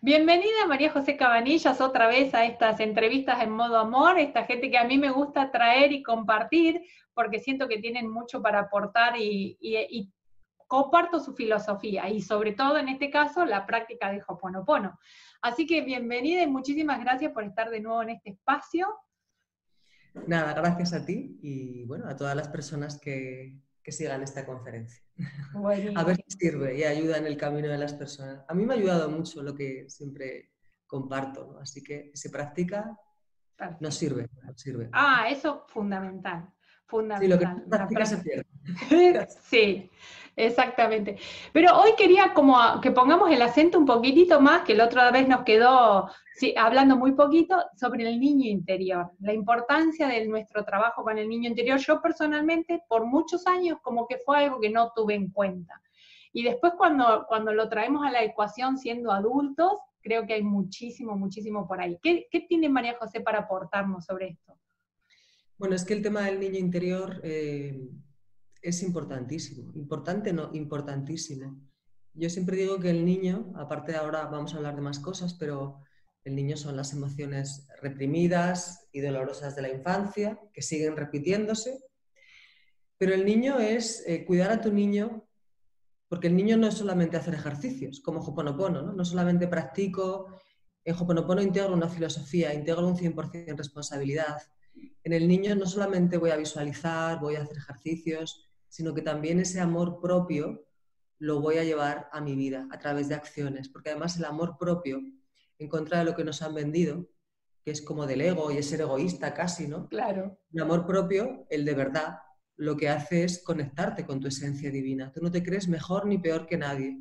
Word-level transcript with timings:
Bienvenida 0.00 0.66
María 0.66 0.90
José 0.90 1.16
Cabanillas 1.16 1.80
otra 1.80 2.06
vez 2.06 2.34
a 2.34 2.44
estas 2.44 2.80
entrevistas 2.80 3.42
en 3.42 3.50
modo 3.50 3.78
amor, 3.78 4.18
esta 4.18 4.44
gente 4.44 4.70
que 4.70 4.78
a 4.78 4.84
mí 4.84 4.98
me 4.98 5.10
gusta 5.10 5.50
traer 5.50 5.92
y 5.92 6.02
compartir 6.02 6.82
porque 7.14 7.40
siento 7.40 7.66
que 7.66 7.78
tienen 7.78 8.10
mucho 8.10 8.42
para 8.42 8.60
aportar 8.60 9.14
y, 9.18 10.12
comparto 10.68 11.20
su 11.20 11.32
filosofía 11.32 12.08
y 12.10 12.20
sobre 12.20 12.52
todo 12.52 12.76
en 12.76 12.88
este 12.88 13.08
caso 13.08 13.44
la 13.44 13.66
práctica 13.66 14.10
de 14.10 14.20
Hoponopono. 14.26 14.98
Así 15.40 15.64
que 15.64 15.82
bienvenida 15.82 16.42
y 16.42 16.48
muchísimas 16.48 16.98
gracias 16.98 17.32
por 17.32 17.44
estar 17.44 17.70
de 17.70 17.80
nuevo 17.80 18.02
en 18.02 18.10
este 18.10 18.30
espacio. 18.30 18.92
Nada, 20.26 20.54
gracias 20.54 20.92
a 20.92 21.06
ti 21.06 21.38
y 21.40 21.84
bueno, 21.84 22.08
a 22.08 22.16
todas 22.16 22.34
las 22.34 22.48
personas 22.48 23.00
que, 23.00 23.60
que 23.80 23.92
sigan 23.92 24.24
esta 24.24 24.44
conferencia. 24.44 25.05
A 25.96 26.04
ver 26.04 26.16
si 26.16 26.38
sirve 26.38 26.76
y 26.78 26.84
ayuda 26.84 27.18
en 27.18 27.26
el 27.26 27.36
camino 27.36 27.68
de 27.68 27.78
las 27.78 27.94
personas. 27.94 28.44
A 28.48 28.54
mí 28.54 28.66
me 28.66 28.74
ha 28.74 28.76
ayudado 28.76 29.10
mucho 29.10 29.42
lo 29.42 29.54
que 29.54 29.88
siempre 29.88 30.52
comparto, 30.86 31.58
así 31.60 31.82
que 31.82 32.10
si 32.14 32.22
se 32.22 32.30
practica, 32.30 32.98
nos 33.80 33.94
sirve, 33.94 34.28
sirve. 34.54 34.90
Ah, 34.92 35.26
eso 35.30 35.64
fundamental. 35.68 36.52
Fundamental. 36.86 37.20
Sí, 37.20 37.28
lo 37.28 37.38
que 37.38 37.68
practica 37.68 38.06
se 38.06 38.18
pierde. 38.18 38.45
sí, 39.42 39.90
exactamente. 40.34 41.16
Pero 41.52 41.78
hoy 41.78 41.92
quería 41.96 42.32
como 42.34 42.80
que 42.80 42.90
pongamos 42.90 43.30
el 43.30 43.42
acento 43.42 43.78
un 43.78 43.86
poquitito 43.86 44.40
más, 44.40 44.62
que 44.62 44.74
la 44.74 44.84
otra 44.84 45.10
vez 45.10 45.28
nos 45.28 45.42
quedó 45.42 46.08
hablando 46.56 46.96
muy 46.96 47.12
poquito, 47.12 47.56
sobre 47.76 48.08
el 48.08 48.20
niño 48.20 48.46
interior, 48.48 49.10
la 49.20 49.32
importancia 49.32 50.06
de 50.06 50.26
nuestro 50.26 50.64
trabajo 50.64 51.02
con 51.02 51.18
el 51.18 51.28
niño 51.28 51.48
interior. 51.48 51.78
Yo 51.78 52.00
personalmente, 52.02 52.82
por 52.88 53.06
muchos 53.06 53.46
años, 53.46 53.78
como 53.82 54.06
que 54.06 54.18
fue 54.18 54.38
algo 54.38 54.60
que 54.60 54.70
no 54.70 54.92
tuve 54.94 55.14
en 55.14 55.30
cuenta. 55.30 55.80
Y 56.32 56.42
después 56.42 56.74
cuando, 56.76 57.24
cuando 57.28 57.54
lo 57.54 57.68
traemos 57.68 58.06
a 58.06 58.10
la 58.10 58.22
ecuación 58.22 58.76
siendo 58.76 59.10
adultos, 59.10 59.72
creo 60.02 60.26
que 60.26 60.34
hay 60.34 60.42
muchísimo, 60.42 61.16
muchísimo 61.16 61.66
por 61.66 61.80
ahí. 61.80 61.98
¿Qué, 62.02 62.26
qué 62.30 62.40
tiene 62.40 62.68
María 62.68 62.96
José 62.98 63.20
para 63.20 63.40
aportarnos 63.40 64.04
sobre 64.04 64.28
esto? 64.28 64.58
Bueno, 65.58 65.74
es 65.74 65.84
que 65.86 65.94
el 65.94 66.02
tema 66.02 66.20
del 66.20 66.38
niño 66.38 66.58
interior 66.58 67.18
eh, 67.22 67.88
es 68.68 68.82
importantísimo. 68.82 69.72
Importante, 69.74 70.32
no, 70.32 70.50
importantísimo. 70.52 71.60
Yo 72.14 72.28
siempre 72.28 72.56
digo 72.56 72.80
que 72.80 72.90
el 72.90 73.04
niño, 73.04 73.52
aparte 73.56 73.92
de 73.92 73.98
ahora 73.98 74.26
vamos 74.26 74.54
a 74.54 74.56
hablar 74.56 74.74
de 74.74 74.82
más 74.82 74.98
cosas, 74.98 75.34
pero 75.34 75.82
el 76.24 76.34
niño 76.34 76.56
son 76.56 76.76
las 76.76 76.92
emociones 76.92 77.68
reprimidas 77.80 78.88
y 78.90 79.00
dolorosas 79.00 79.54
de 79.54 79.62
la 79.62 79.68
infancia, 79.68 80.40
que 80.52 80.62
siguen 80.62 80.96
repitiéndose. 80.96 81.78
Pero 82.98 83.14
el 83.14 83.24
niño 83.24 83.60
es 83.60 84.02
eh, 84.06 84.24
cuidar 84.24 84.50
a 84.50 84.60
tu 84.60 84.72
niño, 84.72 85.28
porque 86.08 86.26
el 86.26 86.34
niño 86.34 86.56
no 86.56 86.66
es 86.66 86.74
solamente 86.74 87.16
hacer 87.16 87.34
ejercicios, 87.34 88.00
como 88.00 88.20
Hoponopono, 88.20 88.82
¿no? 88.82 88.92
No 88.92 89.04
solamente 89.04 89.46
practico, 89.46 90.26
en 90.84 90.96
Hoponopono 90.96 91.40
integro 91.40 91.74
una 91.74 91.88
filosofía, 91.88 92.52
integro 92.52 92.88
un 92.88 92.96
100% 92.96 93.56
responsabilidad. 93.56 94.38
En 95.04 95.12
el 95.12 95.28
niño 95.28 95.54
no 95.54 95.66
solamente 95.66 96.16
voy 96.16 96.30
a 96.30 96.36
visualizar, 96.36 97.20
voy 97.20 97.36
a 97.36 97.42
hacer 97.42 97.58
ejercicios, 97.58 98.45
sino 98.68 98.94
que 98.94 99.02
también 99.02 99.40
ese 99.40 99.60
amor 99.60 100.00
propio 100.00 100.66
lo 101.18 101.40
voy 101.40 101.58
a 101.58 101.64
llevar 101.64 102.08
a 102.12 102.20
mi 102.20 102.34
vida 102.34 102.68
a 102.70 102.78
través 102.78 103.08
de 103.08 103.14
acciones, 103.14 103.68
porque 103.68 103.90
además 103.90 104.16
el 104.16 104.24
amor 104.24 104.56
propio, 104.58 105.00
en 105.58 105.68
contra 105.68 105.98
de 105.98 106.04
lo 106.04 106.14
que 106.14 106.24
nos 106.24 106.42
han 106.42 106.54
vendido, 106.54 107.08
que 107.64 107.70
es 107.70 107.82
como 107.82 108.06
del 108.06 108.20
ego 108.20 108.52
y 108.52 108.58
es 108.58 108.68
ser 108.68 108.82
egoísta 108.82 109.34
casi, 109.34 109.66
¿no? 109.66 109.88
Claro. 109.88 110.38
El 110.52 110.62
amor 110.62 110.86
propio, 110.86 111.46
el 111.50 111.64
de 111.64 111.74
verdad, 111.74 112.18
lo 112.56 112.76
que 112.76 112.88
hace 112.88 113.24
es 113.24 113.42
conectarte 113.42 114.06
con 114.06 114.20
tu 114.20 114.28
esencia 114.28 114.70
divina. 114.70 115.12
Tú 115.12 115.20
no 115.20 115.30
te 115.30 115.42
crees 115.42 115.68
mejor 115.68 116.06
ni 116.06 116.18
peor 116.18 116.46
que 116.46 116.56
nadie. 116.56 117.00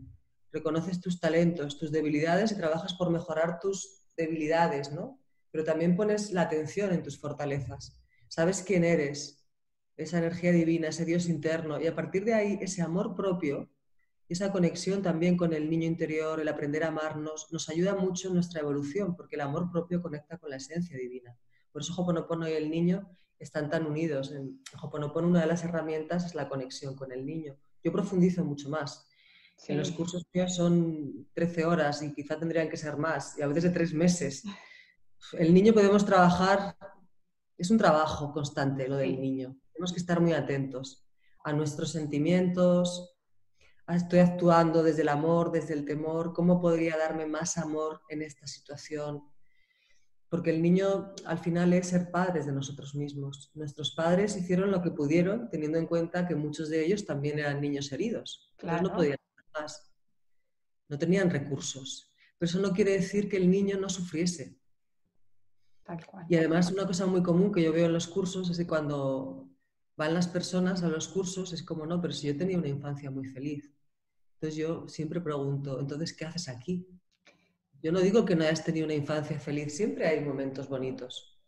Reconoces 0.51 0.99
tus 0.99 1.19
talentos, 1.19 1.77
tus 1.77 1.91
debilidades 1.91 2.51
y 2.51 2.57
trabajas 2.57 2.93
por 2.93 3.09
mejorar 3.09 3.59
tus 3.59 4.05
debilidades, 4.17 4.91
¿no? 4.91 5.19
Pero 5.51 5.63
también 5.63 5.95
pones 5.95 6.31
la 6.31 6.41
atención 6.41 6.93
en 6.93 7.03
tus 7.03 7.19
fortalezas. 7.19 8.01
Sabes 8.27 8.63
quién 8.63 8.83
eres, 8.83 9.44
esa 9.97 10.17
energía 10.17 10.51
divina, 10.51 10.89
ese 10.89 11.05
Dios 11.05 11.27
interno, 11.27 11.79
y 11.79 11.87
a 11.87 11.95
partir 11.95 12.25
de 12.25 12.33
ahí 12.33 12.59
ese 12.61 12.81
amor 12.81 13.15
propio, 13.15 13.69
esa 14.27 14.51
conexión 14.51 15.01
también 15.01 15.37
con 15.37 15.53
el 15.53 15.69
niño 15.69 15.85
interior, 15.85 16.39
el 16.39 16.47
aprender 16.47 16.83
a 16.83 16.87
amarnos, 16.87 17.47
nos 17.51 17.69
ayuda 17.69 17.95
mucho 17.95 18.27
en 18.29 18.33
nuestra 18.33 18.61
evolución, 18.61 19.15
porque 19.15 19.35
el 19.35 19.41
amor 19.41 19.71
propio 19.71 20.01
conecta 20.01 20.37
con 20.37 20.49
la 20.49 20.57
esencia 20.57 20.97
divina. 20.97 21.37
Por 21.71 21.81
eso 21.81 21.93
Hoponopono 21.93 22.47
y 22.49 22.53
el 22.53 22.69
niño 22.69 23.07
están 23.37 23.69
tan 23.69 23.85
unidos. 23.85 24.31
En 24.31 24.61
Hoponopono 24.81 25.27
una 25.27 25.41
de 25.41 25.47
las 25.47 25.63
herramientas 25.63 26.25
es 26.25 26.35
la 26.35 26.49
conexión 26.49 26.95
con 26.95 27.11
el 27.11 27.25
niño. 27.25 27.55
Yo 27.83 27.91
profundizo 27.91 28.43
mucho 28.43 28.69
más. 28.69 29.07
En 29.67 29.77
los 29.77 29.91
cursos 29.91 30.25
míos 30.33 30.55
son 30.55 31.27
13 31.33 31.65
horas 31.65 32.01
y 32.01 32.13
quizá 32.13 32.37
tendrían 32.37 32.69
que 32.69 32.77
ser 32.77 32.97
más, 32.97 33.37
y 33.37 33.41
a 33.41 33.47
veces 33.47 33.63
de 33.63 33.69
tres 33.69 33.93
meses. 33.93 34.43
El 35.33 35.53
niño 35.53 35.73
podemos 35.73 36.05
trabajar, 36.05 36.75
es 37.57 37.71
un 37.71 37.77
trabajo 37.77 38.33
constante 38.33 38.87
lo 38.87 38.97
del 38.97 39.19
niño 39.19 39.55
tenemos 39.75 39.91
que 39.91 39.99
estar 39.99 40.21
muy 40.21 40.31
atentos 40.33 41.05
a 41.43 41.53
nuestros 41.53 41.91
sentimientos, 41.91 43.15
estoy 43.93 44.19
actuando 44.19 44.81
desde 44.81 45.01
el 45.01 45.09
amor, 45.09 45.51
desde 45.51 45.73
el 45.73 45.85
temor, 45.85 46.33
cómo 46.33 46.61
podría 46.61 46.97
darme 46.97 47.27
más 47.27 47.57
amor 47.57 48.01
en 48.09 48.21
esta 48.21 48.47
situación. 48.47 49.21
Porque 50.29 50.49
el 50.49 50.61
niño 50.61 51.13
al 51.25 51.37
final 51.37 51.73
es 51.73 51.89
ser 51.89 52.09
padres 52.09 52.45
de 52.45 52.51
nosotros 52.51 52.95
mismos. 52.95 53.51
Nuestros 53.53 53.91
padres 53.91 54.35
hicieron 54.35 54.71
lo 54.71 54.81
que 54.81 54.91
pudieron, 54.91 55.49
teniendo 55.49 55.77
en 55.77 55.85
cuenta 55.85 56.27
que 56.27 56.35
muchos 56.35 56.69
de 56.69 56.83
ellos 56.83 57.05
también 57.05 57.37
eran 57.37 57.61
niños 57.61 57.91
heridos. 57.91 58.53
no 58.63 58.91
podían 58.93 59.17
hacer 59.19 59.61
más. 59.61 59.93
No 60.87 60.97
tenían 60.97 61.29
recursos. 61.29 62.11
Pero 62.37 62.49
eso 62.49 62.59
no 62.59 62.73
quiere 62.73 62.91
decir 62.91 63.29
que 63.29 63.37
el 63.37 63.51
niño 63.51 63.77
no 63.77 63.89
sufriese. 63.89 64.57
Y 66.27 66.35
además 66.35 66.71
una 66.71 66.87
cosa 66.87 67.05
muy 67.05 67.21
común 67.21 67.51
que 67.51 67.61
yo 67.61 67.71
veo 67.71 67.85
en 67.85 67.93
los 67.93 68.07
cursos 68.07 68.49
es 68.49 68.57
que 68.57 68.65
cuando 68.65 69.44
van 69.97 70.13
las 70.13 70.27
personas 70.27 70.83
a 70.83 70.89
los 70.89 71.07
cursos, 71.07 71.53
es 71.53 71.63
como, 71.63 71.85
no, 71.85 72.01
pero 72.01 72.13
si 72.13 72.27
yo 72.27 72.37
tenía 72.37 72.57
una 72.57 72.67
infancia 72.67 73.09
muy 73.09 73.25
feliz. 73.25 73.71
Entonces 74.33 74.55
yo 74.57 74.87
siempre 74.87 75.21
pregunto, 75.21 75.79
entonces, 75.79 76.13
¿qué 76.13 76.25
haces 76.25 76.49
aquí? 76.49 76.87
Yo 77.81 77.91
no 77.91 77.99
digo 77.99 78.25
que 78.25 78.35
no 78.35 78.43
hayas 78.43 78.63
tenido 78.63 78.85
una 78.85 78.95
infancia 78.95 79.39
feliz, 79.39 79.75
siempre 79.75 80.07
hay 80.07 80.19
momentos 80.19 80.67
bonitos, 80.67 81.39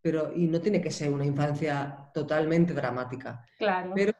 pero 0.00 0.32
y 0.34 0.46
no 0.46 0.60
tiene 0.60 0.80
que 0.80 0.90
ser 0.90 1.10
una 1.10 1.26
infancia 1.26 2.10
totalmente 2.12 2.72
dramática. 2.72 3.46
Claro. 3.58 3.92
Pero 3.94 4.12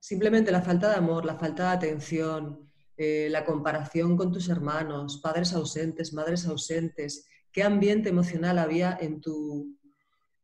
simplemente 0.00 0.50
la 0.50 0.62
falta 0.62 0.88
de 0.88 0.96
amor, 0.96 1.24
la 1.24 1.36
falta 1.36 1.64
de 1.64 1.76
atención, 1.76 2.70
eh, 2.96 3.28
la 3.30 3.44
comparación 3.44 4.16
con 4.16 4.32
tus 4.32 4.48
hermanos, 4.48 5.18
padres 5.18 5.52
ausentes, 5.52 6.14
madres 6.14 6.46
ausentes, 6.46 7.28
qué 7.52 7.62
ambiente 7.62 8.08
emocional 8.08 8.58
había 8.58 8.96
en 9.00 9.20
tu, 9.20 9.76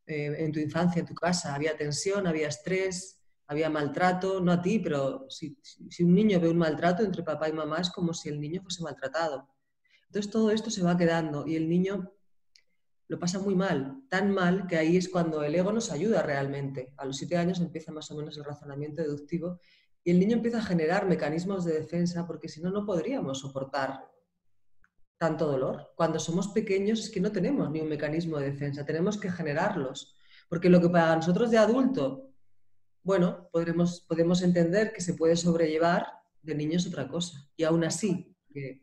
eh, 0.07 0.35
en 0.39 0.53
tu 0.53 0.59
infancia, 0.59 1.01
en 1.01 1.07
tu 1.07 1.15
casa. 1.15 1.55
Había 1.55 1.77
tensión, 1.77 2.27
había 2.27 2.49
estrés, 2.49 3.21
había 3.47 3.71
maltrato, 3.71 4.41
no 4.41 4.53
a 4.53 4.63
ti, 4.63 4.79
pero 4.79 5.27
si, 5.29 5.57
un 6.01 6.15
niño 6.15 6.41
ve 6.41 6.49
un 6.49 6.59
maltrato 6.59 7.03
entre 7.03 7.23
papá 7.23 7.49
y 7.49 7.53
mamá 7.53 7.81
es 7.81 7.91
como 7.91 8.15
si 8.15 8.29
el 8.29 8.41
niño 8.41 8.63
fuese 8.63 8.83
maltratado. 8.83 9.49
Entonces 10.07 10.31
todo 10.31 10.51
esto 10.51 10.71
se 10.71 10.83
va 10.83 10.97
quedando 10.97 11.47
y 11.47 11.57
el 11.57 11.69
niño 11.69 12.13
lo 13.09 13.19
pasa 13.19 13.39
muy 13.39 13.55
mal, 13.55 14.05
tan 14.09 14.31
mal 14.33 14.67
que 14.67 14.79
ahí 14.79 14.97
es 14.97 15.09
cuando 15.09 15.43
el 15.45 15.55
ego 15.55 15.73
nos 15.73 15.93
ayuda 15.93 16.23
realmente. 16.23 16.95
A 16.97 17.05
los 17.05 17.17
siete 17.19 17.37
años 17.37 17.61
empieza 17.61 17.93
más 17.93 18.11
o 18.11 18.17
menos 18.17 18.37
el 18.39 18.45
razonamiento 18.45 19.03
deductivo 19.03 19.61
y 20.03 20.11
el 20.11 20.19
niño 20.19 20.37
empieza 20.37 20.59
a 20.59 20.63
generar 20.63 21.07
mecanismos 21.07 21.65
de 21.65 21.75
defensa 21.75 22.27
porque 22.27 22.49
si 22.49 22.63
no, 22.63 22.71
no 22.71 22.87
podríamos 22.87 23.41
soportar 23.41 24.09
tanto 25.23 25.47
dolor. 25.47 25.93
Cuando 25.95 26.19
somos 26.19 26.49
pequeños 26.49 26.99
es 26.99 27.09
que 27.09 27.21
no 27.21 27.31
tenemos 27.31 27.71
ni 27.71 27.81
un 27.81 27.89
mecanismo 27.89 28.39
de 28.39 28.51
defensa, 28.51 28.85
tenemos 28.85 29.17
que 29.17 29.31
generarlos. 29.31 30.17
Porque 30.49 30.69
lo 30.69 30.81
que 30.81 30.89
para 30.89 31.15
nosotros 31.15 31.49
de 31.53 31.59
adulto, 31.59 32.33
bueno, 33.05 33.49
podremos, 33.53 34.01
podemos 34.01 34.43
entender 34.43 34.93
que 34.93 35.01
se 35.01 35.15
puede 35.15 35.37
sobrellevar, 35.37 36.07
de 36.43 36.57
niño 36.57 36.77
es 36.77 36.89
otra 36.89 37.07
cosa. 37.07 37.49
Y 37.57 37.63
aún 37.63 37.85
así, 37.85 38.35
que 38.53 38.83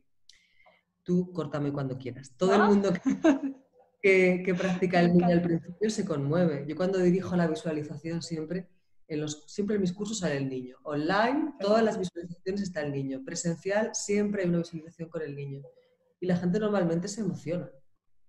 tú 1.04 1.34
córtame 1.34 1.74
cuando 1.74 1.98
quieras. 1.98 2.31
Todo 2.38 2.56
el 2.56 2.62
mundo 2.62 2.94
que, 4.02 4.42
que, 4.46 4.56
practica 4.56 5.02
el 5.02 5.12
niño 5.12 5.34
al 5.34 5.42
principio 5.42 5.90
se 5.90 6.06
conmueve. 6.06 6.63
Yo 6.69 6.78
cuando 6.78 7.00
dirijo 7.00 7.36
la 7.36 7.48
visualización 7.48 8.22
siempre, 8.22 8.69
en 9.10 9.19
los, 9.19 9.44
siempre 9.48 9.75
en 9.75 9.81
mis 9.81 9.92
cursos 9.92 10.19
sale 10.19 10.38
el 10.38 10.48
niño. 10.48 10.78
Online, 10.84 11.56
todas 11.60 11.84
las 11.84 12.00
visualizaciones 12.00 12.62
está 12.62 12.80
el 12.80 12.94
niño. 12.94 13.25
Presencial, 13.25 13.90
siempre 13.94 14.44
hay 14.44 14.48
una 14.48 14.60
visualización 14.60 15.10
con 15.10 15.22
el 15.22 15.36
niño 15.36 15.62
y 16.19 16.27
la 16.27 16.36
gente 16.38 16.60
normalmente 16.60 17.07
se 17.07 17.21
emociona, 17.21 17.69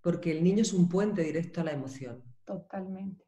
porque 0.01 0.31
el 0.31 0.43
niño 0.45 0.63
es 0.63 0.73
un 0.73 0.89
puente 0.89 1.23
directo 1.23 1.61
a 1.61 1.65
la 1.65 1.73
emoción. 1.73 2.23
Totalmente. 2.45 3.25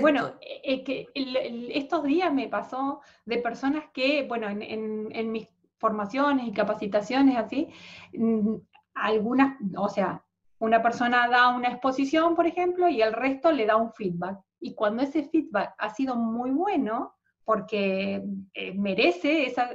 Bueno, 0.00 0.34
es 0.40 0.82
que 0.82 1.08
estos 1.14 2.04
días 2.04 2.32
me 2.32 2.48
pasó 2.48 3.00
de 3.24 3.38
personas 3.38 3.86
que, 3.92 4.24
bueno, 4.26 4.48
en, 4.48 5.32
mis 5.32 5.48
formaciones 5.78 6.46
y 6.46 6.52
capacitaciones 6.52 7.36
así, 7.36 7.68
mm, 8.12 8.54
algunas, 8.94 9.58
o 9.76 9.88
sea, 9.88 10.24
una 10.58 10.80
persona 10.80 11.28
da 11.28 11.48
una 11.48 11.68
exposición, 11.68 12.36
por 12.36 12.46
ejemplo, 12.46 12.88
y 12.88 13.02
el 13.02 13.12
resto 13.12 13.50
le 13.50 13.66
da 13.66 13.76
un 13.76 13.92
feedback. 13.92 14.38
Y 14.60 14.74
cuando 14.74 15.02
ese 15.02 15.24
feedback 15.24 15.74
ha 15.76 15.90
sido 15.90 16.14
muy 16.14 16.50
bueno, 16.50 17.14
porque 17.44 18.22
eh, 18.54 18.72
merece 18.74 19.46
esa, 19.46 19.68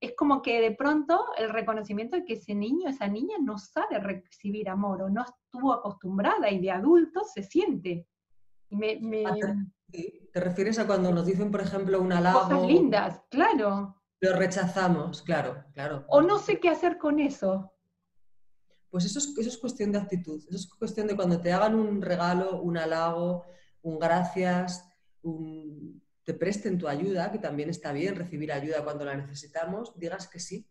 es 0.00 0.14
como 0.16 0.40
que 0.40 0.60
de 0.60 0.72
pronto 0.72 1.26
el 1.36 1.50
reconocimiento 1.50 2.16
de 2.16 2.24
que 2.24 2.32
ese 2.34 2.54
niño, 2.54 2.88
esa 2.88 3.06
niña 3.06 3.36
no 3.40 3.58
sabe 3.58 3.98
recibir 3.98 4.68
amor 4.68 5.02
o 5.02 5.10
no 5.10 5.24
estuvo 5.24 5.72
acostumbrada 5.72 6.50
y 6.50 6.58
de 6.58 6.70
adulto 6.70 7.22
se 7.24 7.42
siente. 7.42 8.06
Ah, 9.26 9.34
¿Te 10.32 10.40
refieres 10.40 10.78
a 10.78 10.86
cuando 10.86 11.12
nos 11.12 11.26
dicen, 11.26 11.50
por 11.50 11.60
ejemplo, 11.60 12.00
un 12.00 12.12
halago? 12.12 12.42
Cosas 12.42 12.62
lindas, 12.62 13.20
claro. 13.30 13.96
Lo 14.20 14.36
rechazamos, 14.36 15.22
claro, 15.22 15.64
claro. 15.74 16.04
O 16.08 16.22
no 16.22 16.38
sé 16.38 16.60
qué 16.60 16.68
hacer 16.70 16.96
con 16.96 17.20
eso. 17.20 17.72
Pues 18.90 19.04
eso 19.04 19.18
es, 19.18 19.36
eso 19.38 19.48
es 19.48 19.58
cuestión 19.58 19.92
de 19.92 19.98
actitud, 19.98 20.42
eso 20.48 20.56
es 20.56 20.66
cuestión 20.66 21.06
de 21.06 21.16
cuando 21.16 21.40
te 21.40 21.52
hagan 21.52 21.74
un 21.74 22.02
regalo, 22.02 22.60
un 22.60 22.76
halago, 22.76 23.44
un 23.82 23.98
gracias, 23.98 24.84
te 26.24 26.34
presten 26.34 26.78
tu 26.78 26.88
ayuda, 26.88 27.32
que 27.32 27.38
también 27.38 27.70
está 27.70 27.92
bien 27.92 28.16
recibir 28.16 28.52
ayuda 28.52 28.84
cuando 28.84 29.04
la 29.04 29.16
necesitamos, 29.16 29.98
digas 29.98 30.28
que 30.28 30.40
sí. 30.40 30.68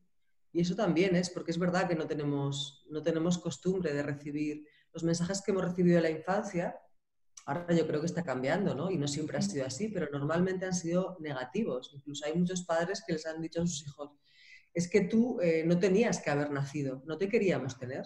Y 0.51 0.61
eso 0.61 0.75
también 0.75 1.15
es, 1.15 1.29
porque 1.29 1.51
es 1.51 1.59
verdad 1.59 1.87
que 1.87 1.95
no 1.95 2.07
tenemos, 2.07 2.85
no 2.89 3.01
tenemos 3.03 3.37
costumbre 3.37 3.93
de 3.93 4.03
recibir 4.03 4.65
los 4.93 5.03
mensajes 5.03 5.41
que 5.41 5.51
hemos 5.51 5.63
recibido 5.63 5.97
en 5.97 6.03
la 6.03 6.09
infancia. 6.09 6.75
Ahora 7.45 7.73
yo 7.73 7.87
creo 7.87 7.99
que 7.99 8.07
está 8.07 8.23
cambiando, 8.23 8.73
¿no? 8.75 8.89
Y 8.89 8.97
no 8.97 9.07
siempre 9.07 9.37
ha 9.37 9.41
sido 9.41 9.65
así, 9.65 9.89
pero 9.89 10.07
normalmente 10.11 10.65
han 10.65 10.73
sido 10.73 11.17
negativos. 11.19 11.91
Incluso 11.93 12.25
hay 12.25 12.33
muchos 12.33 12.63
padres 12.63 13.03
que 13.05 13.13
les 13.13 13.25
han 13.25 13.41
dicho 13.41 13.61
a 13.61 13.67
sus 13.67 13.85
hijos, 13.85 14.11
es 14.73 14.89
que 14.89 15.01
tú 15.01 15.39
eh, 15.41 15.63
no 15.65 15.79
tenías 15.79 16.21
que 16.21 16.29
haber 16.29 16.51
nacido, 16.51 17.03
no 17.05 17.17
te 17.17 17.27
queríamos 17.27 17.77
tener. 17.77 18.05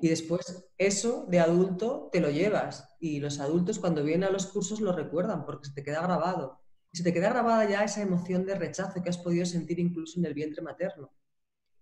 Y 0.00 0.08
después 0.08 0.68
eso 0.78 1.26
de 1.28 1.38
adulto 1.38 2.08
te 2.10 2.20
lo 2.20 2.30
llevas 2.30 2.96
y 2.98 3.20
los 3.20 3.38
adultos 3.38 3.78
cuando 3.78 4.02
vienen 4.02 4.28
a 4.28 4.32
los 4.32 4.46
cursos 4.46 4.80
lo 4.80 4.92
recuerdan 4.92 5.44
porque 5.44 5.68
se 5.68 5.74
te 5.74 5.84
queda 5.84 6.02
grabado. 6.02 6.58
Y 6.92 6.96
se 6.96 7.04
te 7.04 7.12
queda 7.12 7.30
grabada 7.30 7.68
ya 7.68 7.84
esa 7.84 8.02
emoción 8.02 8.44
de 8.46 8.56
rechazo 8.56 9.02
que 9.02 9.10
has 9.10 9.18
podido 9.18 9.46
sentir 9.46 9.78
incluso 9.78 10.18
en 10.18 10.26
el 10.26 10.34
vientre 10.34 10.62
materno. 10.62 11.12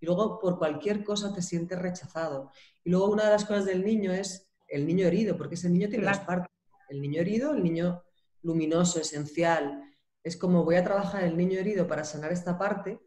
Y 0.01 0.07
luego 0.07 0.39
por 0.39 0.59
cualquier 0.59 1.03
cosa 1.03 1.33
te 1.33 1.41
sientes 1.41 1.79
rechazado. 1.79 2.51
Y 2.85 2.91
luego 2.91 3.11
una 3.11 3.25
de 3.25 3.31
las 3.31 3.47
cosas 3.47 3.65
del 3.65 3.85
niño 3.85 4.13
es 4.13 4.51
el 4.69 4.87
niño 4.87 5.07
herido, 5.07 5.39
porque 5.39 5.55
ese 5.55 5.71
niño 5.71 5.89
tiene 5.89 6.05
las 6.05 6.21
partes. 6.21 6.51
El 6.91 7.01
niño 7.01 7.23
herido, 7.23 7.53
el 7.53 7.63
niño 7.63 8.03
luminoso, 8.43 9.01
esencial. 9.01 9.83
Es 10.23 10.37
como 10.37 10.65
voy 10.65 10.77
a 10.77 10.85
trabajar 10.85 11.25
el 11.25 11.37
niño 11.39 11.59
herido 11.59 11.87
para 11.87 12.05
sanar 12.05 12.33
esta 12.33 12.59
parte 12.59 13.01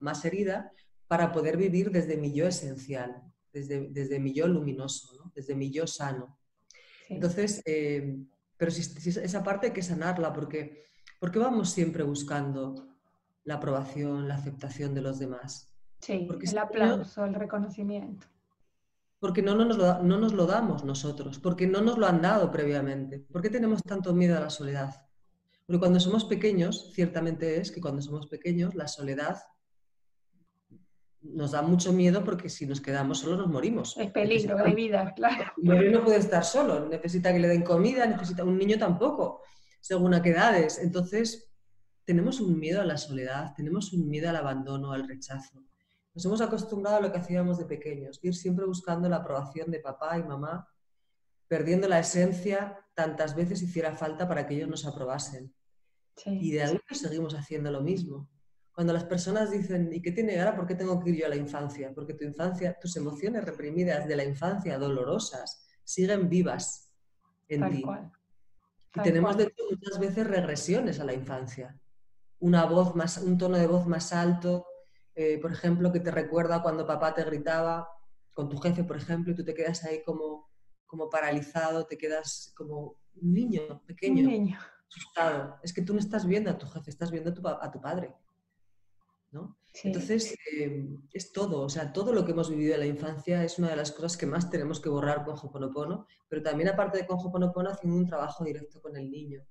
más 0.00 0.24
herida 0.24 0.72
para 1.06 1.30
poder 1.30 1.56
vivir 1.56 1.92
desde 1.92 2.16
mi 2.16 2.32
yo 2.32 2.48
esencial 2.48 3.33
desde, 3.54 3.88
desde 3.90 4.18
mi 4.18 4.34
yo 4.34 4.48
luminoso, 4.48 5.30
desde 5.34 5.54
mi 5.54 5.70
yo 5.70 5.86
sano. 5.86 6.36
Entonces, 7.08 7.62
eh, 7.64 8.18
pero 8.56 8.70
si, 8.70 9.08
esa 9.08 9.42
parte 9.42 9.68
hay 9.68 9.72
que 9.72 9.82
sanarla, 9.82 10.32
porque 10.32 10.84
qué 11.32 11.38
vamos 11.38 11.70
siempre 11.70 12.02
buscando 12.02 12.88
la 13.44 13.54
aprobación, 13.54 14.26
la 14.26 14.34
aceptación 14.34 14.94
de 14.94 15.02
los 15.02 15.18
demás. 15.18 15.72
Sí, 16.00 16.24
porque 16.26 16.46
el 16.46 16.58
aplauso, 16.58 17.24
el 17.24 17.34
reconocimiento. 17.34 18.26
Porque 19.20 19.40
no 19.40 19.54
nos, 19.54 19.78
lo, 19.78 20.02
no 20.02 20.18
nos 20.18 20.34
lo 20.34 20.46
damos 20.46 20.84
nosotros, 20.84 21.38
porque 21.38 21.66
no 21.66 21.80
nos 21.80 21.96
lo 21.96 22.06
han 22.06 22.20
dado 22.20 22.50
previamente. 22.50 23.20
¿Por 23.20 23.40
qué 23.40 23.48
tenemos 23.48 23.82
tanto 23.82 24.12
miedo 24.12 24.36
a 24.36 24.40
la 24.40 24.50
soledad? 24.50 25.06
Porque 25.66 25.78
cuando 25.78 26.00
somos 26.00 26.24
pequeños, 26.24 26.92
ciertamente 26.92 27.58
es 27.58 27.70
que 27.70 27.80
cuando 27.80 28.02
somos 28.02 28.26
pequeños, 28.26 28.74
la 28.74 28.88
soledad 28.88 29.38
nos 31.24 31.52
da 31.52 31.62
mucho 31.62 31.92
miedo 31.92 32.22
porque 32.22 32.48
si 32.48 32.66
nos 32.66 32.80
quedamos 32.80 33.20
solos 33.20 33.38
nos 33.38 33.48
morimos. 33.48 33.96
Es 33.96 34.10
peligro 34.10 34.56
de 34.56 34.74
vida, 34.74 35.12
claro. 35.14 35.52
Un 35.56 35.92
no 35.92 36.04
puede 36.04 36.18
estar 36.18 36.44
solo, 36.44 36.88
necesita 36.88 37.32
que 37.32 37.38
le 37.38 37.48
den 37.48 37.62
comida, 37.62 38.06
necesita 38.06 38.44
un 38.44 38.58
niño 38.58 38.78
tampoco, 38.78 39.42
según 39.80 40.14
a 40.14 40.22
qué 40.22 40.30
edades. 40.30 40.78
Entonces, 40.78 41.50
tenemos 42.04 42.40
un 42.40 42.58
miedo 42.58 42.80
a 42.80 42.84
la 42.84 42.98
soledad, 42.98 43.54
tenemos 43.56 43.92
un 43.92 44.08
miedo 44.08 44.28
al 44.28 44.36
abandono, 44.36 44.92
al 44.92 45.08
rechazo. 45.08 45.64
Nos 46.14 46.24
hemos 46.26 46.40
acostumbrado 46.40 46.98
a 46.98 47.00
lo 47.00 47.10
que 47.10 47.18
hacíamos 47.18 47.58
de 47.58 47.64
pequeños, 47.64 48.20
ir 48.22 48.34
siempre 48.34 48.66
buscando 48.66 49.08
la 49.08 49.16
aprobación 49.16 49.70
de 49.70 49.80
papá 49.80 50.18
y 50.18 50.22
mamá, 50.22 50.68
perdiendo 51.48 51.88
la 51.88 51.98
esencia 51.98 52.78
tantas 52.94 53.34
veces 53.34 53.62
hiciera 53.62 53.94
falta 53.96 54.28
para 54.28 54.46
que 54.46 54.54
ellos 54.54 54.68
nos 54.68 54.86
aprobasen. 54.86 55.52
Y 56.26 56.52
de 56.52 56.62
adultos 56.62 56.98
seguimos 56.98 57.34
haciendo 57.34 57.72
lo 57.72 57.80
mismo 57.80 58.28
cuando 58.74 58.92
las 58.92 59.04
personas 59.04 59.52
dicen, 59.52 59.90
¿y 59.92 60.02
qué 60.02 60.10
tiene 60.10 60.38
ahora? 60.38 60.56
¿Por 60.56 60.66
qué 60.66 60.74
tengo 60.74 60.98
que 60.98 61.10
ir 61.10 61.20
yo 61.20 61.26
a 61.26 61.28
la 61.28 61.36
infancia? 61.36 61.92
Porque 61.94 62.14
tu 62.14 62.24
infancia, 62.24 62.76
tus 62.80 62.96
emociones 62.96 63.44
reprimidas 63.44 64.08
de 64.08 64.16
la 64.16 64.24
infancia, 64.24 64.78
dolorosas, 64.78 65.64
siguen 65.84 66.28
vivas 66.28 66.92
en 67.48 67.70
ti. 67.70 67.84
y 68.96 69.00
tenemos 69.00 69.36
de 69.36 69.44
hecho 69.44 69.62
muchas 69.70 69.98
veces 70.00 70.26
regresiones 70.26 70.98
a 70.98 71.04
la 71.04 71.12
infancia. 71.12 71.78
Una 72.40 72.64
voz 72.64 72.96
más, 72.96 73.18
un 73.18 73.38
tono 73.38 73.56
de 73.56 73.68
voz 73.68 73.86
más 73.86 74.12
alto, 74.12 74.66
eh, 75.14 75.38
por 75.40 75.52
ejemplo, 75.52 75.92
que 75.92 76.00
te 76.00 76.10
recuerda 76.10 76.60
cuando 76.60 76.84
papá 76.84 77.14
te 77.14 77.22
gritaba 77.22 77.88
con 78.32 78.48
tu 78.48 78.58
jefe, 78.58 78.82
por 78.82 78.96
ejemplo, 78.96 79.32
y 79.32 79.36
tú 79.36 79.44
te 79.44 79.54
quedas 79.54 79.84
ahí 79.84 80.02
como, 80.02 80.50
como 80.84 81.08
paralizado, 81.08 81.86
te 81.86 81.96
quedas 81.96 82.52
como 82.56 82.96
un 83.14 83.32
niño 83.32 83.82
pequeño, 83.86 84.28
asustado. 84.88 85.60
Es 85.62 85.72
que 85.72 85.82
tú 85.82 85.92
no 85.92 86.00
estás 86.00 86.26
viendo 86.26 86.50
a 86.50 86.58
tu 86.58 86.66
jefe, 86.66 86.90
estás 86.90 87.12
viendo 87.12 87.30
a 87.30 87.70
tu 87.70 87.80
padre. 87.80 88.12
Entonces, 89.82 90.36
em, 90.56 91.02
es 91.12 91.32
todo, 91.32 91.62
o 91.62 91.68
sea, 91.68 91.92
todo 91.92 92.12
lo 92.12 92.24
que 92.24 92.32
hemos 92.32 92.48
vivido 92.48 92.74
en 92.74 92.80
la 92.80 92.86
infancia 92.86 93.42
es 93.42 93.58
una 93.58 93.70
de 93.70 93.76
las 93.76 93.90
cosas 93.90 94.16
que 94.16 94.26
más 94.26 94.48
tenemos 94.48 94.80
que 94.80 94.88
borrar 94.88 95.24
con 95.24 95.36
Hoponopono, 95.36 96.06
pero 96.28 96.42
también 96.42 96.68
aparte 96.68 96.98
de 96.98 97.06
con 97.06 97.18
Hoponopono 97.18 97.70
haciendo 97.70 97.98
un 97.98 98.06
trabajo 98.06 98.44
directo 98.44 98.80
con 98.80 98.96
el 98.96 99.10
niño. 99.10 99.42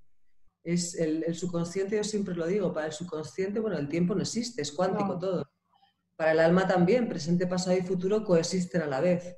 Es 0.64 0.96
el, 0.96 1.36
subconsciente, 1.36 1.98
yo 1.98 2.04
siempre 2.06 2.36
lo 2.36 2.48
digo, 2.48 2.74
para 2.74 2.88
el 2.88 2.94
subconsciente, 2.94 3.60
bueno, 3.60 3.78
el 3.78 3.90
tiempo 3.90 4.16
no 4.16 4.22
existe, 4.22 4.62
es 4.62 4.72
cuántico 4.72 5.20
todo. 5.20 5.46
Para 6.16 6.32
el 6.32 6.40
alma 6.40 6.68
también, 6.68 7.10
presente, 7.10 7.46
pasado 7.46 7.78
y 7.78 7.82
futuro 7.82 8.24
coexisten 8.24 8.82
a 8.82 8.88
la 8.88 9.02
vez. 9.02 9.38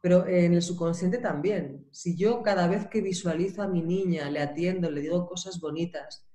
Pero 0.00 0.26
en 0.26 0.54
el 0.54 0.62
subconsciente 0.62 1.18
también. 1.18 1.88
Si 1.90 2.16
yo 2.16 2.42
cada 2.42 2.68
vez 2.68 2.86
que 2.86 3.00
visualizo 3.00 3.62
a 3.62 3.68
mi 3.68 3.82
niña, 3.82 4.30
le 4.30 4.40
atiendo, 4.40 4.88
le 4.90 5.00
digo 5.00 5.26
cosas 5.26 5.58
bonitas, 5.58 6.28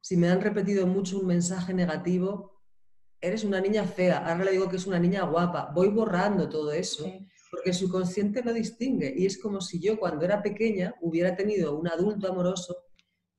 si 0.00 0.16
me 0.16 0.28
han 0.28 0.40
repetido 0.40 0.86
mucho 0.86 1.18
un 1.18 1.26
mensaje 1.26 1.74
negativo, 1.74 2.55
eres 3.20 3.44
una 3.44 3.60
niña 3.60 3.84
fea, 3.84 4.18
ahora 4.18 4.44
le 4.44 4.52
digo 4.52 4.68
que 4.68 4.76
es 4.76 4.86
una 4.86 4.98
niña 4.98 5.24
guapa, 5.24 5.70
voy 5.74 5.88
borrando 5.88 6.48
todo 6.48 6.72
eso, 6.72 7.10
porque 7.50 7.72
su 7.72 7.90
consciente 7.90 8.42
no 8.42 8.52
distingue. 8.52 9.12
Y 9.16 9.26
es 9.26 9.38
como 9.38 9.60
si 9.60 9.80
yo 9.80 9.98
cuando 9.98 10.24
era 10.24 10.42
pequeña 10.42 10.94
hubiera 11.00 11.34
tenido 11.34 11.76
un 11.78 11.88
adulto 11.88 12.30
amoroso 12.30 12.76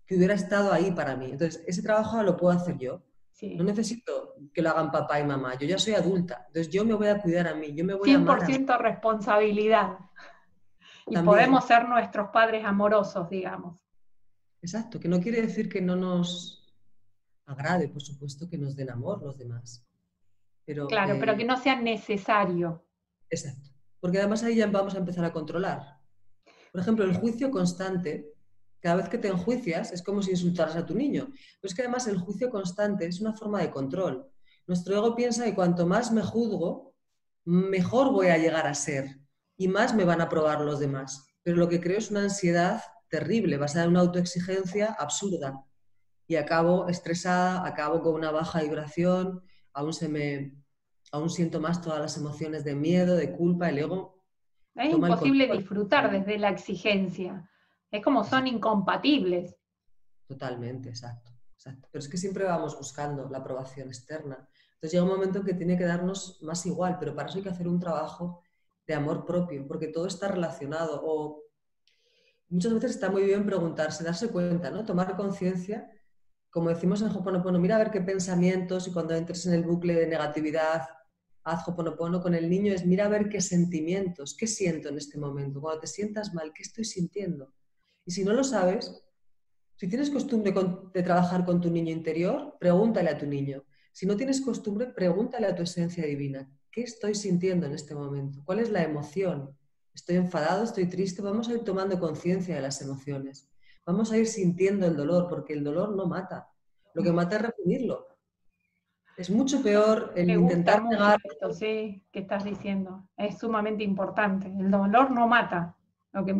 que 0.06 0.15
hubiera 0.15 0.33
estado 0.33 0.71
ahí 0.71 0.91
para 0.91 1.15
mí. 1.15 1.31
Entonces, 1.31 1.63
ese 1.68 1.81
trabajo 1.81 2.21
lo 2.24 2.38
puedo 2.38 2.57
hacer 2.57 2.77
yo. 2.77 3.03
No 3.41 3.63
necesito 3.63 4.33
que 4.51 4.63
lo 4.63 4.71
hagan 4.71 4.91
papá 4.91 5.19
y 5.19 5.24
mamá, 5.24 5.56
yo 5.59 5.68
ya 5.68 5.77
soy 5.77 5.94
adulta, 5.94 6.45
entonces 6.47 6.73
yo 6.73 6.83
me 6.83 6.95
voy 6.95 7.07
a 7.07 7.21
cuidar 7.21 7.47
a 7.47 7.53
mí, 7.53 7.71
yo 7.75 7.85
me 7.85 7.94
voy 7.94 8.09
100% 8.09 8.69
a 8.71 8.77
responsabilidad. 8.80 9.97
Y 11.06 11.18
podemos 11.18 11.63
ser 11.66 11.87
nuestros 11.87 12.30
padres 12.30 12.66
amorosos, 12.66 13.30
digamos. 13.30 13.80
Exacto, 14.59 14.99
que 14.99 15.07
no 15.07 15.21
quiere 15.21 15.44
decir 15.44 15.69
que 15.69 15.81
no 15.81 15.95
nos 15.95 16.67
agrade, 17.47 17.87
por 17.87 18.01
supuesto, 18.01 18.47
que 18.47 18.57
nos 18.57 18.75
den 18.75 18.92
amor 18.92 19.23
los 19.23 19.37
demás. 19.37 19.83
Pero, 20.66 20.87
claro, 20.87 21.16
pero 21.19 21.35
que 21.35 21.45
no 21.45 21.57
sea 21.57 21.81
necesario. 21.81 22.85
Exacto. 23.30 23.69
Porque 23.99 24.19
además 24.19 24.44
ahí 24.44 24.57
ya 24.57 24.68
vamos 24.68 24.94
a 24.94 24.99
empezar 24.99 25.25
a 25.25 25.33
controlar. 25.33 25.97
Por 26.71 26.81
ejemplo, 26.81 27.06
el 27.06 27.16
juicio 27.16 27.49
constante, 27.49 28.33
cada 28.81 28.97
vez 28.97 29.09
que 29.09 29.18
te 29.18 29.30
enjuicias, 29.30 29.92
es 29.92 30.04
como 30.04 30.21
si 30.21 30.31
insultaras 30.31 30.75
a 30.75 30.85
tu 30.85 30.94
niño. 30.94 31.27
Pero 31.27 31.69
es 31.69 31.73
que 31.73 31.81
además 31.81 32.07
el 32.07 32.18
juicio 32.18 32.49
constante 32.49 33.07
es 33.07 33.21
una 33.21 33.33
forma 33.33 33.61
de 33.61 33.71
control. 33.71 34.30
Nuestro 34.68 34.95
ego 34.97 35.16
piensa 35.16 35.45
que 35.45 35.56
cuanto 35.56 35.87
más 35.87 36.11
me 36.11 36.21
juzgo, 36.21 36.94
mejor 37.45 38.11
voy 38.11 38.27
a 38.27 38.37
llegar 38.37 38.68
a 38.68 38.73
ser 38.73 39.21
y 39.56 39.69
más 39.69 39.95
me 39.95 40.04
van 40.04 40.19
a 40.19 40.27
probar 40.27 40.61
los 40.61 40.80
demás. 40.80 41.33
Pero 41.44 41.56
lo 41.56 41.69
que 41.69 41.80
creo 41.80 41.97
es 41.97 42.11
una 42.11 42.23
ansiedad 42.23 42.83
terrible, 43.09 43.57
basada 43.57 43.85
en 43.85 43.92
una 43.92 44.01
autoexigencia 44.01 44.94
absurda 44.99 45.63
y 46.27 46.35
acabo 46.35 46.89
estresada, 46.89 47.65
acabo 47.65 48.01
con 48.01 48.13
una 48.13 48.31
baja 48.31 48.61
vibración, 48.61 49.41
aún, 49.73 49.93
se 49.93 50.09
me, 50.09 50.53
aún 51.11 51.29
siento 51.29 51.61
más 51.61 51.81
todas 51.81 51.99
las 51.99 52.17
emociones 52.17 52.65
de 52.65 52.75
miedo, 52.75 53.15
de 53.15 53.31
culpa, 53.31 53.69
el 53.69 53.79
ego. 53.79 54.21
Es 54.75 54.93
imposible 54.93 55.47
disfrutar 55.51 56.11
desde 56.11 56.37
la 56.37 56.49
exigencia. 56.49 57.49
Es 57.89 58.03
como 58.03 58.25
son 58.25 58.45
incompatibles. 58.47 59.55
Totalmente, 60.27 60.89
exacto, 60.89 61.31
exacto. 61.53 61.87
Pero 61.89 62.03
es 62.03 62.09
que 62.09 62.17
siempre 62.17 62.43
vamos 62.43 62.77
buscando 62.77 63.29
la 63.29 63.37
aprobación 63.37 63.87
externa. 63.87 64.47
Entonces 64.73 64.91
llega 64.91 65.05
un 65.05 65.09
momento 65.09 65.39
en 65.39 65.45
que 65.45 65.53
tiene 65.53 65.77
que 65.77 65.85
darnos 65.85 66.39
más 66.43 66.65
igual, 66.65 66.97
pero 66.99 67.15
para 67.15 67.29
eso 67.29 67.37
hay 67.37 67.43
que 67.43 67.49
hacer 67.49 67.67
un 67.67 67.79
trabajo 67.79 68.43
de 68.85 68.93
amor 68.93 69.25
propio, 69.25 69.65
porque 69.65 69.87
todo 69.87 70.07
está 70.07 70.27
relacionado. 70.27 71.01
O 71.03 71.43
muchas 72.49 72.73
veces 72.73 72.91
está 72.91 73.09
muy 73.09 73.23
bien 73.23 73.45
preguntarse, 73.45 74.03
darse 74.03 74.29
cuenta, 74.29 74.69
¿no? 74.69 74.85
Tomar 74.85 75.15
conciencia 75.15 75.89
como 76.57 76.69
decimos 76.69 77.04
en 77.04 77.09
Hoponopono, 77.09 77.59
mira 77.59 77.76
a 77.76 77.78
ver 77.78 77.92
qué 77.92 78.02
pensamientos 78.02 78.87
y 78.87 78.92
cuando 78.92 79.14
entres 79.14 79.45
en 79.45 79.54
el 79.54 79.61
bucle 79.61 79.94
de 79.94 80.07
negatividad, 80.07 80.87
haz 81.44 81.68
Hoponopono 81.68 82.19
con 82.19 82.33
el 82.33 82.49
niño, 82.49 82.73
es 82.73 82.83
mira 82.83 83.06
a 83.06 83.09
ver 83.09 83.30
qué 83.30 83.42
sentimientos, 83.42 84.35
qué 84.35 84.47
siento 84.47 84.90
en 84.90 84.97
este 84.97 85.19
momento. 85.19 85.61
Cuando 85.61 85.81
te 85.81 85.85
sientas 85.85 86.33
mal, 86.33 86.52
¿qué 86.56 86.64
estoy 86.64 86.83
sintiendo? 86.83 87.54
Y 88.07 88.09
si 88.09 88.23
no 88.23 88.33
lo 88.33 88.44
sabes, 88.44 89.04
si 89.76 89.87
tienes 89.87 90.09
costumbre 90.09 90.52
de 90.95 91.04
trabajar 91.04 91.45
con 91.45 91.61
tu 91.61 91.69
niño 91.69 91.92
interior, 91.92 92.57
pregúntale 92.59 93.11
a 93.11 93.19
tu 93.19 93.28
niño. 93.28 93.64
Si 93.92 94.07
no 94.07 94.18
tienes 94.18 94.42
costumbre, 94.42 94.87
pregúntale 94.87 95.45
a 95.45 95.56
tu 95.56 95.61
esencia 95.61 96.07
divina, 96.07 96.49
¿qué 96.71 96.81
estoy 96.81 97.14
sintiendo 97.14 97.68
en 97.68 97.73
este 97.73 97.94
momento? 97.94 98.42
¿Cuál 98.44 98.61
es 98.61 98.71
la 98.71 98.81
emoción? 98.81 99.56
¿Estoy 99.94 100.16
enfadado? 100.16 100.64
¿Estoy 100.64 100.87
triste? 100.87 101.21
Vamos 101.21 101.49
a 101.49 101.54
ir 101.54 101.59
tomando 101.59 101.99
conciencia 101.99 102.56
de 102.56 102.61
las 102.61 102.81
emociones. 102.81 103.47
Vamos 103.87 104.11
a 104.11 104.17
ir 104.17 104.27
sintiendo 104.27 104.85
el 104.85 104.97
dolor, 104.97 105.29
porque 105.29 105.53
el 105.53 105.63
dolor 105.63 105.95
no 105.95 106.06
mata. 106.07 106.49
Lo 106.94 107.01
que 107.01 107.13
mata 107.13 107.37
es 107.37 107.41
reprimirlo. 107.44 108.06
Es 109.15 109.29
mucho 109.29 109.63
peor 109.63 110.11
el 110.17 110.29
intentar 110.29 110.83
negar. 110.83 111.21
Esto, 111.23 111.53
sí, 111.53 112.03
que 112.11 112.19
estás 112.19 112.44
diciendo. 112.44 113.07
Es 113.15 113.39
sumamente 113.39 113.85
importante. 113.85 114.47
El 114.47 114.69
dolor 114.69 115.09
no 115.11 115.25
mata. 115.27 115.77
Lo 116.11 116.25
que 116.25 116.35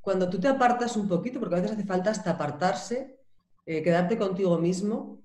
cuando, 0.00 0.28
tú 0.28 0.38
te 0.38 0.48
apartas 0.48 0.96
un 0.96 1.08
poquito, 1.08 1.38
porque 1.38 1.54
a 1.54 1.60
veces 1.60 1.76
hace 1.76 1.86
falta 1.86 2.10
hasta 2.10 2.32
apartarse, 2.32 3.20
eh, 3.64 3.82
quedarte 3.82 4.18
contigo 4.18 4.58
mismo 4.58 5.22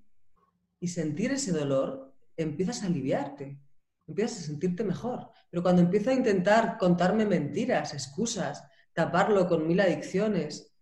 y 0.79 0.87
sentir 0.87 1.31
ese 1.31 1.51
dolor, 1.51 2.13
empiezas 2.37 2.83
a 2.83 2.85
aliviarte, 2.85 3.59
empiezas 4.07 4.39
a 4.39 4.43
sentirte 4.43 4.85
mejor. 4.85 5.31
Pero 5.49 5.63
cuando 5.63 5.81
empiezo 5.81 6.11
a 6.11 6.13
intentar 6.13 6.77
contarme 6.77 7.25
mentiras, 7.25 7.93
excusas, 7.93 8.63
taparlo 8.93 9.47
con 9.47 9.67
mil 9.67 9.79
adicciones, 9.79 10.73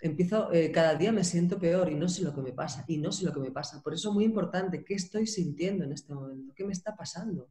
empiezo, 0.00 0.52
eh, 0.52 0.70
cada 0.70 0.94
día 0.94 1.12
me 1.12 1.24
siento 1.24 1.58
peor 1.58 1.90
y 1.90 1.94
no 1.94 2.08
sé 2.08 2.22
lo 2.22 2.34
que 2.34 2.42
me 2.42 2.52
pasa, 2.52 2.84
y 2.86 2.98
no 2.98 3.12
sé 3.12 3.24
lo 3.24 3.32
que 3.32 3.40
me 3.40 3.50
pasa. 3.50 3.82
Por 3.82 3.94
eso 3.94 4.10
es 4.10 4.14
muy 4.14 4.24
importante, 4.24 4.84
¿qué 4.84 4.94
estoy 4.94 5.26
sintiendo 5.26 5.84
en 5.84 5.92
este 5.92 6.14
momento? 6.14 6.52
¿Qué 6.54 6.64
me 6.64 6.72
está 6.72 6.96
pasando? 6.96 7.48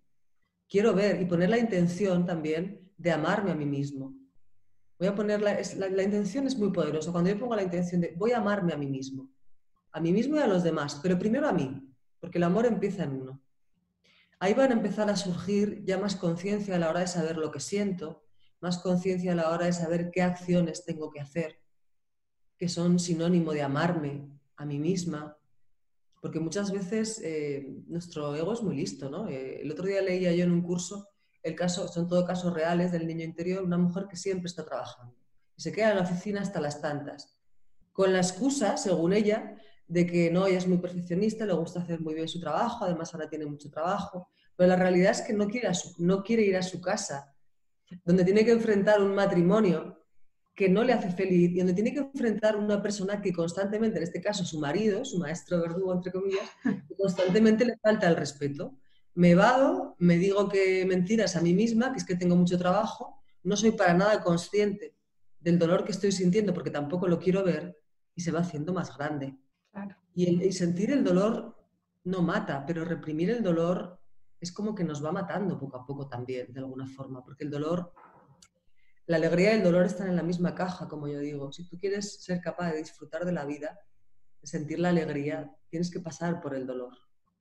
Quiero 0.70 0.94
ver 0.94 1.22
y 1.22 1.26
poner 1.26 1.50
la 1.50 1.58
intención 1.58 2.26
también 2.26 2.92
de 2.98 3.12
amarme 3.12 3.52
a 3.52 3.56
mí 3.56 3.66
mismo. 3.66 4.14
Voy 5.00 5.08
a 5.08 5.16
poner 5.16 5.42
la, 5.42 6.04
intención 6.04 6.48
es 6.48 6.58
muy 6.58 6.72
poderosa. 6.72 7.12
Cuando 7.12 7.30
yo 7.30 7.40
pongo 7.40 7.56
la 7.56 7.64
intención 7.64 8.02
de 8.02 8.16
voy 8.18 8.32
a 8.32 8.38
amarme 8.38 8.74
a 8.74 8.78
mí 8.78 8.88
mismo, 8.88 9.30
a 9.92 10.00
mí 10.00 10.12
mismo 10.12 10.36
y 10.36 10.40
a 10.40 10.48
los 10.48 10.64
demás, 10.64 11.00
pero 11.02 11.20
primero 11.20 11.48
a 11.48 11.54
mí, 11.54 11.88
porque 12.20 12.40
el 12.40 12.44
amor 12.44 12.66
empieza 12.66 13.04
en 13.04 13.14
uno. 13.14 13.42
Ahí 14.40 14.54
van 14.54 14.72
a 14.72 14.76
empezar 14.76 15.10
a 15.10 15.16
surgir 15.16 15.84
ya 15.86 15.98
más 15.98 16.16
conciencia 16.16 16.76
a 16.76 16.80
la 16.80 16.90
hora 16.90 17.02
de 17.02 17.08
saber 17.08 17.38
lo 17.38 17.52
que 17.52 17.60
siento, 17.60 18.27
más 18.60 18.80
conciencia 18.80 19.32
a 19.32 19.36
la 19.36 19.50
hora 19.50 19.66
de 19.66 19.74
saber 19.74 20.10
qué 20.12 20.22
acciones 20.22 20.86
tengo 20.86 21.10
que 21.10 21.20
hacer, 21.20 21.60
que 22.58 22.70
son 22.70 23.00
sinónimo 23.00 23.54
de 23.54 23.62
amarme 23.62 24.30
a 24.56 24.66
mí 24.66 24.80
misma, 24.80 25.38
porque 26.22 26.40
muchas 26.40 26.72
veces 26.72 27.22
eh, 27.24 27.68
nuestro 27.88 28.36
ego 28.36 28.54
es 28.54 28.64
muy 28.64 28.76
listo, 28.76 29.10
¿no? 29.10 29.30
Eh, 29.30 29.62
el 29.62 29.72
otro 29.72 29.86
día 29.86 30.02
leía 30.02 30.32
yo 30.34 30.44
en 30.44 30.52
un 30.52 30.62
curso, 30.62 31.08
el 31.44 31.56
caso, 31.56 31.88
son 31.88 32.08
todo 32.08 32.26
casos 32.26 32.54
reales 32.54 32.92
del 32.92 33.08
niño 33.08 33.24
interior, 33.24 33.64
una 33.64 33.78
mujer 33.78 34.08
que 34.10 34.18
siempre 34.18 34.48
está 34.48 34.66
trabajando 34.66 35.16
y 35.56 35.62
se 35.62 35.72
queda 35.72 35.92
en 35.92 35.98
la 35.98 36.04
oficina 36.04 36.42
hasta 36.42 36.60
las 36.60 36.82
tantas, 36.82 37.36
con 37.92 38.14
la 38.14 38.20
excusa, 38.20 38.78
según 38.78 39.14
ella, 39.14 39.58
de 39.88 40.06
que 40.06 40.30
no, 40.30 40.46
ella 40.46 40.58
es 40.58 40.68
muy 40.68 40.78
perfeccionista, 40.78 41.46
le 41.46 41.54
gusta 41.54 41.80
hacer 41.80 42.00
muy 42.00 42.14
bien 42.14 42.28
su 42.28 42.40
trabajo, 42.40 42.86
además 42.86 43.14
ahora 43.14 43.30
tiene 43.30 43.46
mucho 43.46 43.70
trabajo, 43.70 44.30
pero 44.56 44.70
la 44.70 44.76
realidad 44.76 45.12
es 45.12 45.22
que 45.22 45.34
no 45.34 45.48
quiere, 45.48 45.70
no 45.98 46.24
quiere 46.24 46.44
ir 46.44 46.58
a 46.58 46.64
su 46.64 46.82
casa, 46.82 47.34
donde 48.04 48.24
tiene 48.24 48.46
que 48.46 48.52
enfrentar 48.52 49.02
un 49.02 49.16
matrimonio 49.16 49.98
que 50.56 50.70
no 50.70 50.84
le 50.84 50.94
hace 50.94 51.12
feliz 51.12 51.52
y 51.52 51.60
donde 51.60 51.74
tiene 51.74 51.94
que 51.94 52.00
enfrentar 52.00 52.58
una 52.58 52.82
persona 52.82 53.22
que 53.22 53.32
constantemente, 53.32 53.98
en 53.98 54.04
este 54.04 54.20
caso 54.20 54.44
su 54.44 54.60
marido, 54.60 55.06
su 55.06 55.20
maestro 55.20 55.62
verdugo, 55.62 55.94
entre 55.94 56.12
comillas, 56.12 56.50
constantemente 56.98 57.64
le 57.64 57.78
falta 57.78 58.08
el 58.08 58.16
respeto. 58.16 58.76
Me 59.14 59.36
vado, 59.36 59.96
me 60.00 60.18
digo 60.18 60.50
que 60.50 60.84
mentiras 60.86 61.36
a 61.36 61.42
mí 61.42 61.54
misma, 61.54 61.92
que 61.92 62.00
es 62.00 62.06
que 62.06 62.16
tengo 62.16 62.36
mucho 62.36 62.58
trabajo, 62.58 63.22
no 63.44 63.56
soy 63.56 63.72
para 63.72 63.94
nada 63.94 64.22
consciente 64.22 64.96
del 65.40 65.60
dolor 65.60 65.86
que 65.86 65.92
estoy 65.92 66.12
sintiendo 66.12 66.54
porque 66.54 66.72
tampoco 66.72 67.08
lo 67.08 67.20
quiero 67.20 67.44
ver 67.44 67.78
y 68.16 68.22
se 68.22 68.32
va 68.32 68.40
haciendo 68.40 68.74
más 68.74 68.98
grande. 68.98 69.38
Y, 70.16 70.52
sentir 70.52 70.92
el 70.92 71.04
dolor 71.04 71.56
no 72.04 72.24
mata, 72.24 72.66
pero 72.66 72.84
reprimir 72.84 73.30
el 73.30 73.44
dolor 73.44 74.00
es 74.40 74.52
como 74.52 74.76
que 74.76 74.84
nos 74.84 75.04
va 75.04 75.12
matando 75.12 75.58
poco 75.58 75.78
a 75.78 75.86
poco 75.86 76.08
también, 76.08 76.54
de 76.54 76.60
alguna 76.60 76.88
forma, 76.88 77.24
porque 77.24 77.44
el 77.44 77.52
dolor, 77.52 77.92
la 79.06 79.18
alegría 79.18 79.54
y 79.54 79.58
el 79.58 79.64
dolor 79.64 79.86
están 79.86 80.08
en 80.08 80.16
la 80.16 80.24
misma 80.24 80.54
caja, 80.54 80.88
como 80.88 81.08
yo 81.08 81.20
digo. 81.20 81.52
Si 81.52 81.68
tú 81.68 81.78
quieres 81.78 82.24
ser 82.24 82.42
capaz 82.42 82.72
de 82.72 82.78
disfrutar 82.78 83.26
de 83.26 83.32
la 83.32 83.46
vida, 83.46 83.80
de 84.42 84.48
sentir 84.48 84.80
la 84.80 84.90
alegría, 84.90 85.52
tienes 85.70 85.90
que 85.90 86.00
pasar 86.00 86.42
por 86.42 86.56
el 86.56 86.68
dolor, 86.68 86.94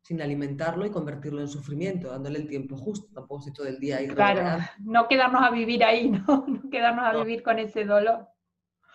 sin 0.02 0.22
alimentarlo 0.22 0.86
y 0.86 0.90
convertirlo 0.90 1.40
en 1.40 1.48
sufrimiento, 1.48 2.10
dándole 2.10 2.38
el 2.38 2.48
tiempo 2.48 2.76
justo, 2.76 3.12
tampoco 3.12 3.42
si 3.42 3.52
todo 3.52 3.66
el 3.66 3.78
día 3.78 3.98
ahí. 3.98 4.08
Claro, 4.08 4.64
no 4.80 5.08
quedarnos 5.08 5.42
a 5.42 5.50
vivir 5.50 5.84
ahí, 5.84 6.10
¿no? 6.10 6.46
No 6.48 6.70
quedarnos 6.70 7.04
a 7.04 7.16
vivir 7.18 7.42
con 7.42 7.58
ese 7.58 7.84
dolor. 7.84 8.26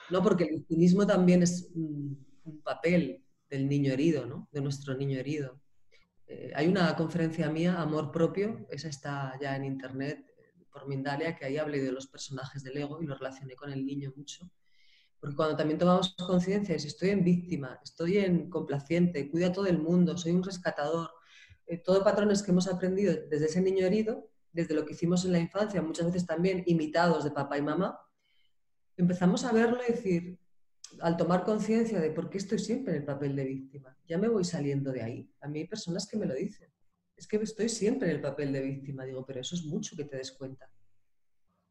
No, 0.10 0.24
porque 0.24 0.46
el 0.46 0.51
victimismo 0.51 1.05
también 1.05 1.43
es 1.43 1.72
un 1.75 2.62
papel 2.63 3.24
del 3.51 3.67
niño 3.67 3.91
herido, 3.91 4.25
¿no? 4.25 4.48
de 4.51 4.62
nuestro 4.62 4.96
niño 4.96 5.20
herido. 5.20 5.61
Eh, 6.33 6.50
hay 6.55 6.69
una 6.69 6.95
conferencia 6.95 7.50
mía, 7.50 7.81
Amor 7.81 8.09
Propio, 8.09 8.65
esa 8.69 8.88
está 8.88 9.38
ya 9.41 9.53
en 9.57 9.65
internet 9.65 10.25
por 10.71 10.88
Mindalia, 10.88 11.35
que 11.35 11.43
ahí 11.43 11.57
hablé 11.57 11.81
de 11.81 11.91
los 11.91 12.07
personajes 12.07 12.63
del 12.63 12.77
ego 12.77 13.01
y 13.01 13.05
lo 13.05 13.15
relacioné 13.15 13.53
con 13.53 13.69
el 13.73 13.85
niño 13.85 14.13
mucho. 14.15 14.50
Porque 15.19 15.35
cuando 15.35 15.57
también 15.57 15.77
tomamos 15.77 16.15
conciencia 16.15 16.79
si 16.79 16.88
estoy 16.88 17.09
en 17.09 17.25
víctima, 17.25 17.81
estoy 17.83 18.19
en 18.19 18.50
complaciente, 18.50 19.29
cuido 19.29 19.50
a 19.50 19.51
todo 19.51 19.65
el 19.65 19.77
mundo, 19.77 20.17
soy 20.17 20.31
un 20.31 20.41
rescatador, 20.41 21.11
eh, 21.65 21.77
todo 21.79 22.01
patrones 22.01 22.41
que 22.41 22.51
hemos 22.51 22.69
aprendido 22.69 23.13
desde 23.29 23.47
ese 23.47 23.59
niño 23.59 23.85
herido, 23.85 24.29
desde 24.53 24.73
lo 24.73 24.85
que 24.85 24.93
hicimos 24.93 25.25
en 25.25 25.33
la 25.33 25.39
infancia, 25.39 25.81
muchas 25.81 26.05
veces 26.05 26.25
también 26.25 26.63
imitados 26.65 27.25
de 27.25 27.31
papá 27.31 27.57
y 27.57 27.61
mamá, 27.61 28.00
empezamos 28.95 29.43
a 29.43 29.51
verlo 29.51 29.79
y 29.85 29.91
decir, 29.91 30.39
al 31.00 31.17
tomar 31.17 31.43
conciencia 31.43 32.00
de 32.00 32.12
por 32.12 32.29
qué 32.29 32.38
estoy 32.38 32.60
siempre 32.60 32.93
en 32.93 33.00
el 33.00 33.05
papel 33.05 33.36
de 33.36 33.45
víctima, 33.45 33.95
ya 34.07 34.17
me 34.17 34.27
voy 34.27 34.43
saliendo 34.43 34.91
de 34.91 35.01
ahí. 35.01 35.31
A 35.41 35.48
mí 35.48 35.60
hay 35.60 35.67
personas 35.67 36.07
que 36.07 36.17
me 36.17 36.25
lo 36.25 36.33
dicen. 36.33 36.69
Es 37.15 37.27
que 37.27 37.38
estoy 37.38 37.69
siempre 37.69 38.10
en 38.10 38.15
el 38.15 38.21
papel 38.21 38.51
de 38.51 38.62
víctima. 38.62 39.05
Digo, 39.05 39.25
pero 39.25 39.39
eso 39.39 39.55
es 39.55 39.63
mucho 39.65 39.95
que 39.95 40.05
te 40.05 40.17
des 40.17 40.31
cuenta. 40.31 40.69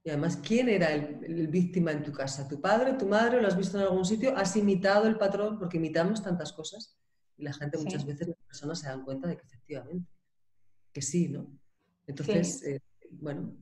Y 0.02 0.10
además, 0.10 0.36
¿quién 0.36 0.68
era 0.68 0.92
el, 0.94 1.48
víctima 1.48 1.92
en 1.92 2.02
tu 2.02 2.12
casa? 2.12 2.48
¿Tu 2.48 2.60
padre, 2.60 2.94
tu 2.94 3.06
madre? 3.06 3.42
¿Lo 3.42 3.48
has 3.48 3.56
visto 3.56 3.76
en 3.76 3.84
algún 3.84 4.04
sitio? 4.04 4.34
¿Has 4.36 4.56
imitado 4.56 5.06
el 5.06 5.18
patrón? 5.18 5.58
Porque 5.58 5.76
imitamos 5.76 6.22
tantas 6.22 6.52
cosas 6.52 6.96
y 7.36 7.42
la 7.42 7.52
gente 7.52 7.78
muchas 7.78 8.06
veces, 8.06 8.28
las 8.28 8.36
personas 8.46 8.80
se 8.80 8.88
dan 8.88 9.02
cuenta 9.02 9.28
de 9.28 9.36
que 9.36 9.46
efectivamente, 9.46 10.10
que 10.92 11.02
sí, 11.02 11.28
¿no? 11.28 11.50
Entonces, 12.06 12.62
eh, 12.64 12.80
bueno. 13.10 13.56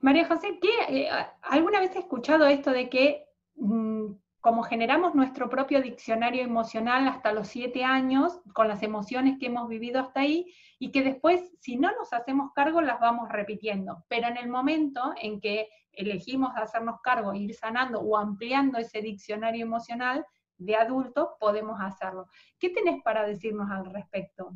María 0.00 0.26
José, 0.26 0.58
¿qué, 0.60 1.04
eh, 1.04 1.08
¿alguna 1.42 1.80
vez 1.80 1.94
he 1.94 2.00
escuchado 2.00 2.46
esto 2.46 2.70
de 2.70 2.88
que 2.88 3.26
mm, 3.56 4.12
como 4.46 4.62
generamos 4.62 5.12
nuestro 5.16 5.50
propio 5.50 5.82
diccionario 5.82 6.44
emocional 6.44 7.08
hasta 7.08 7.32
los 7.32 7.48
siete 7.48 7.82
años, 7.82 8.38
con 8.54 8.68
las 8.68 8.80
emociones 8.84 9.38
que 9.40 9.46
hemos 9.46 9.68
vivido 9.68 9.98
hasta 9.98 10.20
ahí, 10.20 10.54
y 10.78 10.92
que 10.92 11.02
después, 11.02 11.40
si 11.58 11.74
no 11.76 11.90
nos 11.98 12.12
hacemos 12.12 12.52
cargo, 12.54 12.80
las 12.80 13.00
vamos 13.00 13.28
repitiendo. 13.28 14.04
Pero 14.06 14.28
en 14.28 14.36
el 14.36 14.48
momento 14.48 15.12
en 15.20 15.40
que 15.40 15.66
elegimos 15.90 16.52
hacernos 16.54 17.00
cargo, 17.02 17.34
ir 17.34 17.56
sanando 17.56 17.98
o 17.98 18.16
ampliando 18.16 18.78
ese 18.78 19.00
diccionario 19.02 19.66
emocional 19.66 20.24
de 20.58 20.76
adulto, 20.76 21.36
podemos 21.40 21.80
hacerlo. 21.80 22.28
¿Qué 22.56 22.70
tenés 22.70 23.02
para 23.02 23.26
decirnos 23.26 23.68
al 23.68 23.92
respecto? 23.92 24.54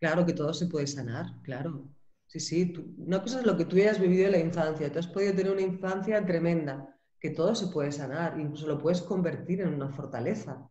Claro 0.00 0.24
que 0.24 0.32
todo 0.32 0.54
se 0.54 0.68
puede 0.68 0.86
sanar, 0.86 1.26
claro. 1.42 1.86
Sí, 2.28 2.40
sí, 2.40 2.72
una 2.96 3.20
cosa 3.20 3.40
es 3.40 3.44
lo 3.44 3.58
que 3.58 3.66
tú 3.66 3.76
hayas 3.76 4.00
vivido 4.00 4.24
en 4.24 4.32
la 4.32 4.38
infancia. 4.38 4.90
Tú 4.90 4.98
has 4.98 5.06
podido 5.06 5.34
tener 5.34 5.52
una 5.52 5.60
infancia 5.60 6.24
tremenda 6.24 6.97
que 7.20 7.30
todo 7.30 7.54
se 7.54 7.66
puede 7.68 7.92
sanar, 7.92 8.38
incluso 8.38 8.66
lo 8.66 8.78
puedes 8.78 9.02
convertir 9.02 9.60
en 9.60 9.74
una 9.74 9.88
fortaleza. 9.88 10.68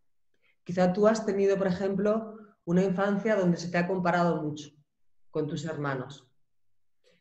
Quizá 0.64 0.94
tú 0.94 1.08
has 1.08 1.26
tenido, 1.26 1.58
por 1.58 1.68
ejemplo, 1.68 2.38
una 2.66 2.84
infancia 2.84 3.36
donde 3.36 3.58
se 3.58 3.70
te 3.70 3.78
ha 3.78 3.88
comparado 3.88 4.42
mucho 4.42 4.70
con 5.30 5.48
tus 5.48 5.66
hermanos. 5.66 6.30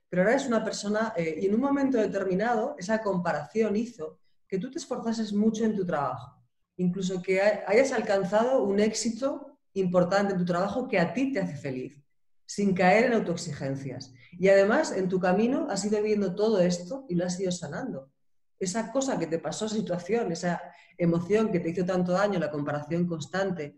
Pero 0.08 0.22
ahora 0.22 0.34
eres 0.34 0.46
una 0.46 0.64
persona 0.64 1.12
eh, 1.16 1.40
y 1.42 1.46
en 1.46 1.54
un 1.54 1.60
momento 1.60 1.98
determinado 1.98 2.76
esa 2.78 3.02
comparación 3.02 3.76
hizo 3.76 4.20
que 4.48 4.58
tú 4.58 4.70
te 4.70 4.78
esforzases 4.78 5.32
mucho 5.32 5.64
en 5.64 5.74
tu 5.74 5.84
trabajo, 5.84 6.40
incluso 6.76 7.20
que 7.20 7.40
hayas 7.40 7.92
alcanzado 7.92 8.62
un 8.62 8.78
éxito 8.78 9.58
importante 9.74 10.32
en 10.32 10.38
tu 10.38 10.44
trabajo 10.44 10.86
que 10.86 11.00
a 11.00 11.12
ti 11.12 11.32
te 11.32 11.40
hace 11.40 11.56
feliz, 11.56 12.00
sin 12.46 12.74
caer 12.74 13.06
en 13.06 13.14
autoexigencias. 13.14 14.14
Y 14.38 14.48
además 14.48 14.92
en 14.92 15.08
tu 15.08 15.18
camino 15.18 15.66
has 15.68 15.84
ido 15.84 16.00
viendo 16.00 16.36
todo 16.36 16.60
esto 16.60 17.04
y 17.08 17.16
lo 17.16 17.26
has 17.26 17.38
ido 17.40 17.50
sanando 17.50 18.12
esa 18.58 18.90
cosa 18.90 19.18
que 19.18 19.26
te 19.26 19.38
pasó, 19.38 19.68
situación, 19.68 20.32
esa 20.32 20.60
emoción 20.96 21.50
que 21.50 21.60
te 21.60 21.70
hizo 21.70 21.84
tanto 21.84 22.12
daño, 22.12 22.38
la 22.38 22.50
comparación 22.50 23.06
constante 23.06 23.76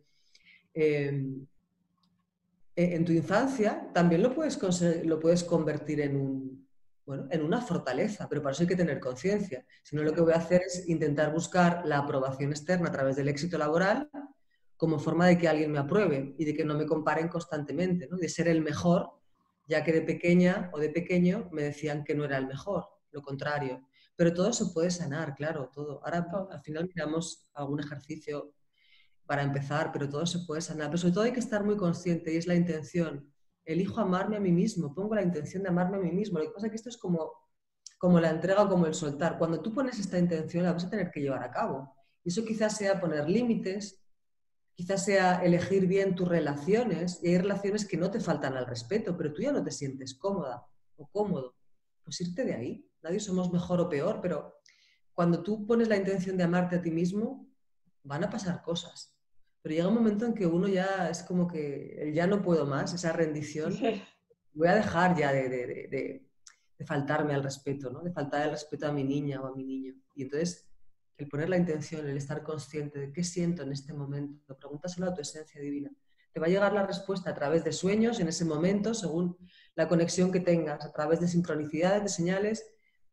em, 0.74 1.46
e, 2.76 2.94
en 2.94 3.04
tu 3.04 3.12
infancia, 3.12 3.90
también 3.92 4.22
lo 4.22 4.34
puedes, 4.34 4.58
lo 5.04 5.18
puedes 5.18 5.42
convertir 5.44 6.00
en, 6.00 6.16
un, 6.16 6.68
en 7.30 7.42
una 7.42 7.60
fortaleza, 7.60 8.28
pero 8.28 8.42
para 8.42 8.52
eso 8.52 8.62
hay 8.62 8.68
que 8.68 8.76
tener 8.76 9.00
conciencia. 9.00 9.64
Si 9.82 9.96
no, 9.96 10.02
lo 10.02 10.12
que 10.12 10.20
voy 10.20 10.32
a 10.32 10.36
hacer 10.36 10.62
es 10.66 10.88
intentar 10.88 11.32
buscar 11.32 11.82
la 11.84 11.98
aprobación 11.98 12.50
externa 12.50 12.88
a 12.88 12.92
través 12.92 13.16
del 13.16 13.28
éxito 13.28 13.58
laboral 13.58 14.08
como 14.76 15.00
forma 15.00 15.26
de 15.26 15.36
que 15.36 15.48
alguien 15.48 15.72
me 15.72 15.80
apruebe 15.80 16.34
y 16.38 16.44
de 16.44 16.54
que 16.54 16.64
no 16.64 16.74
me 16.74 16.86
comparen 16.86 17.26
constantemente, 17.28 18.08
de 18.10 18.28
ser 18.28 18.46
el 18.46 18.60
mejor, 18.60 19.10
ya 19.66 19.82
que 19.82 19.92
de 19.92 20.02
pequeña 20.02 20.70
o 20.72 20.78
de 20.78 20.88
pequeño 20.88 21.48
me 21.52 21.64
decían 21.64 22.04
que 22.04 22.14
no 22.14 22.24
era 22.24 22.38
el 22.38 22.46
mejor, 22.46 22.86
lo 23.10 23.20
contrario. 23.20 23.88
Pero 24.18 24.34
todo 24.34 24.52
se 24.52 24.66
puede 24.74 24.90
sanar, 24.90 25.36
claro, 25.36 25.70
todo. 25.72 26.04
Ahora 26.04 26.26
al 26.50 26.60
final 26.60 26.88
miramos 26.88 27.48
algún 27.54 27.78
ejercicio 27.78 28.52
para 29.26 29.44
empezar, 29.44 29.92
pero 29.92 30.08
todo 30.08 30.26
se 30.26 30.40
puede 30.40 30.60
sanar. 30.60 30.88
Pero 30.88 30.98
sobre 30.98 31.14
todo 31.14 31.22
hay 31.22 31.32
que 31.32 31.38
estar 31.38 31.62
muy 31.62 31.76
consciente 31.76 32.34
y 32.34 32.36
es 32.36 32.48
la 32.48 32.56
intención. 32.56 33.32
Elijo 33.64 34.00
amarme 34.00 34.36
a 34.36 34.40
mí 34.40 34.50
mismo, 34.50 34.92
pongo 34.92 35.14
la 35.14 35.22
intención 35.22 35.62
de 35.62 35.68
amarme 35.68 35.98
a 35.98 36.00
mí 36.00 36.10
mismo. 36.10 36.40
Lo 36.40 36.46
que 36.46 36.50
pasa 36.50 36.66
es 36.66 36.72
que 36.72 36.76
esto 36.76 36.88
es 36.88 36.96
como, 36.96 37.30
como 37.96 38.18
la 38.18 38.30
entrega 38.30 38.60
o 38.64 38.68
como 38.68 38.86
el 38.86 38.94
soltar. 38.94 39.38
Cuando 39.38 39.62
tú 39.62 39.72
pones 39.72 40.00
esta 40.00 40.18
intención 40.18 40.64
la 40.64 40.72
vas 40.72 40.86
a 40.86 40.90
tener 40.90 41.12
que 41.12 41.20
llevar 41.20 41.44
a 41.44 41.52
cabo. 41.52 41.94
Y 42.24 42.30
eso 42.30 42.44
quizás 42.44 42.76
sea 42.76 43.00
poner 43.00 43.30
límites, 43.30 44.02
quizás 44.74 45.04
sea 45.04 45.44
elegir 45.44 45.86
bien 45.86 46.16
tus 46.16 46.26
relaciones. 46.26 47.20
Y 47.22 47.28
hay 47.28 47.38
relaciones 47.38 47.86
que 47.86 47.96
no 47.96 48.10
te 48.10 48.18
faltan 48.18 48.56
al 48.56 48.66
respeto, 48.66 49.16
pero 49.16 49.32
tú 49.32 49.42
ya 49.42 49.52
no 49.52 49.62
te 49.62 49.70
sientes 49.70 50.14
cómoda 50.14 50.66
o 50.96 51.06
cómodo. 51.06 51.54
Pues 52.08 52.22
irte 52.22 52.42
de 52.42 52.54
ahí. 52.54 52.90
Nadie 53.02 53.20
somos 53.20 53.52
mejor 53.52 53.82
o 53.82 53.88
peor, 53.90 54.20
pero 54.22 54.54
cuando 55.12 55.42
tú 55.42 55.66
pones 55.66 55.88
la 55.88 55.96
intención 55.98 56.38
de 56.38 56.44
amarte 56.44 56.76
a 56.76 56.80
ti 56.80 56.90
mismo, 56.90 57.46
van 58.02 58.24
a 58.24 58.30
pasar 58.30 58.62
cosas. 58.62 59.14
Pero 59.60 59.74
llega 59.74 59.88
un 59.88 59.94
momento 59.94 60.24
en 60.24 60.32
que 60.32 60.46
uno 60.46 60.68
ya 60.68 61.10
es 61.10 61.22
como 61.22 61.46
que 61.46 62.10
ya 62.14 62.26
no 62.26 62.40
puedo 62.40 62.64
más, 62.64 62.94
esa 62.94 63.12
rendición. 63.12 63.76
Voy 64.54 64.68
a 64.68 64.76
dejar 64.76 65.18
ya 65.18 65.34
de, 65.34 66.26
faltarme 66.86 67.34
al 67.34 67.42
respeto, 67.42 67.90
¿no? 67.90 68.00
de 68.00 68.10
faltar 68.10 68.46
el 68.46 68.52
respeto 68.52 68.86
a 68.86 68.92
mi 68.92 69.04
niña 69.04 69.42
o 69.42 69.46
a 69.48 69.54
mi 69.54 69.64
niño. 69.64 69.94
Y 70.14 70.22
entonces, 70.22 70.66
el 71.18 71.28
poner 71.28 71.50
la 71.50 71.58
intención, 71.58 72.08
el 72.08 72.16
estar 72.16 72.42
consciente 72.42 72.98
de 72.98 73.12
qué 73.12 73.22
siento 73.22 73.62
en 73.62 73.72
este 73.72 73.92
momento, 73.92 74.56
pregúntaselo 74.56 75.08
a 75.08 75.12
tu 75.12 75.20
esencia 75.20 75.60
divina. 75.60 75.90
Te 76.32 76.40
va 76.40 76.46
a 76.46 76.48
llegar 76.48 76.72
la 76.72 76.86
respuesta 76.86 77.28
a 77.28 77.34
través 77.34 77.64
de 77.64 77.72
sueños 77.72 78.18
en 78.18 78.28
ese 78.28 78.46
momento, 78.46 78.94
según 78.94 79.36
la 79.78 79.86
conexión 79.86 80.32
que 80.32 80.40
tengas, 80.40 80.84
a 80.84 80.90
través 80.90 81.20
de 81.20 81.28
sincronicidades, 81.28 82.02
de 82.02 82.08
señales, 82.08 82.66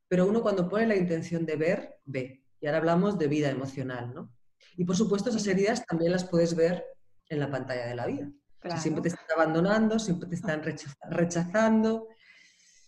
pero 0.07 0.25
uno 0.25 0.41
cuando 0.41 0.67
pone 0.67 0.87
la 0.87 0.95
intención 0.95 1.45
de 1.45 1.57
ver, 1.57 1.99
ve. 2.05 2.43
Y 2.59 2.65
ahora 2.65 2.79
hablamos 2.79 3.19
de 3.19 3.27
vida 3.27 3.51
emocional, 3.51 4.11
¿no? 4.15 4.31
Y 4.75 4.83
por 4.83 4.95
supuesto 4.95 5.29
esas 5.29 5.45
heridas 5.45 5.85
también 5.85 6.11
las 6.11 6.23
puedes 6.23 6.55
ver 6.55 6.83
en 7.29 7.39
la 7.39 7.51
pantalla 7.51 7.85
de 7.85 7.93
la 7.93 8.07
vida. 8.07 8.31
Si 8.67 8.77
siempre 8.79 9.03
te 9.03 9.09
están 9.09 9.27
abandonando, 9.35 9.99
siempre 9.99 10.27
te 10.27 10.33
están 10.33 10.63
rechazando, 11.11 12.07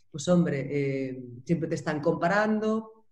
pues 0.09 0.27
hombre, 0.27 0.65
eh, 0.71 1.23
siempre 1.45 1.69
te 1.69 1.75
están 1.75 2.01
comparando. 2.01 3.05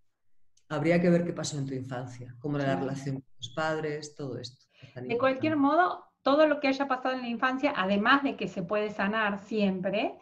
Habría 0.69 1.00
que 1.00 1.12
ver 1.12 1.24
qué 1.24 1.34
pasó 1.34 1.60
en 1.60 1.67
tu 1.67 1.75
infancia, 1.75 2.36
cómo 2.39 2.57
era 2.57 2.74
la 2.74 2.79
relación 2.79 3.22
con 3.22 3.31
tus 3.38 3.53
padres, 3.53 4.15
todo 4.15 4.39
esto. 4.39 4.65
De 4.95 5.15
cualquier 5.19 5.57
modo, 5.57 6.05
todo 6.24 6.48
lo 6.48 6.60
que 6.60 6.69
haya 6.69 6.88
pasado 6.88 7.13
en 7.13 7.22
la 7.22 7.27
infancia, 7.27 7.72
además 7.75 8.24
de 8.24 8.36
que 8.36 8.48
se 8.48 8.63
puede 8.63 8.89
sanar 8.89 9.38
siempre, 9.38 10.17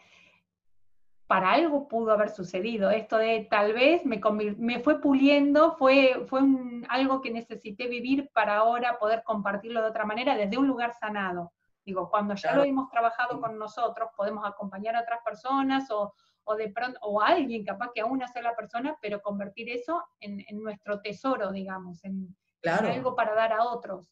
para 1.34 1.50
algo 1.50 1.88
pudo 1.88 2.12
haber 2.12 2.30
sucedido. 2.30 2.92
Esto 2.92 3.18
de 3.18 3.48
tal 3.50 3.72
vez 3.72 4.04
me, 4.06 4.20
me 4.56 4.78
fue 4.78 5.00
puliendo, 5.00 5.76
fue, 5.76 6.24
fue 6.28 6.42
algo 6.88 7.20
que 7.20 7.32
necesité 7.32 7.88
vivir 7.88 8.30
para 8.32 8.58
ahora 8.58 8.98
poder 9.00 9.24
compartirlo 9.24 9.82
de 9.82 9.88
otra 9.88 10.04
manera 10.04 10.36
desde 10.36 10.58
un 10.58 10.68
lugar 10.68 10.94
sanado. 10.94 11.52
Digo, 11.84 12.08
cuando 12.08 12.36
ya 12.36 12.54
lo 12.54 12.62
hemos 12.62 12.88
trabajado 12.88 13.40
con 13.40 13.58
nosotros, 13.58 14.10
podemos 14.16 14.46
acompañar 14.46 14.94
a 14.94 15.00
otras 15.00 15.22
personas 15.24 15.90
o, 15.90 16.14
o 16.44 16.54
de 16.54 16.68
pronto, 16.68 17.00
o 17.02 17.20
a 17.20 17.26
alguien 17.26 17.64
capaz 17.64 17.90
que 17.92 18.02
aún 18.02 18.22
sea 18.32 18.40
la 18.40 18.54
persona, 18.54 18.96
pero 19.02 19.20
convertir 19.20 19.68
eso 19.70 20.04
en, 20.20 20.38
en 20.46 20.62
nuestro 20.62 21.00
tesoro, 21.00 21.50
digamos, 21.50 22.04
en, 22.04 22.36
algo 22.62 23.16
para 23.16 23.34
dar 23.34 23.54
a 23.54 23.64
otros. 23.64 24.08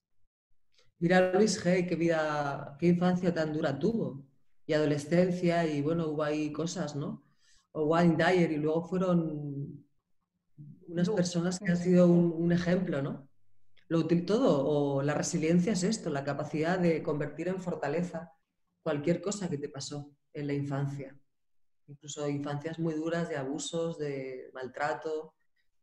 Mira 0.99 1.33
Luis 1.33 1.64
G, 1.64 1.88
qué 1.88 1.95
vida, 1.95 2.76
qué 2.81 2.88
infancia 2.88 3.33
tan 3.33 3.52
dura 3.52 3.79
tuvo 3.79 4.25
y 4.66 4.73
adolescencia 4.75 5.66
y 5.66 5.83
bueno, 5.83 6.09
hubo 6.09 6.23
ahí 6.23 6.52
cosas, 6.52 6.97
¿no? 6.97 7.25
O 7.73 7.85
Wayne 7.87 8.16
Dyer 8.16 8.52
y 8.52 8.57
luego 8.57 8.83
fueron 8.83 9.87
unas 10.87 11.11
personas 11.11 11.59
que 11.59 11.71
han 11.71 11.76
sido 11.76 12.07
un, 12.07 12.52
ejemplo, 12.52 13.02
¿no? 13.02 13.28
Lo 13.88 14.00
útil 14.00 14.25
todo, 14.25 14.66
o 14.66 15.02
la 15.02 15.14
resiliencia 15.14 15.73
es 15.73 15.83
esto, 15.83 16.11
la 16.11 16.25
capacidad 16.25 16.78
de 16.78 17.02
convertir 17.02 17.49
en 17.49 17.61
fortaleza 17.61 18.33
cualquier 18.83 19.21
cosa 19.21 19.49
que 19.49 19.59
te 19.59 19.69
pasó 19.69 20.14
en 20.33 20.47
la 20.47 20.54
infancia. 20.54 21.19
Incluso 21.88 22.28
infancias 22.28 22.78
muy 22.78 22.95
duras 22.95 23.28
de 23.28 23.37
abusos, 23.37 23.99
de 23.99 24.50
maltrato. 24.54 25.35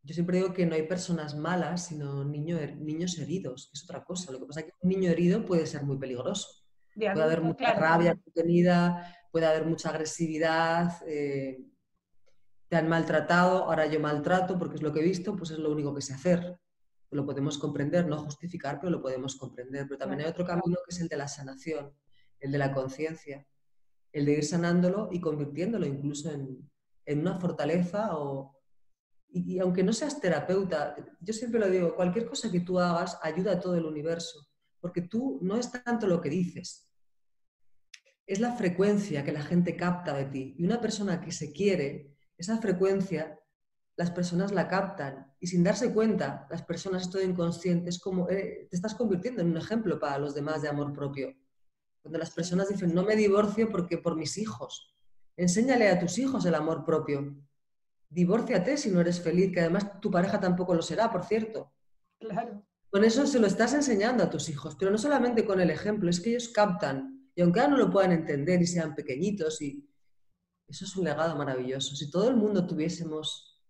Yo 0.01 0.13
siempre 0.13 0.37
digo 0.37 0.53
que 0.53 0.65
no 0.65 0.75
hay 0.75 0.87
personas 0.87 1.35
malas, 1.35 1.87
sino 1.87 2.23
niños 2.23 3.17
heridos, 3.19 3.67
que 3.67 3.77
es 3.77 3.83
otra 3.83 4.03
cosa. 4.03 4.31
Lo 4.31 4.39
que 4.39 4.45
pasa 4.45 4.61
es 4.61 4.65
que 4.67 4.73
un 4.81 4.89
niño 4.89 5.11
herido 5.11 5.45
puede 5.45 5.67
ser 5.67 5.83
muy 5.83 5.97
peligroso 5.97 6.58
puede 6.99 7.23
haber 7.23 7.41
mucha 7.41 7.73
rabia 7.73 8.15
contenida, 8.15 9.15
puede 9.31 9.45
haber 9.45 9.65
mucha 9.65 9.89
agresividad, 9.89 11.01
eh, 11.07 11.59
te 12.67 12.75
han 12.75 12.87
maltratado, 12.87 13.65
ahora 13.65 13.87
yo 13.87 13.99
maltrato 13.99 14.57
porque 14.57 14.75
es 14.75 14.81
lo 14.81 14.93
que 14.93 14.99
he 14.99 15.03
visto, 15.03 15.35
pues 15.35 15.51
es 15.51 15.57
lo 15.57 15.71
único 15.71 15.93
que 15.93 16.01
sé 16.01 16.13
hacer. 16.13 16.59
Lo 17.11 17.25
podemos 17.25 17.57
comprender, 17.57 18.07
no 18.07 18.17
justificar, 18.19 18.79
pero 18.79 18.91
lo 18.91 19.01
podemos 19.01 19.35
comprender. 19.35 19.87
Pero 19.87 19.97
también 19.97 20.21
hay 20.21 20.27
otro 20.27 20.45
camino 20.45 20.77
que 20.85 20.93
es 20.93 21.01
el 21.01 21.07
de 21.07 21.17
la 21.17 21.27
sanación, 21.27 21.91
el 22.39 22.51
de 22.51 22.57
la 22.59 22.71
conciencia, 22.71 23.47
el 24.11 24.25
de 24.25 24.33
ir 24.33 24.45
sanándolo 24.45 25.09
y 25.11 25.19
convirtiéndolo 25.19 25.87
incluso 25.87 26.31
en, 26.31 26.69
una 27.19 27.39
fortaleza 27.39 28.15
o, 28.15 28.55
y, 29.29 29.55
y, 29.55 29.59
aunque 29.59 29.81
no 29.83 29.91
seas 29.91 30.21
terapeuta, 30.21 30.95
yo 31.19 31.33
siempre 31.33 31.59
lo 31.59 31.67
digo, 31.67 31.95
cualquier 31.95 32.27
cosa 32.27 32.51
que 32.51 32.59
tú 32.59 32.77
hagas 32.77 33.17
ayuda 33.23 33.53
a 33.53 33.59
todo 33.59 33.75
el 33.75 33.85
universo, 33.85 34.47
porque 34.79 35.01
tú 35.01 35.39
no 35.41 35.57
es 35.57 35.71
tanto 35.71 36.05
lo 36.05 36.21
que 36.21 36.29
dices, 36.29 36.88
es 38.29 38.39
la 38.39 38.53
frecuencia 38.53 39.23
que 39.23 39.31
la 39.31 39.41
gente 39.41 39.75
capta 39.75 40.13
de 40.13 40.25
ti. 40.25 40.55
Y 40.59 40.63
una 40.63 40.79
persona 40.79 41.19
que 41.19 41.31
se 41.31 41.51
quiere, 41.51 42.15
esa 42.37 42.59
frecuencia, 42.59 43.39
las 43.95 44.11
personas 44.11 44.51
la 44.51 44.67
captan. 44.67 45.33
Y 45.39 45.47
sin 45.47 45.63
darse 45.63 45.91
cuenta, 45.91 46.45
las 46.51 46.61
personas, 46.61 47.01
esto 47.01 47.19
inconsciente, 47.19 47.89
es 47.89 47.97
como 47.99 48.29
eh, 48.29 48.67
te 48.69 48.75
estás 48.75 48.93
convirtiendo 48.93 49.41
en 49.41 49.49
un 49.49 49.57
ejemplo 49.57 49.99
para 49.99 50.19
los 50.19 50.35
demás 50.35 50.61
de 50.61 50.69
amor 50.69 50.93
propio. 50.93 51.35
Cuando 52.03 52.19
las 52.19 52.29
personas 52.29 52.69
dicen, 52.69 52.93
no 52.93 53.01
me 53.01 53.15
divorcio 53.15 53.67
porque 53.71 53.97
por 53.97 54.15
mis 54.15 54.37
hijos. 54.37 54.95
Enséñale 55.35 55.89
a 55.89 55.97
tus 55.97 56.19
hijos 56.19 56.45
el 56.45 56.53
amor 56.53 56.85
propio. 56.85 57.35
Divórciate 58.09 58.77
si 58.77 58.91
no 58.91 59.01
eres 59.01 59.19
feliz, 59.21 59.51
que 59.51 59.61
además 59.61 59.99
tu 59.99 60.11
pareja 60.11 60.39
tampoco 60.39 60.75
lo 60.75 60.83
será, 60.83 61.11
por 61.11 61.25
cierto. 61.25 61.73
Claro. 62.19 62.63
Con 62.91 63.03
eso 63.03 63.25
se 63.25 63.39
lo 63.39 63.47
estás 63.47 63.73
enseñando 63.73 64.23
a 64.23 64.29
tus 64.29 64.49
hijos, 64.49 64.75
pero 64.75 64.91
no 64.91 64.99
solamente 64.99 65.45
con 65.45 65.59
el 65.59 65.71
ejemplo, 65.71 66.11
es 66.11 66.19
que 66.19 66.29
ellos 66.29 66.49
captan 66.49 67.18
y 67.35 67.41
aunque 67.41 67.59
ahora 67.59 67.71
no 67.71 67.77
lo 67.77 67.91
puedan 67.91 68.11
entender 68.11 68.61
y 68.61 68.67
sean 68.67 68.95
pequeñitos, 68.95 69.61
y 69.61 69.87
eso 70.67 70.85
es 70.85 70.95
un 70.95 71.05
legado 71.05 71.35
maravilloso. 71.35 71.95
Si 71.95 72.11
todo 72.11 72.29
el 72.29 72.35
mundo 72.35 72.67
tuviésemos 72.67 73.61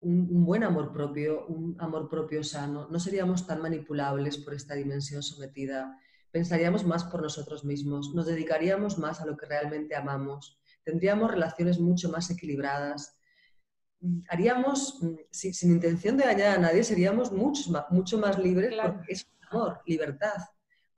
un, 0.00 0.44
buen 0.44 0.62
amor 0.62 0.92
propio, 0.92 1.46
un 1.46 1.76
amor 1.78 2.08
propio 2.08 2.42
sano, 2.44 2.88
no 2.90 3.00
seríamos 3.00 3.46
tan 3.46 3.62
manipulables 3.62 4.38
por 4.38 4.54
esta 4.54 4.74
dimensión 4.74 5.22
sometida. 5.22 5.98
Pensaríamos 6.30 6.84
más 6.84 7.04
por 7.04 7.22
nosotros 7.22 7.64
mismos, 7.64 8.14
nos 8.14 8.26
dedicaríamos 8.26 8.98
más 8.98 9.20
a 9.20 9.26
lo 9.26 9.36
que 9.36 9.46
realmente 9.46 9.96
amamos, 9.96 10.60
tendríamos 10.84 11.30
relaciones 11.30 11.80
mucho 11.80 12.10
más 12.10 12.30
equilibradas, 12.30 13.16
haríamos, 14.28 15.00
sin, 15.30 15.72
intención 15.72 16.16
de 16.16 16.26
dañar 16.26 16.58
a 16.58 16.60
nadie, 16.60 16.84
seríamos 16.84 17.32
mucho 17.32 17.70
más, 17.70 17.84
mucho 17.90 18.18
más 18.18 18.38
libres 18.38 18.74
porque 18.80 19.14
es 19.14 19.26
amor, 19.50 19.80
libertad 19.86 20.36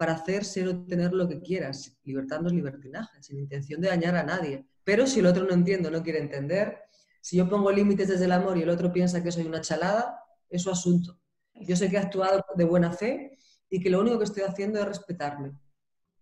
para 0.01 0.15
hacer, 0.15 0.47
ser 0.47 0.67
o 0.67 0.87
tener 0.87 1.13
lo 1.13 1.29
que 1.29 1.43
quieras. 1.43 2.01
Libertad 2.05 2.41
no 2.41 2.49
es 2.49 2.55
libertinaje, 2.55 3.23
sin 3.23 3.39
intención 3.39 3.83
de 3.83 3.89
dañar 3.89 4.17
a 4.17 4.23
nadie. 4.23 4.65
Pero 4.83 5.07
si 5.07 5.21
el 5.21 5.27
otro 5.27 5.45
no 5.45 5.53
entiende, 5.53 5.91
no 5.91 6.03
quiere 6.03 6.21
entender, 6.21 6.79
si 7.21 7.37
yo 7.37 7.47
pongo 7.47 7.71
límites 7.71 8.09
desde 8.09 8.25
el 8.25 8.33
amor 8.33 8.57
y 8.57 8.63
el 8.63 8.71
otro 8.71 8.91
piensa 8.91 9.23
que 9.23 9.31
soy 9.31 9.45
una 9.45 9.61
chalada, 9.61 10.19
es 10.49 10.63
su 10.63 10.71
asunto. 10.71 11.21
Yo 11.53 11.77
sé 11.77 11.91
que 11.91 11.97
he 11.97 11.99
actuado 11.99 12.43
de 12.57 12.65
buena 12.65 12.91
fe 12.93 13.37
y 13.69 13.79
que 13.79 13.91
lo 13.91 14.01
único 14.01 14.17
que 14.17 14.25
estoy 14.25 14.43
haciendo 14.45 14.81
es 14.81 14.87
respetarme. 14.87 15.53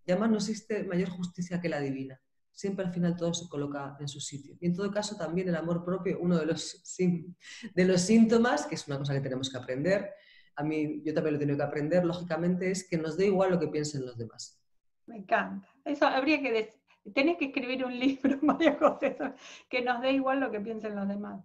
Y 0.05 0.11
además 0.11 0.29
no 0.31 0.35
existe 0.35 0.83
mayor 0.83 1.11
justicia 1.11 1.61
que 1.61 1.69
la 1.69 1.79
divina. 1.79 2.21
Siempre 2.51 2.85
al 2.85 2.91
final 2.91 3.15
todo 3.15 3.33
se 3.33 3.47
coloca 3.47 3.95
en 4.01 4.09
su 4.09 4.19
sitio. 4.19 4.57
Y 4.59 4.65
en 4.65 4.75
todo 4.75 4.91
caso 4.91 5.15
también 5.15 5.47
el 5.47 5.55
amor 5.55 5.85
propio, 5.85 6.19
uno 6.19 6.37
de 6.37 6.45
los, 6.45 6.83
de 7.73 7.85
los 7.85 8.01
síntomas, 8.01 8.65
que 8.65 8.75
es 8.75 8.85
una 8.89 8.97
cosa 8.97 9.13
que 9.13 9.21
tenemos 9.21 9.49
que 9.49 9.57
aprender, 9.57 10.11
a 10.59 10.63
mí 10.63 11.01
yo 11.05 11.13
también 11.13 11.33
lo 11.33 11.37
he 11.37 11.39
tenido 11.39 11.57
que 11.57 11.63
aprender, 11.63 12.03
lógicamente, 12.03 12.69
es 12.69 12.85
que 12.85 12.97
nos 12.97 13.15
dé 13.15 13.27
igual 13.27 13.51
lo 13.51 13.59
que 13.59 13.69
piensen 13.69 14.05
los 14.05 14.17
demás. 14.17 14.61
Me 15.05 15.15
encanta. 15.15 15.65
Eso 15.85 16.05
habría 16.05 16.41
que 16.41 16.51
decir. 16.51 16.81
Tenés 17.15 17.37
que 17.37 17.45
escribir 17.45 17.85
un 17.85 17.97
libro, 18.05 18.37
María 18.41 18.77
José, 18.77 19.15
que 19.69 19.81
nos 19.81 20.01
dé 20.01 20.11
igual 20.11 20.41
lo 20.41 20.51
que 20.51 20.59
piensen 20.59 20.97
los 20.97 21.07
demás. 21.07 21.41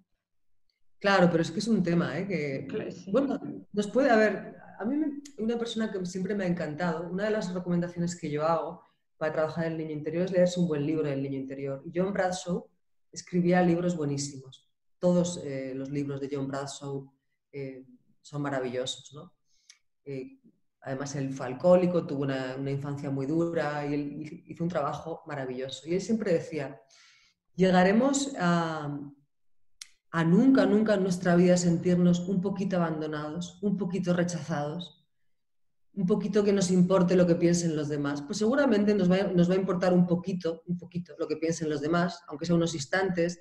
Claro, 0.99 1.29
pero 1.31 1.43
es 1.43 1.53
que 1.53 1.61
es 1.61 1.69
un 1.69 1.81
tema, 1.81 2.19
¿eh? 2.19 2.27
Que, 2.27 2.67
Bueno, 3.13 3.41
nos 3.73 3.87
puede 3.87 4.11
haber... 4.11 4.57
A 4.81 4.85
mí 4.85 4.97
una 5.39 5.57
persona 5.57 5.93
que 5.93 6.05
siempre 6.05 6.35
me 6.35 6.43
ha 6.43 6.49
encantado, 6.49 7.09
una 7.09 7.27
de 7.27 7.31
las 7.31 7.55
recomendaciones 7.55 8.19
que 8.19 8.29
yo 8.29 8.45
hago 8.45 8.83
para 9.17 9.33
trabajar 9.33 9.67
en 9.67 9.73
el 9.73 9.79
niño 9.79 9.93
interior 9.93 10.25
es 10.25 10.33
leerse 10.33 10.59
un 10.59 10.67
buen 10.67 10.85
libro 10.85 11.09
del 11.09 11.23
niño 11.23 11.39
interior. 11.39 11.85
John 11.95 12.13
Bradshaw 12.13 12.67
escribía 13.13 13.63
libros 13.63 13.97
buenísimos. 13.97 14.69
Todos 14.99 15.41
eh, 15.45 15.73
los 15.77 15.91
libros 15.91 16.21
de 16.21 16.29
John 16.33 16.49
Bradshaw 16.49 17.09
eh, 17.53 17.85
son 18.25 18.43
maravillosos. 18.43 19.13
¿no? 19.13 19.33
Eh, 20.05 20.41
además, 20.81 21.15
él 21.15 21.33
fue 21.33 21.47
alcohólico, 21.47 22.07
tuvo 22.07 22.23
una, 22.23 22.57
infancia 22.71 23.11
muy 23.11 23.27
dura 23.27 23.87
y 23.87 23.95
él 23.95 24.43
hizo 24.47 24.65
un 24.65 24.71
trabajo 24.71 25.23
maravilloso. 25.27 25.87
Y 25.87 25.95
él 25.95 26.01
siempre 26.01 26.33
decía, 26.33 26.81
llegaremos 27.55 28.35
a, 28.39 28.99
a 30.11 30.25
nunca, 30.25 30.65
nunca 30.65 30.95
en 30.95 31.03
nuestra 31.03 31.37
vida 31.37 31.57
sentirnos 31.57 32.21
un 32.21 32.41
poquito 32.41 32.77
abandonados, 32.77 33.59
un 33.63 33.77
poquito 33.77 34.15
rechazados. 34.15 35.03
un 35.97 36.07
poquito 36.07 36.43
que 36.43 36.53
nos 36.53 36.73
importe 36.73 37.15
lo 37.15 37.25
que 37.25 37.37
piensen 37.37 37.77
los 37.77 37.89
demás. 37.89 38.21
Pues 38.23 38.39
seguramente 38.39 38.95
nos 38.97 39.09
va, 39.09 39.29
nos 39.33 39.49
va 39.49 39.55
a 39.55 39.59
importar 39.59 39.93
un 39.93 40.07
poquito, 40.09 40.63
un 40.67 40.77
poquito 40.77 41.15
lo 41.21 41.29
que 41.29 41.37
piensen 41.37 41.71
los 41.71 41.81
demás, 41.81 42.21
aunque 42.27 42.47
sea 42.47 42.57
unos 42.57 42.75
instantes. 42.75 43.41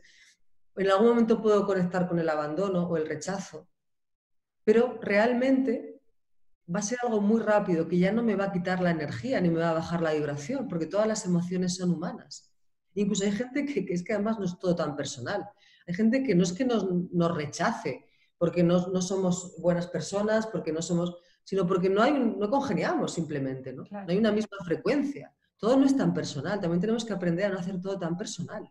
En 0.75 0.87
algún 0.91 1.07
momento 1.07 1.41
puedo 1.41 1.65
conectar 1.65 2.07
con 2.07 2.19
el 2.19 2.29
abandono 2.29 2.83
o 2.87 2.95
el 2.95 3.07
rechazo, 3.07 3.72
pero 4.63 4.99
realmente 5.01 6.01
va 6.73 6.79
a 6.79 6.83
ser 6.83 6.97
algo 7.03 7.21
muy 7.21 7.41
rápido 7.41 7.87
que 7.87 7.99
ya 7.99 8.11
no 8.11 8.23
me 8.23 8.35
va 8.35 8.45
a 8.45 8.51
quitar 8.51 8.81
la 8.81 8.91
energía 8.91 9.41
ni 9.41 9.49
me 9.49 9.59
va 9.59 9.71
a 9.71 9.73
bajar 9.73 10.01
la 10.01 10.13
vibración, 10.13 10.67
porque 10.67 10.85
todas 10.85 11.07
las 11.07 11.25
emociones 11.25 11.75
son 11.75 11.91
humanas. 11.91 12.51
Incluso 12.95 13.25
hay 13.25 13.31
gente 13.31 13.65
que, 13.65 13.85
es 13.93 14.03
que 14.03 14.13
además 14.13 14.39
no 14.39 14.45
es 14.45 14.57
todo 14.59 14.75
tan 14.75 14.95
personal. 14.95 15.47
Hay 15.87 15.93
gente 15.93 16.23
que 16.23 16.35
no 16.35 16.43
es 16.43 16.53
que 16.53 16.65
nos, 16.65 16.87
nos 17.11 17.35
rechace 17.35 18.05
porque 18.37 18.63
no, 18.63 18.87
no, 18.87 19.01
somos 19.01 19.55
buenas 19.59 19.87
personas, 19.87 20.47
porque 20.47 20.71
no 20.71 20.81
somos, 20.81 21.15
sino 21.43 21.65
porque 21.65 21.89
no, 21.89 22.01
hay, 22.01 22.13
no 22.13 22.49
congeniamos 22.49 23.13
simplemente, 23.13 23.73
¿no? 23.73 23.83
no 23.89 24.05
hay 24.07 24.17
una 24.17 24.31
misma 24.31 24.57
frecuencia. 24.65 25.33
Todo 25.57 25.77
no 25.77 25.85
es 25.85 25.95
tan 25.95 26.13
personal, 26.13 26.59
también 26.59 26.81
tenemos 26.81 27.05
que 27.05 27.13
aprender 27.13 27.45
a 27.45 27.49
no 27.53 27.59
hacer 27.59 27.79
todo 27.79 27.97
tan 27.97 28.17
personal. 28.17 28.69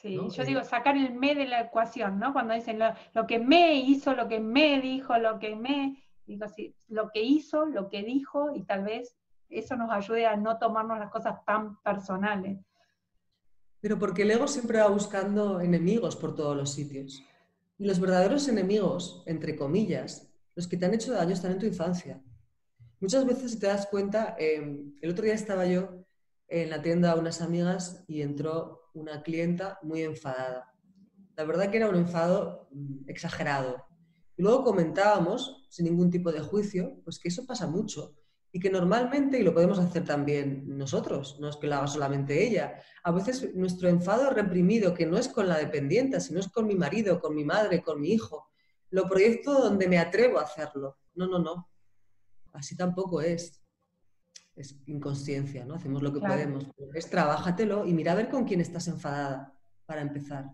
Sí, 0.00 0.18
yo 0.30 0.44
digo, 0.44 0.64
sacar 0.64 0.96
el 0.96 1.12
me 1.12 1.34
de 1.34 1.46
la 1.46 1.60
ecuación, 1.60 2.18
¿no? 2.18 2.32
Cuando 2.32 2.54
dicen 2.54 2.78
lo, 3.12 3.26
que 3.26 3.38
me 3.38 3.74
hizo, 3.76 4.14
lo 4.14 4.28
que 4.28 4.40
me 4.40 4.80
dijo, 4.80 5.18
lo 5.18 5.38
que 5.38 5.54
me, 5.54 6.02
digo 6.24 6.46
así, 6.46 6.74
lo 6.88 7.10
que 7.10 7.22
hizo, 7.22 7.66
lo 7.66 7.90
que 7.90 8.02
dijo, 8.02 8.50
y 8.54 8.62
tal 8.62 8.84
vez 8.84 9.14
eso 9.50 9.76
nos 9.76 9.90
ayude 9.90 10.26
a 10.26 10.36
no 10.36 10.58
tomarnos 10.58 10.98
las 10.98 11.10
cosas 11.10 11.44
tan 11.44 11.82
personales. 11.82 12.58
Pero 13.82 13.98
porque 13.98 14.22
el 14.22 14.30
ego 14.30 14.46
siempre 14.46 14.80
va 14.80 14.88
buscando 14.88 15.60
enemigos 15.60 16.16
por 16.16 16.34
todos 16.34 16.56
los 16.56 16.72
sitios. 16.72 17.22
Y 17.76 17.84
los 17.84 18.00
verdaderos 18.00 18.48
enemigos, 18.48 19.22
entre 19.26 19.54
comillas, 19.54 20.32
los 20.54 20.66
que 20.66 20.78
te 20.78 20.86
han 20.86 20.94
hecho 20.94 21.12
daño 21.12 21.32
están 21.32 21.52
en 21.52 21.58
tu 21.58 21.66
infancia. 21.66 22.22
Muchas 23.00 23.26
veces, 23.26 23.52
si 23.52 23.58
te 23.58 23.66
das 23.66 23.86
cuenta, 23.86 24.34
em, 24.38 24.94
el 25.02 25.10
otro 25.10 25.24
día 25.24 25.34
estaba 25.34 25.66
yo 25.66 26.04
en 26.48 26.70
la 26.70 26.80
tienda 26.80 27.12
a 27.12 27.16
unas 27.16 27.42
amigas 27.42 28.04
y 28.08 28.22
entró 28.22 28.79
una 28.94 29.22
clienta 29.22 29.78
muy 29.82 30.02
enfadada. 30.02 30.72
La 31.36 31.44
verdad 31.44 31.70
que 31.70 31.78
era 31.78 31.88
un 31.88 31.96
enfado 31.96 32.68
mm, 32.70 33.08
exagerado. 33.08 33.86
Y 34.36 34.42
luego 34.42 34.64
comentábamos, 34.64 35.66
sin 35.68 35.86
ningún 35.86 36.10
tipo 36.10 36.32
de 36.32 36.40
juicio, 36.40 37.00
pues 37.04 37.18
que 37.18 37.28
eso 37.28 37.46
pasa 37.46 37.66
mucho 37.66 38.14
y 38.52 38.58
que 38.58 38.70
normalmente, 38.70 39.38
y 39.38 39.42
lo 39.42 39.54
podemos 39.54 39.78
hacer 39.78 40.04
también 40.04 40.64
nosotros, 40.76 41.38
no 41.40 41.48
es 41.48 41.56
que 41.56 41.68
lo 41.68 41.76
haga 41.76 41.86
solamente 41.86 42.44
ella, 42.44 42.82
a 43.04 43.12
veces 43.12 43.54
nuestro 43.54 43.88
enfado 43.88 44.30
reprimido, 44.30 44.92
que 44.92 45.06
no 45.06 45.18
es 45.18 45.28
con 45.28 45.48
la 45.48 45.56
dependiente, 45.56 46.20
sino 46.20 46.40
es 46.40 46.48
con 46.48 46.66
mi 46.66 46.74
marido, 46.74 47.20
con 47.20 47.34
mi 47.34 47.44
madre, 47.44 47.82
con 47.82 48.00
mi 48.00 48.12
hijo, 48.12 48.50
lo 48.90 49.08
proyecto 49.08 49.52
donde 49.52 49.86
me 49.86 49.98
atrevo 49.98 50.38
a 50.38 50.42
hacerlo. 50.42 50.98
No, 51.14 51.28
no, 51.28 51.38
no. 51.38 51.70
Así 52.52 52.76
tampoco 52.76 53.20
es. 53.20 53.59
Es 54.60 54.78
inconsciencia, 54.86 55.64
¿no? 55.64 55.74
Hacemos 55.74 56.02
lo 56.02 56.12
que 56.12 56.20
podemos. 56.20 56.66
Es 56.94 57.08
trabájatelo 57.08 57.86
y 57.86 57.94
mira 57.94 58.12
a 58.12 58.16
ver 58.16 58.28
con 58.28 58.44
quién 58.44 58.60
estás 58.60 58.88
enfadada, 58.88 59.54
para 59.86 60.02
empezar. 60.02 60.50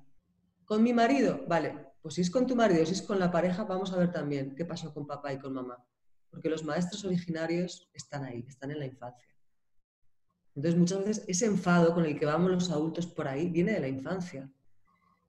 ¿Con 0.64 0.83
mi 0.83 0.92
marido? 0.92 1.45
Vale, 1.49 1.75
pues 2.01 2.14
si 2.14 2.21
es 2.21 2.31
con 2.31 2.47
tu 2.47 2.55
marido, 2.55 2.87
si 2.87 2.92
es 2.92 3.03
con 3.03 3.19
la 3.19 3.31
pareja, 3.31 3.64
vamos 3.64 3.92
a 3.92 3.97
ver 3.97 4.12
también 4.12 4.55
qué 4.55 4.64
pasó 4.64 4.95
con 4.95 5.07
papá 5.07 5.33
y 5.33 5.38
con 5.38 5.53
mamá 5.53 5.77
porque 6.37 6.51
los 6.51 6.64
maestros 6.64 7.03
originarios 7.07 7.88
están 7.95 8.25
ahí, 8.25 8.45
están 8.47 8.71
en 8.71 8.79
la 8.79 8.85
infancia. 8.85 9.35
Entonces 10.55 10.79
muchas 10.79 10.99
veces 10.99 11.25
ese 11.29 11.47
enfado 11.47 11.95
con 11.95 12.05
el 12.05 12.19
que 12.19 12.27
vamos 12.27 12.51
los 12.51 12.71
adultos 12.71 13.07
por 13.07 13.27
ahí 13.27 13.49
viene 13.49 13.73
de 13.73 13.81
la 13.81 13.88
infancia 13.88 14.51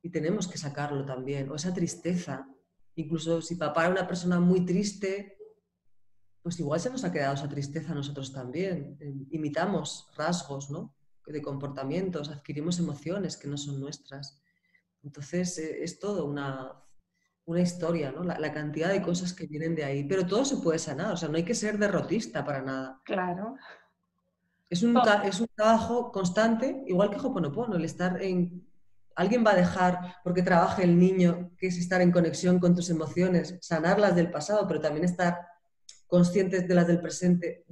y 0.01 0.09
tenemos 0.09 0.49
que 0.49 0.57
sacarlo 0.57 1.05
también, 1.05 1.49
o 1.49 1.55
esa 1.55 1.73
tristeza. 1.73 2.45
Incluso 2.95 3.41
si 3.41 3.55
papá 3.55 3.85
era 3.85 3.91
una 3.91 4.05
persona 4.05 4.41
muy 4.41 4.65
triste, 4.65 5.36
pues 6.47 6.61
igual 6.61 6.79
se 6.79 6.89
nos 6.89 7.03
ha 7.03 7.11
quedado 7.11 7.33
esa 7.33 7.49
tristeza 7.49 7.91
a 7.91 7.95
nosotros 7.95 8.31
también. 8.31 8.97
Imitamos 9.31 10.07
rasgos 10.15 10.69
¿no? 10.69 10.95
de 11.25 11.41
comportamientos, 11.41 12.29
adquirimos 12.29 12.79
emociones 12.79 13.35
que 13.35 13.49
no 13.49 13.57
son 13.57 13.81
nuestras. 13.81 14.41
Entonces 15.03 15.57
eh, 15.57 15.83
es 15.83 15.99
todo 15.99 16.23
una 16.23 16.81
una 17.47 17.59
historia, 17.59 18.13
¿no? 18.13 18.23
La, 18.23 18.53
cantidad 18.53 18.89
de 18.89 19.01
cosas 19.01 19.33
que 19.33 19.45
vienen 19.45 19.75
de 19.75 19.83
ahí. 19.83 20.05
Pero 20.05 20.25
todo 20.25 20.45
se 20.45 20.55
puede 20.57 20.79
sanar, 20.79 21.11
o 21.11 21.17
sea, 21.17 21.27
no 21.27 21.35
hay 21.35 21.43
que 21.43 21.53
ser 21.53 21.77
derrotista 21.77 22.45
para 22.45 22.61
nada. 22.61 23.01
Claro. 23.03 23.55
Es 24.69 24.83
un, 24.83 24.97
es 25.25 25.41
un 25.41 25.47
trabajo 25.53 26.13
constante, 26.13 26.81
igual 26.87 27.09
que 27.09 27.17
Hoponopono, 27.17 27.75
el 27.75 27.83
estar 27.83 28.21
en... 28.21 28.65
Alguien 29.17 29.43
va 29.45 29.51
a 29.51 29.55
dejar, 29.55 30.15
porque 30.23 30.43
trabaje 30.43 30.83
el 30.83 30.97
niño, 30.97 31.51
que 31.57 31.67
es 31.67 31.77
estar 31.77 31.99
en 31.99 32.11
conexión 32.11 32.59
con 32.59 32.73
tus 32.73 32.89
emociones, 32.89 33.57
sanarlas 33.59 34.15
del 34.15 34.31
pasado, 34.31 34.65
pero 34.65 34.79
también 34.79 35.03
estar 35.03 35.56
conscientes 36.07 36.67
de 36.67 36.75
las 36.75 36.87
del 36.87 37.01
presente. 37.01 37.65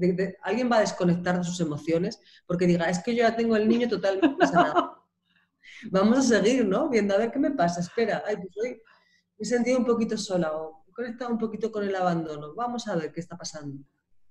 alguien 0.44 0.70
va 0.72 0.78
a 0.78 0.82
desconectar 0.82 1.38
de 1.38 1.44
sus 1.44 1.60
emociones 1.60 2.20
porque 2.46 2.68
diga, 2.68 2.90
es 2.90 3.00
que 3.00 3.16
yo 3.16 3.24
ya 3.24 3.36
tengo 3.36 3.56
el 3.56 3.68
niño 3.68 3.88
totalmente 3.88 4.46
sanado. 4.46 5.04
Vamos 5.92 6.18
a 6.18 6.22
seguir, 6.22 6.66
¿no? 6.66 6.90
Viendo 6.90 7.16
a 7.16 7.18
ver 7.18 7.32
qué 7.32 7.40
me 7.40 7.52
pasa. 7.52 7.82
Espera, 7.82 8.24
ay, 8.26 8.38
pues 8.38 8.50
hoy 8.62 8.70
me 8.70 9.44
he 9.44 9.46
sentido 9.46 9.78
un 9.78 9.86
poquito 9.86 10.18
sola 10.18 10.52
o 10.54 10.86
he 10.88 10.92
conectado 10.92 11.32
un 11.32 11.38
poquito 11.38 11.72
con 11.72 11.84
el 11.84 11.96
abandono. 11.96 12.54
Vamos 12.56 12.88
a 12.88 12.96
ver 12.96 13.12
qué 13.12 13.20
está 13.20 13.38
pasando. 13.38 13.84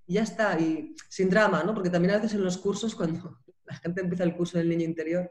Y 0.07 0.15
ya 0.15 0.23
está, 0.23 0.59
y 0.59 0.95
sin 1.09 1.31
drama, 1.31 1.63
¿no? 1.65 1.75
Porque 1.75 1.91
también 1.91 2.15
a 2.15 2.17
veces 2.19 2.35
en 2.35 2.45
los 2.45 2.59
cursos, 2.59 2.95
cuando 2.95 3.41
la 3.65 3.75
gente 3.77 4.01
empieza 4.01 4.25
el 4.25 4.37
curso 4.37 4.59
del 4.59 4.69
niño 4.69 4.85
interior 4.85 5.31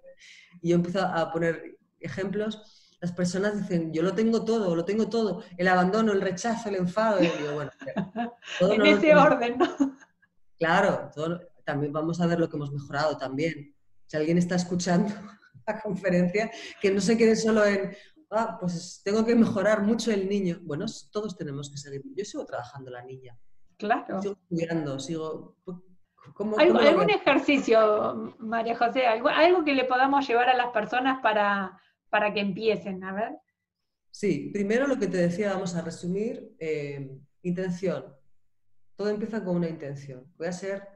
y 0.62 0.70
yo 0.70 0.76
empiezo 0.76 1.02
a 1.02 1.32
poner 1.32 1.78
ejemplos, 2.00 2.83
las 3.04 3.12
personas 3.12 3.60
dicen, 3.60 3.92
yo 3.92 4.02
lo 4.02 4.14
tengo 4.14 4.46
todo, 4.46 4.74
lo 4.78 4.86
tengo 4.86 5.10
todo, 5.10 5.44
el 5.58 5.68
abandono, 5.68 6.14
el 6.14 6.22
rechazo, 6.22 6.70
el 6.70 6.76
enfado, 6.76 7.22
y 7.22 7.28
digo, 7.28 7.56
bueno, 7.56 7.72
todo 8.60 8.72
en 8.72 8.86
ese 8.86 9.14
orden, 9.14 9.58
¿no? 9.58 9.98
Claro, 10.58 11.12
también 11.66 11.92
vamos 11.92 12.22
a 12.22 12.28
ver 12.28 12.40
lo 12.40 12.48
que 12.48 12.56
hemos 12.56 12.72
mejorado 12.72 13.18
también. 13.18 13.76
Si 14.06 14.16
alguien 14.16 14.38
está 14.38 14.56
escuchando 14.56 15.14
la 15.68 15.82
conferencia, 15.82 16.50
que 16.80 16.92
no 16.92 17.02
se 17.02 17.18
quede 17.18 17.36
solo 17.36 17.66
en, 17.66 17.94
ah, 18.32 18.56
pues 18.58 19.02
tengo 19.04 19.26
que 19.26 19.36
mejorar 19.36 19.82
mucho 19.82 20.10
el 20.10 20.30
niño. 20.30 20.60
Bueno, 20.62 20.86
todos 21.12 21.36
tenemos 21.36 21.70
que 21.70 21.76
seguir. 21.76 22.04
Yo 22.16 22.24
sigo 22.24 22.46
trabajando 22.46 22.90
la 22.90 23.04
niña. 23.04 23.38
Claro. 23.78 24.22
Sigo 24.22 24.38
estudiando, 24.42 24.98
sigo... 24.98 25.58
Pues, 25.66 25.78
¿Algún 26.58 27.10
ejercicio, 27.10 28.34
María 28.40 28.78
José? 28.78 29.08
¿Algo, 29.08 29.28
algo 29.28 29.66
que 29.66 29.74
le 29.74 29.84
podamos 29.84 30.26
llevar 30.26 30.48
a 30.48 30.56
las 30.56 30.68
personas 30.68 31.20
para, 31.22 31.78
para 32.14 32.32
que 32.32 32.42
empiecen? 32.42 33.04
A 33.04 33.12
ver. 33.12 33.32
Sí, 34.12 34.52
primero 34.54 34.86
lo 34.86 35.00
que 35.00 35.08
te 35.08 35.18
decía, 35.18 35.52
vamos 35.52 35.74
a 35.76 35.82
resumir. 35.82 36.56
Eh, 36.60 37.10
intención. 37.42 38.06
Todo 38.96 39.10
empieza 39.10 39.44
con 39.44 39.56
una 39.56 39.68
intención. 39.68 40.32
Voy 40.38 40.46
a 40.46 40.52
ser 40.52 40.88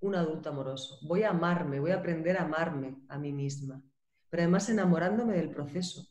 un 0.00 0.14
adulto 0.14 0.50
amoroso. 0.50 0.98
Voy 1.08 1.22
a 1.22 1.30
amarme, 1.30 1.80
voy 1.80 1.92
a 1.92 1.96
aprender 1.96 2.36
a 2.36 2.42
amarme 2.42 2.98
a 3.08 3.18
mí 3.18 3.32
misma. 3.32 3.82
Pero 4.28 4.42
además 4.42 4.68
enamorándome 4.68 5.38
del 5.38 5.48
proceso 5.48 6.06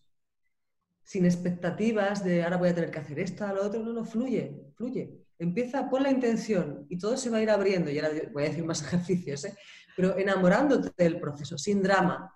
sin 1.04 1.26
expectativas 1.26 2.24
de 2.24 2.44
ahora 2.44 2.58
voy 2.58 2.70
a 2.70 2.76
tener 2.76 2.90
que 2.90 3.00
hacer 3.00 3.20
esto, 3.20 3.46
lo 3.48 3.66
otro, 3.66 3.84
no, 3.84 3.94
no, 3.94 4.06
fluye, 4.06 4.72
fluye. 4.76 5.20
Empieza, 5.38 5.88
pon 5.88 6.02
la 6.04 6.10
intención 6.10 6.88
y 6.90 6.98
todo 6.98 7.16
se 7.16 7.30
va 7.30 7.38
a 7.38 7.42
ir 7.42 7.50
abriendo. 7.52 7.92
Y 7.92 8.00
ahora 8.00 8.12
voy 8.32 8.46
a 8.46 8.48
decir 8.48 8.66
más 8.66 8.82
ejercicios, 8.88 9.46
¿eh? 9.46 9.56
pero 9.96 10.18
enamorándote 10.18 10.92
del 10.98 11.20
proceso, 11.20 11.60
sin 11.60 11.84
drama. 11.84 12.34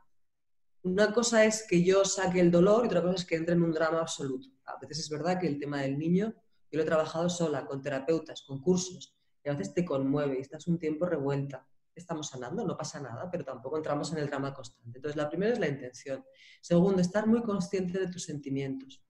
Una 0.86 1.12
cosa 1.12 1.44
es 1.44 1.66
que 1.68 1.84
yo 1.84 2.06
saque 2.06 2.40
el 2.40 2.52
dolor 2.52 2.86
y 2.86 2.88
otra 2.88 3.02
cosa 3.02 3.16
es 3.16 3.26
que 3.26 3.36
entre 3.36 3.56
en 3.56 3.64
un 3.64 3.72
drama 3.72 4.00
absoluto. 4.00 4.48
A 4.66 4.78
veces 4.80 5.00
es 5.00 5.10
verdad 5.10 5.40
que 5.40 5.48
el 5.48 5.60
tema 5.60 5.82
del 5.82 5.98
niño, 5.98 6.34
yo 6.72 6.78
lo 6.78 6.84
he 6.84 6.86
trabajado 6.86 7.28
sola, 7.28 7.66
con 7.66 7.82
terapeutas, 7.82 8.44
con 8.44 8.62
cursos, 8.62 9.18
y 9.44 9.50
a 9.50 9.54
veces 9.54 9.74
te 9.74 9.84
conmueve 9.84 10.38
y 10.38 10.42
estás 10.42 10.68
un 10.68 10.80
tiempo 10.80 11.06
revuelta 11.06 11.68
estamos 11.96 12.28
sanando, 12.28 12.66
no 12.66 12.76
pasa 12.78 13.00
nada, 13.00 13.30
pero 13.32 13.46
tampoco 13.46 13.78
entramos 13.78 14.12
en 14.12 14.20
el 14.20 14.28
drama 14.28 14.54
constante. 14.54 14.98
Entonces, 14.98 15.16
la 15.16 15.30
primera 15.30 15.54
es 15.54 15.60
la 15.60 15.68
intención. 15.68 16.24
Segundo, 16.62 17.02
estar 17.02 17.26
muy 17.26 17.42
consciente 17.42 17.98
de 18.00 18.08
tus 18.08 18.24
sentimientos. 18.24 19.04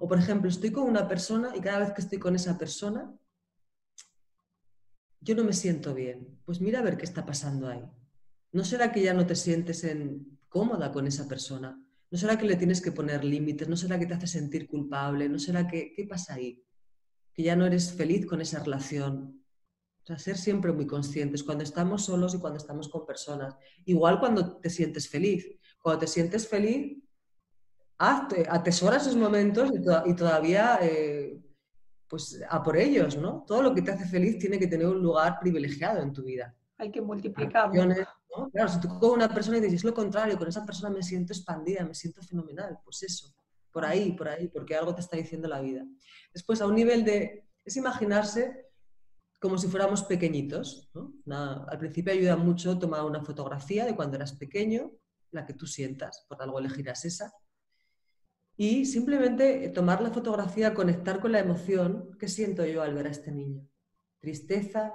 O, 0.00 0.08
por 0.08 0.18
ejemplo, 0.18 0.50
estoy 0.50 0.72
con 0.72 0.84
una 0.84 1.06
persona 1.06 1.54
y 1.54 1.60
cada 1.60 1.78
vez 1.78 1.92
que 1.92 2.00
estoy 2.00 2.18
con 2.18 2.34
esa 2.34 2.58
persona, 2.58 3.14
yo 5.20 5.36
no 5.36 5.44
me 5.44 5.52
siento 5.52 5.94
bien. 5.94 6.40
Pues 6.44 6.60
mira 6.60 6.80
a 6.80 6.82
ver 6.82 6.96
qué 6.96 7.04
está 7.04 7.24
pasando 7.24 7.68
ahí. 7.68 7.88
¿No 8.50 8.64
será 8.64 8.90
que 8.90 9.02
ya 9.02 9.14
no 9.14 9.26
te 9.26 9.36
sientes 9.36 9.84
en 9.84 10.38
cómoda 10.52 10.92
con 10.92 11.06
esa 11.06 11.26
persona? 11.26 11.82
¿No 12.10 12.18
será 12.18 12.36
que 12.36 12.46
le 12.46 12.56
tienes 12.56 12.82
que 12.82 12.92
poner 12.92 13.24
límites? 13.24 13.68
¿No 13.68 13.76
será 13.76 13.98
que 13.98 14.04
te 14.04 14.12
hace 14.12 14.26
sentir 14.26 14.68
culpable? 14.68 15.28
¿No 15.30 15.38
será 15.38 15.66
que 15.66 15.94
qué 15.96 16.04
pasa 16.04 16.34
ahí? 16.34 16.62
Que 17.32 17.42
ya 17.42 17.56
no 17.56 17.64
eres 17.64 17.92
feliz 17.92 18.26
con 18.26 18.42
esa 18.42 18.62
relación. 18.62 19.42
O 20.02 20.06
sea, 20.06 20.18
ser 20.18 20.36
siempre 20.36 20.72
muy 20.72 20.86
conscientes 20.86 21.42
cuando 21.42 21.64
estamos 21.64 22.04
solos 22.04 22.34
y 22.34 22.38
cuando 22.38 22.58
estamos 22.58 22.88
con 22.88 23.06
personas. 23.06 23.56
Igual 23.86 24.20
cuando 24.20 24.58
te 24.58 24.68
sientes 24.68 25.08
feliz. 25.08 25.46
Cuando 25.80 26.00
te 26.00 26.06
sientes 26.06 26.46
feliz, 26.46 27.02
atesora 27.96 28.98
esos 28.98 29.16
momentos 29.16 29.70
y, 29.72 30.14
todavía, 30.14 30.80
eh, 30.82 31.40
pues, 32.08 32.42
a 32.46 32.62
por 32.62 32.76
ellos, 32.76 33.16
¿no? 33.16 33.44
Todo 33.46 33.62
lo 33.62 33.74
que 33.74 33.80
te 33.80 33.92
hace 33.92 34.04
feliz 34.04 34.38
tiene 34.38 34.58
que 34.58 34.66
tener 34.66 34.86
un 34.86 35.02
lugar 35.02 35.38
privilegiado 35.40 36.02
en 36.02 36.12
tu 36.12 36.24
vida. 36.24 36.54
Hay 36.76 36.90
que 36.90 37.00
multiplicarlo. 37.00 37.94
Claro, 38.52 38.68
si 38.68 38.80
tú 38.80 38.88
con 38.98 39.10
una 39.10 39.32
persona 39.32 39.58
y 39.58 39.60
dices 39.60 39.84
lo 39.84 39.92
contrario, 39.92 40.38
con 40.38 40.48
esa 40.48 40.64
persona 40.64 40.90
me 40.90 41.02
siento 41.02 41.32
expandida, 41.32 41.84
me 41.84 41.94
siento 41.94 42.22
fenomenal, 42.22 42.78
pues 42.84 43.02
eso, 43.02 43.34
por 43.70 43.84
ahí, 43.84 44.12
por 44.12 44.28
ahí, 44.28 44.48
porque 44.48 44.74
algo 44.74 44.94
te 44.94 45.02
está 45.02 45.16
diciendo 45.16 45.48
la 45.48 45.60
vida. 45.60 45.84
Después, 46.32 46.60
a 46.60 46.66
un 46.66 46.74
nivel 46.74 47.04
de, 47.04 47.46
es 47.64 47.76
imaginarse 47.76 48.70
como 49.40 49.58
si 49.58 49.66
fuéramos 49.66 50.04
pequeñitos. 50.04 50.88
al 51.26 51.78
principio 51.78 52.12
ayuda 52.12 52.36
mucho 52.36 52.78
tomar 52.78 53.04
una 53.04 53.24
fotografía 53.24 53.84
de 53.84 53.96
cuando 53.96 54.16
eras 54.16 54.34
pequeño, 54.34 54.92
la 55.32 55.44
que 55.44 55.54
tú 55.54 55.66
sientas, 55.66 56.24
por 56.28 56.40
algo 56.40 56.60
elegirás 56.60 57.04
esa. 57.04 57.34
Y 58.56 58.84
simplemente 58.86 59.68
tomar 59.70 60.00
la 60.00 60.12
fotografía, 60.12 60.74
conectar 60.74 61.20
con 61.20 61.32
la 61.32 61.40
emoción 61.40 62.16
que 62.18 62.28
siento 62.28 62.64
yo 62.64 62.82
al 62.82 62.94
ver 62.94 63.08
a 63.08 63.10
este 63.10 63.32
niño. 63.32 63.66
Tristeza, 64.20 64.92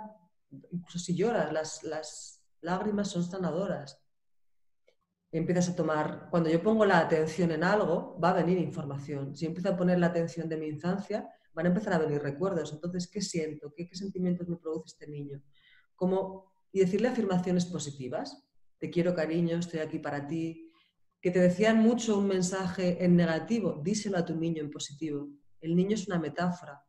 incluso 0.71 0.99
si 0.99 1.13
lloras, 1.15 1.51
las, 1.51 1.83
las 1.83 2.36
lágrimas 2.61 3.09
son 3.09 3.23
sanadoras. 3.23 4.03
Empiezas 5.31 5.69
a 5.69 5.75
tomar, 5.75 6.27
cuando 6.31 6.49
yo 6.49 6.61
pongo 6.63 6.85
la 6.85 6.99
atención 6.99 7.51
en 7.51 7.63
algo, 7.63 8.17
va 8.19 8.29
a 8.29 8.33
venir 8.41 8.57
información. 8.57 9.35
Si 9.35 9.45
empiezo 9.45 9.69
a 9.69 9.77
poner 9.77 9.99
la 9.99 10.07
atención 10.07 10.47
de 10.47 10.57
mi 10.57 10.67
infancia, 10.67 11.27
van 11.53 11.65
a 11.65 11.69
empezar 11.69 11.93
a 11.93 11.97
venir 11.97 12.21
recuerdos. 12.21 12.71
Entonces, 12.71 13.07
¿qué 13.07 13.19
siento? 13.19 13.73
¿Qué, 13.75 13.89
sentimientos 13.93 14.47
me 14.47 14.57
produce 14.57 14.93
este 14.93 15.07
niño? 15.07 15.41
¿Cómo? 15.95 16.51
Y 16.71 16.79
decirle 16.79 17.09
afirmaciones 17.09 17.65
positivas. 17.65 18.47
Te 18.77 18.89
quiero, 18.89 19.13
cariño, 19.15 19.57
estoy 19.57 19.79
aquí 19.79 19.99
para 19.99 20.27
ti. 20.27 20.71
Que 21.19 21.31
te 21.31 21.39
decían 21.39 21.79
mucho 21.79 22.19
un 22.19 22.27
mensaje 22.27 23.03
en 23.03 23.15
negativo, 23.15 23.81
díselo 23.83 24.19
a 24.19 24.25
tu 24.25 24.35
niño 24.35 24.61
en 24.61 24.69
positivo. 24.69 25.27
El 25.59 25.75
niño 25.75 25.95
es 25.95 26.07
una 26.07 26.19
metáfora, 26.19 26.85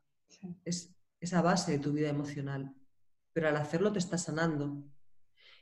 es 0.65 0.95
esa 1.19 1.41
base 1.41 1.73
de 1.73 1.79
tu 1.79 1.93
vida 1.93 2.11
emocional. 2.11 2.73
Pero 3.33 3.49
al 3.49 3.57
hacerlo 3.57 3.91
te 3.93 3.99
está 3.99 4.19
sanando. 4.19 4.85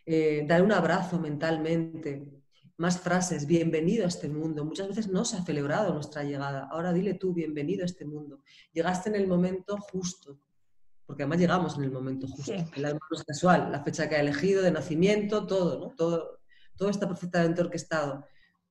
Eh, 0.08 0.44
dar 0.46 0.62
un 0.62 0.70
abrazo 0.70 1.18
mentalmente, 1.18 2.30
más 2.76 3.00
frases, 3.00 3.44
bienvenido 3.44 4.04
a 4.04 4.08
este 4.08 4.28
mundo. 4.28 4.64
Muchas 4.64 4.86
veces 4.86 5.08
no 5.08 5.24
se 5.24 5.36
ha 5.36 5.44
celebrado 5.44 5.92
nuestra 5.92 6.22
llegada. 6.22 6.68
Ahora 6.70 6.92
dile 6.92 7.14
tú, 7.14 7.34
bienvenido 7.34 7.82
a 7.82 7.86
este 7.86 8.04
mundo. 8.04 8.40
Llegaste 8.72 9.08
en 9.08 9.16
el 9.16 9.26
momento 9.26 9.76
justo, 9.78 10.38
porque 11.06 11.24
además 11.24 11.40
llegamos 11.40 11.76
en 11.76 11.84
el 11.84 11.90
momento 11.90 12.28
justo. 12.28 12.52
El 12.52 12.84
alma 12.84 13.00
no 13.10 13.16
es 13.16 13.24
casual, 13.24 13.72
la 13.72 13.82
fecha 13.82 14.08
que 14.08 14.14
ha 14.14 14.20
elegido, 14.20 14.62
de 14.62 14.70
nacimiento, 14.70 15.44
todo, 15.44 15.80
¿no? 15.80 15.94
Todo, 15.96 16.38
todo 16.76 16.88
está 16.88 17.08
perfectamente 17.08 17.62
orquestado. 17.62 18.24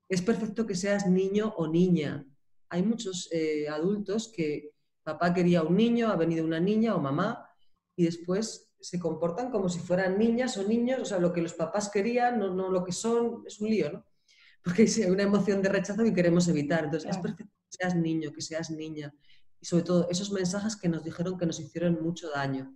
Es 0.07 0.21
perfecto 0.21 0.65
que 0.65 0.75
seas 0.75 1.05
niño 1.05 1.53
o 1.57 1.67
niña. 1.67 2.25
Hay 2.69 2.81
muchos 2.81 3.27
eh, 3.33 3.67
adultos 3.67 4.31
que 4.33 4.71
papá 5.03 5.33
quería 5.33 5.63
un 5.63 5.75
niño, 5.75 6.07
ha 6.07 6.15
venido 6.15 6.45
una 6.45 6.61
niña 6.61 6.95
o 6.95 7.01
mamá, 7.01 7.49
y 7.97 8.05
después 8.05 8.64
se 8.79 8.99
comportan 8.99 9.49
como 9.51 9.69
si 9.69 9.79
fueran 9.79 10.17
niñas 10.17 10.57
o 10.57 10.67
niños, 10.67 10.99
o 11.01 11.05
sea, 11.05 11.19
lo 11.19 11.33
que 11.33 11.41
los 11.41 11.53
papás 11.53 11.89
querían, 11.89 12.39
no, 12.39 12.53
no 12.53 12.69
lo 12.69 12.83
que 12.83 12.91
son, 12.91 13.43
es 13.45 13.59
un 13.59 13.69
lío, 13.69 13.91
¿no? 13.91 14.05
Porque 14.63 14.83
hay 14.83 15.09
una 15.09 15.23
emoción 15.23 15.61
de 15.61 15.69
rechazo 15.69 16.03
que 16.03 16.13
queremos 16.13 16.47
evitar. 16.47 16.85
Entonces, 16.85 17.11
es 17.11 17.17
perfecto 17.17 17.53
que 17.53 17.77
seas 17.77 17.95
niño, 17.95 18.31
que 18.31 18.41
seas 18.41 18.71
niña. 18.71 19.13
Y 19.61 19.65
sobre 19.65 19.83
todo, 19.83 20.07
esos 20.09 20.31
mensajes 20.31 20.75
que 20.75 20.89
nos 20.89 21.03
dijeron 21.03 21.37
que 21.37 21.45
nos 21.45 21.59
hicieron 21.59 22.01
mucho 22.01 22.29
daño. 22.31 22.75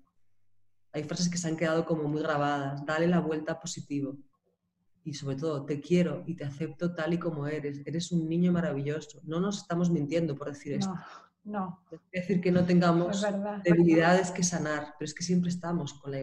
Hay 0.92 1.04
frases 1.04 1.30
que 1.30 1.38
se 1.38 1.48
han 1.48 1.58
quedado 1.58 1.86
como 1.86 2.04
muy 2.04 2.22
grabadas. 2.22 2.86
Dale 2.86 3.08
la 3.08 3.20
vuelta 3.20 3.60
positivo. 3.60 4.18
Y 5.04 5.14
sobre 5.14 5.36
todo, 5.36 5.66
te 5.66 5.80
quiero 5.80 6.24
y 6.28 6.36
te 6.36 6.44
acepto 6.44 6.94
tal 6.94 7.14
y 7.14 7.18
como 7.20 7.48
eres. 7.48 7.82
Eres 7.86 8.12
un 8.12 8.30
niño 8.30 8.52
maravilloso. 8.52 9.22
No 9.24 9.40
nos 9.40 9.58
estamos 9.58 9.90
mintiendo 9.90 10.36
por 10.36 10.50
decir 10.50 10.74
esto. 10.74 10.94
No. 11.44 11.84
Es 12.12 12.22
decir, 12.22 12.42
que 12.42 12.52
no 12.52 12.66
tengamos 12.66 13.26
debilidades 13.64 14.32
que 14.32 14.44
sanar, 14.44 14.96
pero 14.98 15.06
es 15.08 15.14
que 15.14 15.24
siempre 15.24 15.50
estamos 15.50 15.94
con 15.94 16.12
la... 16.12 16.18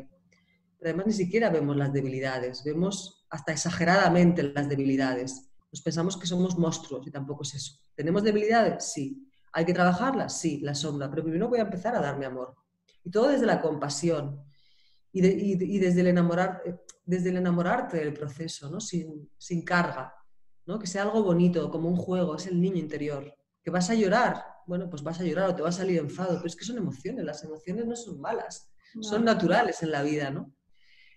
Pero 0.78 0.90
además 0.90 1.06
ni 1.06 1.12
siquiera 1.12 1.50
vemos 1.50 1.76
las 1.76 1.92
debilidades, 1.92 2.62
vemos 2.62 3.26
hasta 3.30 3.52
exageradamente 3.52 4.42
las 4.42 4.68
debilidades. 4.68 5.48
Nos 5.72 5.82
pensamos 5.82 6.16
que 6.16 6.26
somos 6.26 6.58
monstruos 6.58 7.06
y 7.06 7.10
tampoco 7.10 7.42
es 7.42 7.54
eso. 7.54 7.78
¿Tenemos 7.94 8.22
debilidades? 8.22 8.92
Sí. 8.92 9.26
¿Hay 9.52 9.64
que 9.64 9.72
trabajarlas? 9.72 10.38
Sí, 10.38 10.60
la 10.60 10.74
sombra. 10.74 11.08
Pero 11.10 11.22
primero 11.24 11.48
voy 11.48 11.58
a 11.58 11.62
empezar 11.62 11.96
a 11.96 12.00
darme 12.00 12.26
amor. 12.26 12.54
Y 13.02 13.10
todo 13.10 13.28
desde 13.28 13.46
la 13.46 13.60
compasión 13.60 14.44
y, 15.12 15.78
desde, 15.78 16.02
el 16.02 16.08
enamorar, 16.08 16.62
desde 17.06 17.30
el 17.30 17.38
enamorarte 17.38 17.96
del 17.96 18.12
proceso, 18.12 18.68
¿no? 18.68 18.80
sin, 18.80 19.30
sin 19.38 19.64
carga. 19.64 20.14
¿no? 20.66 20.78
Que 20.78 20.86
sea 20.86 21.02
algo 21.04 21.22
bonito, 21.22 21.70
como 21.70 21.88
un 21.88 21.96
juego, 21.96 22.36
es 22.36 22.46
el 22.46 22.60
niño 22.60 22.76
interior. 22.76 23.34
Que 23.62 23.70
vas 23.70 23.88
a 23.88 23.94
llorar, 23.94 24.44
bueno, 24.66 24.90
pues 24.90 25.02
vas 25.02 25.20
a 25.20 25.24
llorar 25.24 25.50
o 25.50 25.54
te 25.54 25.62
va 25.62 25.68
a 25.68 25.72
salir 25.72 25.98
enfado, 25.98 26.36
pero 26.36 26.46
es 26.46 26.56
que 26.56 26.64
son 26.64 26.76
emociones, 26.76 27.24
las 27.24 27.42
emociones 27.44 27.86
no 27.86 27.96
son 27.96 28.20
malas, 28.20 28.72
son 29.00 29.24
naturales 29.24 29.82
en 29.82 29.90
la 29.92 30.02
vida, 30.02 30.30
¿no? 30.30 30.52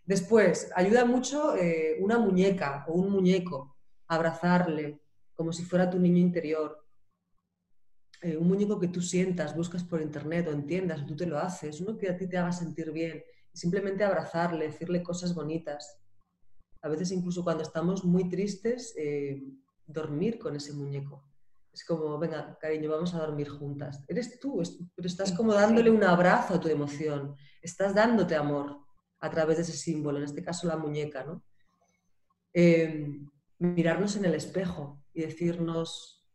Después, 0.06 0.72
ayuda 0.76 1.06
mucho 1.06 1.56
eh, 1.56 1.98
una 2.00 2.18
muñeca 2.18 2.86
o 2.88 2.94
un 2.94 3.12
muñeco, 3.12 3.78
abrazarle 4.08 5.02
como 5.34 5.54
si 5.54 5.64
fuera 5.64 5.90
tu 5.90 6.00
niño 6.00 6.18
interior. 6.18 6.86
Eh, 8.22 8.36
un 8.36 8.48
muñeco 8.48 8.80
que 8.80 8.88
tú 8.88 9.02
sientas, 9.02 9.56
buscas 9.56 9.84
por 9.84 10.02
internet 10.02 10.48
o 10.48 10.52
entiendas, 10.52 11.02
o 11.02 11.06
tú 11.06 11.16
te 11.16 11.26
lo 11.26 11.38
haces, 11.38 11.80
uno 11.80 11.98
que 11.98 12.10
a 12.10 12.18
ti 12.18 12.28
te 12.28 12.38
haga 12.38 12.52
sentir 12.52 12.92
bien, 12.92 13.24
simplemente 13.54 14.04
abrazarle, 14.04 14.66
decirle 14.66 15.04
cosas 15.04 15.34
bonitas. 15.34 16.00
A 16.82 16.90
veces 16.90 17.12
incluso 17.12 17.44
cuando 17.44 17.64
estamos 17.64 18.04
muy 18.04 18.30
tristes, 18.30 18.94
eh, 18.98 19.42
dormir 19.86 20.38
con 20.40 20.56
ese 20.56 20.74
muñeco 20.74 21.29
es 21.72 21.86
como, 21.86 22.18
venga, 22.18 22.58
cariño, 22.60 22.90
vamos 22.90 23.14
a 23.14 23.20
dormir 23.20 23.50
juntas. 23.50 24.04
Eres 24.08 24.40
tú, 24.40 24.62
pero 24.96 25.08
estás 25.08 25.32
como 25.32 25.54
dándole 25.54 25.90
un 25.90 26.04
abrazo 26.04 26.56
a 26.56 26.60
tu 26.60 26.68
emoción, 26.68 27.36
estás 27.62 27.94
dándote 27.94 28.36
amor 28.36 28.80
a 29.20 29.30
través 29.30 29.58
de 29.58 29.64
ese 29.64 29.74
símbolo, 29.74 30.18
en 30.18 30.24
este 30.24 30.44
caso 30.44 30.68
la 30.68 30.78
muñeca, 30.78 31.24
¿no? 31.24 31.44
Em, 32.54 33.30
mirarnos 33.60 34.16
en 34.16 34.26
el 34.26 34.34
espejo 34.34 35.04
y 35.14 35.22
decirnos, 35.22 36.26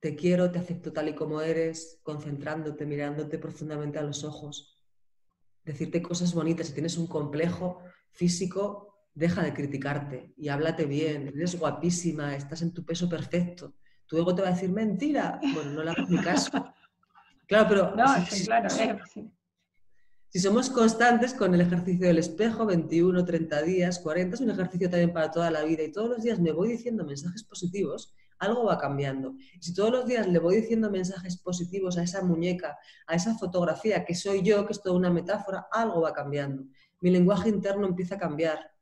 te 0.00 0.16
quiero, 0.16 0.50
te 0.50 0.58
acepto 0.58 0.92
tal 0.92 1.08
y 1.08 1.14
como 1.14 1.40
eres, 1.40 2.00
concentrándote, 2.02 2.84
mirándote 2.84 3.38
profundamente 3.38 3.98
a 3.98 4.02
los 4.02 4.24
ojos. 4.24 4.76
Decirte 5.64 6.02
cosas 6.02 6.34
bonitas, 6.34 6.66
si 6.66 6.74
tienes 6.74 6.98
un 6.98 7.06
complejo 7.06 7.78
físico, 8.10 8.98
deja 9.14 9.42
de 9.42 9.54
criticarte 9.54 10.34
y 10.36 10.48
háblate 10.48 10.86
bien, 10.86 11.28
eres 11.28 11.58
guapísima, 11.58 12.34
estás 12.34 12.62
en 12.62 12.74
tu 12.74 12.84
peso 12.84 13.08
perfecto 13.08 13.74
tu 14.12 14.18
ego 14.18 14.34
te 14.34 14.42
va 14.42 14.48
a 14.48 14.52
decir 14.52 14.70
mentira. 14.70 15.40
Bueno, 15.54 15.70
no 15.70 15.82
le 15.82 15.90
hagas 15.90 16.10
ni 16.10 16.18
caso. 16.18 16.50
Claro, 17.48 17.66
pero 17.68 17.94
no, 17.94 18.06
si, 18.30 18.46
claro, 18.46 18.68
si 18.70 20.40
somos 20.40 20.70
constantes 20.70 21.34
con 21.34 21.52
el 21.52 21.60
ejercicio 21.60 22.06
del 22.06 22.16
espejo, 22.16 22.64
21, 22.64 23.26
30 23.26 23.62
días, 23.62 23.98
40, 23.98 24.36
es 24.36 24.40
un 24.40 24.48
ejercicio 24.48 24.88
también 24.88 25.12
para 25.12 25.30
toda 25.30 25.50
la 25.50 25.62
vida 25.62 25.82
y 25.82 25.92
todos 25.92 26.08
los 26.08 26.22
días 26.22 26.40
me 26.40 26.52
voy 26.52 26.70
diciendo 26.70 27.04
mensajes 27.04 27.44
positivos, 27.44 28.14
algo 28.38 28.64
va 28.64 28.78
cambiando. 28.78 29.34
Y 29.54 29.62
si 29.62 29.74
todos 29.74 29.90
los 29.90 30.06
días 30.06 30.26
le 30.26 30.38
voy 30.38 30.62
diciendo 30.62 30.90
mensajes 30.90 31.36
positivos 31.36 31.98
a 31.98 32.04
esa 32.04 32.22
muñeca, 32.22 32.78
a 33.06 33.16
esa 33.16 33.36
fotografía 33.36 34.02
que 34.06 34.14
soy 34.14 34.40
yo, 34.42 34.64
que 34.64 34.72
es 34.72 34.80
toda 34.80 34.96
una 34.96 35.10
metáfora, 35.10 35.66
algo 35.70 36.00
va 36.00 36.14
cambiando. 36.14 36.64
Mi 37.02 37.10
lenguaje 37.10 37.50
interno 37.50 37.86
empieza 37.86 38.14
a 38.14 38.18
cambiar 38.18 38.72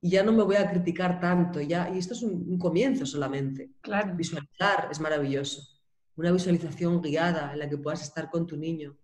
y 0.00 0.10
ya 0.10 0.22
no 0.22 0.32
me 0.32 0.44
voy 0.44 0.56
a 0.56 0.70
criticar 0.70 1.20
tanto. 1.20 1.60
Ya, 1.60 1.90
y 1.90 1.98
esto 1.98 2.14
es 2.14 2.22
un, 2.22 2.58
comienzo 2.58 3.04
solamente. 3.04 3.72
Claro. 3.80 4.14
Visualizar 4.14 4.88
es 4.90 5.00
maravilloso. 5.00 5.62
Una 6.16 6.30
visualización 6.30 7.00
guiada 7.02 7.52
en 7.52 7.58
la 7.58 7.68
que 7.68 7.78
puedas 7.78 8.02
estar 8.02 8.30
con 8.30 8.46
tu 8.46 8.56
niño. 8.56 8.96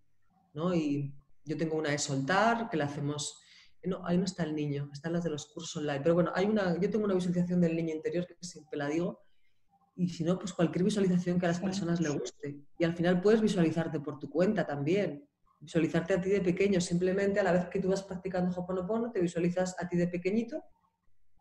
¿no? 0.52 0.74
Y 0.74 1.12
yo 1.44 1.56
tengo 1.56 1.76
una 1.76 1.90
de 1.90 1.98
soltar, 1.98 2.68
que 2.70 2.76
la 2.76 2.84
hacemos... 2.84 3.40
No, 3.84 4.06
ahí 4.06 4.16
no 4.16 4.24
está 4.24 4.44
el 4.44 4.54
niño, 4.54 4.88
están 4.94 5.12
las 5.12 5.24
de 5.24 5.30
los 5.30 5.46
cursos 5.46 5.76
online. 5.76 6.00
Pero 6.00 6.14
bueno, 6.14 6.30
hay 6.34 6.46
una, 6.46 6.80
yo 6.80 6.88
tengo 6.88 7.04
una 7.04 7.14
visualización 7.14 7.60
del 7.60 7.76
niño 7.76 7.94
interior 7.94 8.26
que 8.26 8.34
siempre 8.40 8.78
la 8.78 8.88
digo. 8.88 9.20
Y 9.96 10.08
si 10.08 10.24
no, 10.24 10.38
pues 10.38 10.52
cualquier 10.54 10.84
visualización 10.84 11.38
que 11.38 11.46
a 11.46 11.50
las 11.50 11.60
personas 11.60 12.00
le 12.00 12.08
guste. 12.08 12.64
Y 12.78 12.84
al 12.84 12.94
final 12.94 13.20
puedes 13.20 13.40
visualizarte 13.40 14.00
por 14.00 14.18
tu 14.18 14.30
cuenta 14.30 14.66
también 14.66 15.28
visualizarte 15.60 16.12
a 16.12 16.20
ti 16.20 16.28
de 16.28 16.42
pequeño, 16.42 16.78
simplemente 16.78 17.40
a 17.40 17.42
la 17.42 17.52
vez 17.52 17.68
que 17.68 17.80
tú 17.80 17.88
vas 17.88 18.02
practicando 18.02 18.54
Hoponopono, 18.54 19.10
te 19.10 19.18
visualizas 19.18 19.74
a 19.78 19.88
ti 19.88 19.96
de 19.96 20.08
pequeñito 20.08 20.62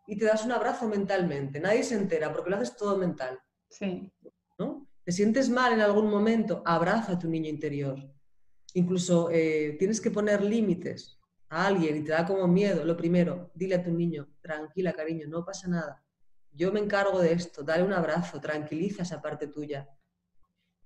y 0.07 0.17
te 0.17 0.25
das 0.25 0.45
un 0.45 0.51
abrazo 0.51 0.87
mentalmente. 0.87 1.59
Nadie 1.59 1.83
se 1.83 1.95
entera 1.95 2.31
porque 2.31 2.49
lo 2.49 2.57
haces 2.57 2.75
todo 2.75 2.97
mental. 2.97 3.39
Sí. 3.69 4.11
¿no? 4.59 4.87
¿Te 5.03 5.11
sientes 5.11 5.49
mal 5.49 5.73
en 5.73 5.81
algún 5.81 6.09
momento? 6.09 6.61
Abraza 6.65 7.13
a 7.13 7.19
tu 7.19 7.29
niño 7.29 7.49
interior. 7.49 7.97
Incluso 8.73 9.29
eh, 9.31 9.75
tienes 9.77 10.01
que 10.01 10.11
poner 10.11 10.43
límites 10.43 11.19
a 11.49 11.67
alguien 11.67 11.97
y 11.97 12.03
te 12.03 12.11
da 12.11 12.25
como 12.25 12.47
miedo. 12.47 12.83
Lo 12.83 12.97
primero, 12.97 13.51
dile 13.53 13.75
a 13.75 13.83
tu 13.83 13.91
niño, 13.91 14.27
tranquila 14.41 14.93
cariño, 14.93 15.27
no 15.27 15.45
pasa 15.45 15.67
nada. 15.67 16.03
Yo 16.51 16.71
me 16.71 16.79
encargo 16.79 17.19
de 17.19 17.33
esto, 17.33 17.63
dale 17.63 17.83
un 17.83 17.93
abrazo, 17.93 18.39
tranquiliza 18.39 19.03
esa 19.03 19.21
parte 19.21 19.47
tuya. 19.47 19.89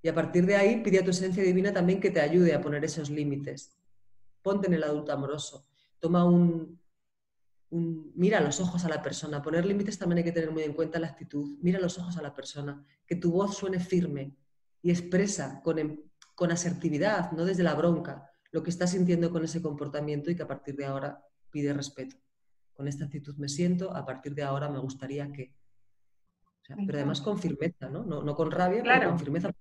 Y 0.01 0.07
a 0.07 0.13
partir 0.13 0.45
de 0.45 0.55
ahí 0.55 0.81
pide 0.83 0.99
a 0.99 1.03
tu 1.03 1.11
esencia 1.11 1.43
divina 1.43 1.73
también 1.73 1.99
que 1.99 2.11
te 2.11 2.21
ayude 2.21 2.53
a 2.53 2.61
poner 2.61 2.85
esos 2.85 3.09
límites. 3.09 3.77
Ponte 4.41 4.67
en 4.67 4.73
el 4.73 4.83
adulto 4.83 5.11
amoroso. 5.11 5.65
Toma 5.99 6.23
un, 6.23 6.79
mira 7.69 8.39
los 8.39 8.59
ojos 8.59 8.85
a 8.85 8.89
la 8.89 9.01
persona. 9.01 9.41
Poner 9.41 9.65
límites 9.65 9.97
también 9.97 10.19
hay 10.19 10.23
que 10.23 10.31
tener 10.31 10.51
muy 10.51 10.63
en 10.63 10.73
cuenta 10.73 10.99
la 10.99 11.07
actitud. 11.07 11.57
Mira 11.61 11.79
los 11.79 11.97
ojos 11.97 12.17
a 12.17 12.21
la 12.21 12.33
persona. 12.33 12.83
Que 13.05 13.15
tu 13.15 13.31
voz 13.31 13.57
suene 13.57 13.79
firme 13.79 14.35
y 14.81 14.91
expresa 14.91 15.61
con, 15.61 15.79
em, 15.79 15.99
con 16.35 16.51
asertividad, 16.51 17.31
no 17.31 17.45
desde 17.45 17.63
la 17.63 17.73
bronca, 17.73 18.29
lo 18.51 18.63
que 18.63 18.69
estás 18.69 18.91
sintiendo 18.91 19.31
con 19.31 19.43
ese 19.43 19.61
comportamiento 19.61 20.31
y 20.31 20.35
que 20.35 20.43
a 20.43 20.47
partir 20.47 20.75
de 20.75 20.85
ahora 20.85 21.21
pide 21.51 21.73
respeto. 21.73 22.15
Con 22.73 22.87
esta 22.87 23.05
actitud 23.05 23.35
me 23.37 23.49
siento, 23.49 23.93
a 23.95 24.05
partir 24.05 24.33
de 24.35 24.43
ahora 24.43 24.69
me 24.69 24.79
gustaría 24.79 25.31
que... 25.31 25.53
pero 26.85 26.97
además 26.99 27.21
con 27.21 27.39
firmeza, 27.39 27.89
¿no? 27.89 28.03
No, 28.03 28.35
con 28.35 28.51
rabia, 28.51 28.83
pero 28.83 29.09
con 29.09 29.19
firmeza. 29.19 29.51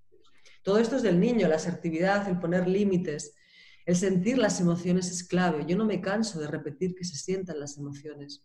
Todo 0.63 0.79
esto 0.79 0.97
es 0.97 1.03
del 1.03 1.19
niño, 1.19 1.49
la 1.49 1.57
asertividad, 1.57 2.29
el 2.29 2.39
poner 2.39 2.69
límites, 2.69 3.35
El 3.87 3.95
sentir 3.95 4.37
las 4.37 4.61
emociones 4.61 5.13
es 5.13 5.27
clave. 5.27 5.65
Yo 5.65 5.77
no 5.77 5.85
me 5.85 6.01
canso 6.01 6.41
de 6.41 6.49
repetir 6.49 6.97
que 6.97 7.05
se 7.05 7.15
sientan 7.15 7.61
las 7.61 7.79
emociones. 7.79 8.45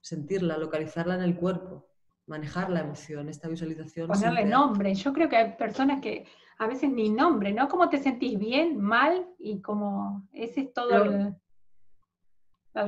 Sentirla, 0.00 0.56
localizarla 0.56 1.16
en 1.16 1.22
el 1.22 1.36
cuerpo, 1.36 1.90
manejar 2.26 2.70
la 2.70 2.80
emoción, 2.80 3.28
esta 3.28 3.48
visualización. 3.48 4.06
Ponerle 4.06 4.44
nombre. 4.44 4.94
Yo 4.94 5.12
creo 5.12 5.28
que 5.28 5.36
hay 5.36 5.56
personas 5.56 6.00
que 6.00 6.24
a 6.58 6.68
veces 6.68 6.88
ni 6.88 7.10
nombre, 7.10 7.52
¿no? 7.52 7.68
¿Cómo 7.68 7.88
te 7.88 7.98
sentís 7.98 8.38
bien, 8.38 8.80
mal? 8.80 9.26
Y 9.38 9.60
como 9.60 10.28
ese 10.32 10.60
es 10.60 10.72
todo 10.72 11.02
el, 11.02 11.34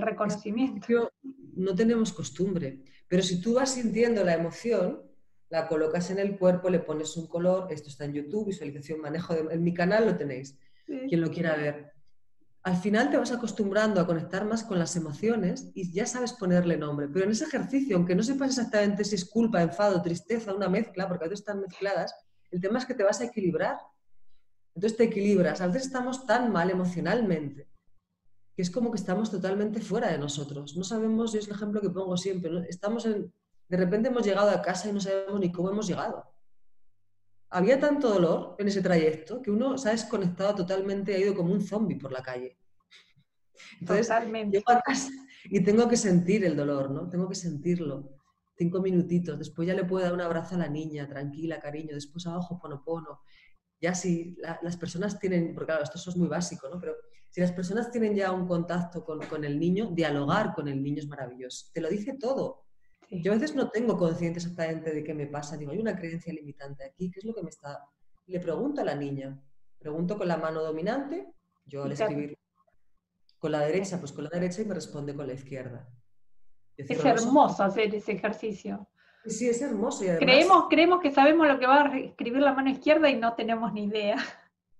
reconocimiento. 0.01 1.11
no 1.55 1.75
tenemos 1.75 2.12
costumbre, 2.12 2.85
pero 3.09 3.25
si 3.25 3.40
tú 3.40 3.55
vas 3.55 3.75
sintiendo 3.75 4.23
la 4.23 4.35
emoción, 4.35 5.03
la 5.49 5.66
colocas 5.66 6.11
en 6.11 6.21
el 6.21 6.38
cuerpo, 6.38 6.71
le 6.71 6.79
pones 6.79 7.16
un 7.16 7.27
color, 7.27 7.66
esto 7.71 7.88
está 7.88 8.05
en 8.05 8.14
YouTube, 8.14 8.47
visualización, 8.47 9.01
manejo, 9.01 9.35
de, 9.35 9.53
en 9.53 9.64
mi 9.64 9.75
canal 9.75 10.07
lo 10.07 10.16
tenéis 10.16 10.57
quien 10.87 11.21
lo 11.21 11.31
quiera 11.31 11.57
ver. 11.57 11.92
Al 12.64 12.77
final 12.77 13.11
te 13.11 13.16
vas 13.16 13.33
acostumbrando 13.33 14.01
a 14.01 14.07
conectar 14.07 14.45
más 14.45 14.62
con 14.62 14.79
las 14.79 14.95
emociones 14.95 15.71
y 15.75 15.92
ya 15.92 16.07
sabes 16.07 16.33
ponerle 16.33 16.77
nombre. 16.77 17.09
Pero 17.09 17.25
en 17.25 17.33
ese 17.33 17.45
ejercicio, 17.45 17.97
aunque 17.97 18.14
no 18.14 18.23
sepas 18.23 18.51
exactamente 18.51 19.05
si 19.05 19.16
es 19.16 19.25
culpa, 19.25 19.62
enfado, 19.62 20.01
tristeza, 20.01 20.55
una 20.55 20.68
mezcla, 20.68 21.09
porque 21.09 21.25
a 21.25 21.29
veces 21.29 21.40
están 21.40 21.61
mezcladas, 21.61 22.14
el 22.51 22.61
tema 22.61 22.79
es 22.79 22.87
que 22.87 22.95
te 22.95 23.03
vas 23.03 23.21
a 23.21 23.25
equilibrar. 23.25 23.79
Entonces 24.75 24.97
te 24.97 25.05
equilibras. 25.05 25.61
A 25.61 25.66
veces 25.66 25.87
estamos 25.87 26.25
tan 26.25 26.53
mal 26.53 26.71
emocionalmente 26.71 27.68
que 28.55 28.62
es 28.62 28.71
como 28.71 28.90
que 28.90 28.99
estamos 28.99 29.31
totalmente 29.31 29.81
fuera 29.81 30.12
de 30.12 30.18
nosotros. 30.18 30.77
No 30.77 30.85
sabemos, 30.85 31.35
y 31.35 31.38
es 31.38 31.47
el 31.47 31.55
ejemplo 31.55 31.81
que 31.81 31.90
pongo 31.90 32.16
siempre, 32.16 32.51
estamos 32.68 33.07
en, 33.07 33.33
de 33.68 33.77
repente 33.77 34.09
hemos 34.09 34.25
llegado 34.25 34.51
a 34.51 34.61
casa 34.61 34.88
y 34.88 34.92
no 34.92 35.01
sabemos 35.01 35.40
ni 35.40 35.51
cómo 35.51 35.71
hemos 35.71 35.87
llegado 35.87 36.32
había 37.53 37.79
tanto 37.79 38.09
dolor 38.09 38.57
en 38.59 38.69
ese 38.69 38.81
trayecto 38.81 39.43
que 39.43 39.51
uno 39.51 39.77
se 39.77 39.88
ha 39.88 39.93
desconectado 39.93 40.55
totalmente, 40.55 41.15
ha 41.15 41.19
ido 41.19 41.35
como 41.35 41.53
un 41.53 41.61
zombie 41.61 41.99
por 41.99 42.11
la 42.11 42.23
calle. 42.23 42.59
Entonces, 43.81 44.09
Totalmente. 44.09 44.57
llego 44.57 44.71
a 44.71 44.81
casa 44.81 45.11
y 45.45 45.62
tengo 45.62 45.87
que 45.88 45.97
sentir 45.97 46.45
el 46.45 46.57
dolor, 46.57 46.91
¿no? 46.91 47.09
Tengo 47.09 47.29
que 47.29 47.35
sentirlo. 47.35 48.17
Cinco 48.57 48.81
minutitos, 48.81 49.38
después 49.38 49.69
ya 49.69 49.75
le 49.75 49.85
puedo 49.85 50.05
dar 50.05 50.15
un 50.15 50.21
abrazo 50.21 50.55
a 50.55 50.59
la 50.59 50.69
niña, 50.69 51.09
tranquila, 51.09 51.61
cariño, 51.61 51.95
después 51.95 52.27
a 52.27 52.37
ojo, 52.37 52.61
pono, 52.85 53.21
Ya 53.81 53.95
si 53.95 54.37
las 54.62 54.77
personas 54.77 55.19
tienen, 55.19 55.55
porque 55.55 55.67
claro, 55.67 55.83
esto 55.83 55.99
es 55.99 56.17
muy 56.17 56.29
básico, 56.29 56.69
¿no? 56.69 56.81
Pero 56.81 56.95
si 57.31 57.41
las 57.41 57.53
personas 57.53 57.91
tienen 57.91 58.15
ya 58.15 58.31
un 58.31 58.47
contacto 58.47 59.05
con, 59.05 59.21
con 59.27 59.45
el 59.45 59.59
niño, 59.59 59.91
dialogar 59.93 60.55
con 60.55 60.69
el 60.69 60.83
niño 60.83 61.01
es 61.01 61.09
maravilloso. 61.09 61.67
Te 61.73 61.81
lo 61.81 61.88
dice 61.88 62.17
todo. 62.19 62.62
Yo 63.20 63.33
a 63.33 63.35
veces 63.35 63.55
no 63.55 63.68
tengo 63.70 63.98
conciencia 63.98 64.40
exactamente 64.40 64.92
de 64.92 65.05
qué 65.05 65.12
me 65.12 65.27
pasa. 65.27 65.59
Digo, 65.59 65.72
hay 65.72 65.79
una 65.79 65.96
creencia 65.96 66.33
limitante 66.33 66.85
aquí, 66.85 67.11
¿qué 67.11 67.20
es 67.20 67.25
lo 67.27 67.35
que 67.35 67.42
me 67.42 67.51
está...? 67.51 67.79
Le 68.27 68.40
pregunto 68.40 68.81
a 68.81 68.85
la 68.85 68.94
niña, 68.94 69.38
pregunto 69.79 70.16
con 70.16 70.29
la 70.29 70.37
mano 70.38 70.62
dominante, 70.62 71.27
yo 71.66 71.83
al 71.85 71.92
escribir 71.92 72.38
con 73.38 73.53
la 73.53 73.61
derecha, 73.61 73.98
pues 73.98 74.12
con 74.12 74.25
la 74.25 74.31
derecha 74.31 74.62
y 74.62 74.64
me 74.64 74.75
responde 74.75 75.14
con 75.14 75.27
la 75.27 75.35
izquierda. 75.35 75.88
Es 76.77 77.05
hermoso 77.05 77.64
hacer 77.64 77.94
ese 77.94 78.12
ejercicio. 78.12 78.88
Sí, 79.27 79.48
es 79.48 79.61
hermoso. 79.61 80.05
Y 80.05 80.09
además, 80.09 80.25
creemos, 80.25 80.64
creemos 80.70 81.01
que 81.01 81.11
sabemos 81.11 81.46
lo 81.46 81.59
que 81.59 81.66
va 81.66 81.83
a 81.83 81.98
escribir 81.98 82.40
la 82.40 82.55
mano 82.55 82.70
izquierda 82.70 83.11
y 83.11 83.18
no 83.18 83.35
tenemos 83.35 83.72
ni 83.72 83.85
idea. 83.85 84.16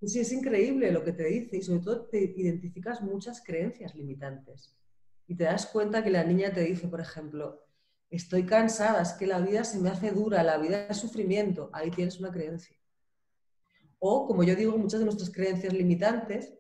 Sí, 0.01 0.21
es 0.21 0.33
increíble 0.33 0.91
lo 0.91 1.05
que 1.05 1.13
te 1.13 1.25
dice 1.25 1.57
y 1.59 1.63
sobre 1.63 1.81
todo 1.81 2.07
te 2.07 2.19
identificas 2.37 3.03
muchas 3.03 3.43
creencias 3.45 3.95
limitantes. 3.95 4.77
Y 5.27 5.37
te 5.37 5.45
das 5.45 5.67
cuenta 5.67 6.03
que 6.03 6.11
la 6.11 6.25
niña 6.25 6.53
te 6.53 6.63
dice, 6.63 6.89
por 6.89 7.01
ejemplo, 7.01 7.61
estoy 8.13 8.45
cansada, 8.45 9.03
es 9.03 9.15
que 9.15 9.27
la 9.27 9.41
vida 9.41 9.65
se 9.65 9.79
me 9.79 9.89
hace 9.89 10.11
dura, 10.11 10.43
la 10.43 10.59
vida 10.59 10.87
es 10.87 10.99
sufrimiento, 10.99 11.71
ahí 11.73 11.91
tienes 11.91 12.21
una 12.21 12.31
creencia. 12.31 12.77
O, 13.99 14.27
como 14.27 14.43
yo 14.43 14.55
digo, 14.55 14.77
muchas 14.77 15.01
de 15.01 15.07
nuestras 15.07 15.31
creencias 15.31 15.73
limitantes 15.73 16.53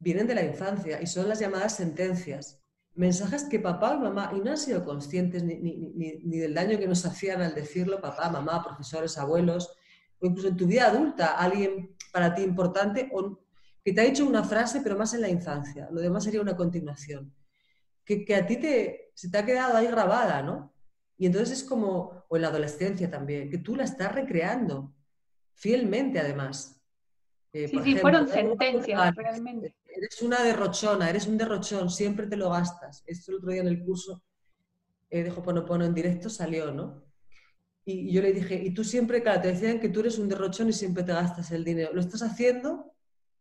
vienen 0.00 0.26
de 0.26 0.34
la 0.34 0.42
infancia 0.42 1.00
y 1.00 1.06
son 1.06 1.28
las 1.28 1.38
llamadas 1.38 1.76
sentencias. 1.76 2.60
Mensajes 2.94 3.44
que 3.44 3.60
papá 3.60 3.94
y 3.94 4.00
mamá, 4.00 4.32
y 4.34 4.40
no 4.40 4.50
han 4.50 4.58
sido 4.58 4.84
conscientes 4.84 5.44
ni, 5.44 5.54
ni, 5.56 6.38
del 6.38 6.54
daño 6.54 6.78
que 6.78 6.88
nos 6.88 7.06
hacían 7.06 7.40
al 7.40 7.54
decirlo, 7.54 8.00
papá, 8.00 8.28
mamá, 8.28 8.64
profesores, 8.64 9.16
abuelos, 9.18 9.76
o 10.20 10.26
incluso 10.26 10.48
en 10.48 10.56
tu 10.56 10.66
vida 10.66 10.88
adulta, 10.88 11.38
alguien 11.38 11.96
para 12.12 12.34
ti 12.34 12.42
importante, 12.42 13.08
o 13.12 13.38
que 13.84 13.92
te 13.92 14.00
ha 14.00 14.04
dicho 14.04 14.26
una 14.26 14.42
frase, 14.42 14.80
pero 14.80 14.96
más 14.96 15.14
en 15.14 15.20
la 15.20 15.28
infancia. 15.28 15.88
Lo 15.92 16.00
demás 16.00 16.24
sería 16.24 16.40
una 16.40 16.56
continuación 16.56 17.32
que, 18.04 18.34
a 18.34 18.46
ti 18.46 18.56
te, 18.56 19.12
se 19.14 19.30
te 19.30 19.38
ha 19.38 19.44
quedado 19.44 19.76
ahí 19.76 19.86
grabada, 19.86 20.42
¿no? 20.42 20.72
Y 21.16 21.26
entonces 21.26 21.58
es 21.58 21.64
como, 21.64 22.24
o 22.28 22.36
en 22.36 22.42
la 22.42 22.48
adolescencia 22.48 23.10
también, 23.10 23.50
que 23.50 23.58
tú 23.58 23.76
la 23.76 23.84
estás 23.84 24.12
recreando, 24.12 24.92
fielmente 25.54 26.18
además. 26.18 26.80
Eh, 27.52 27.68
sí, 27.68 27.78
sí, 27.84 27.96
fueron 27.96 28.26
sentencias, 28.28 29.14
realmente. 29.14 29.76
Eres 29.86 30.22
una 30.22 30.42
derrochona, 30.42 31.10
eres 31.10 31.26
un 31.26 31.36
derrochón, 31.36 31.90
siempre 31.90 32.26
te 32.26 32.36
lo 32.36 32.50
gastas. 32.50 33.04
Esto 33.06 33.30
el 33.30 33.38
otro 33.38 33.50
día 33.50 33.60
en 33.60 33.68
el 33.68 33.84
curso 33.84 34.22
eh, 35.10 35.22
de 35.22 35.30
Hoponopono 35.30 35.84
en 35.84 35.94
directo 35.94 36.30
salió, 36.30 36.72
¿no? 36.72 37.04
Y, 37.84 38.08
y 38.08 38.12
yo 38.12 38.22
le 38.22 38.32
dije, 38.32 38.54
y 38.54 38.72
tú 38.72 38.84
siempre, 38.84 39.22
claro, 39.22 39.42
te 39.42 39.48
decían 39.48 39.80
que 39.80 39.90
tú 39.90 40.00
eres 40.00 40.18
un 40.18 40.28
derrochón 40.28 40.70
y 40.70 40.72
siempre 40.72 41.02
te 41.02 41.12
gastas 41.12 41.50
el 41.50 41.62
dinero. 41.62 41.90
¿Lo 41.92 42.00
estás 42.00 42.22
haciendo? 42.22 42.94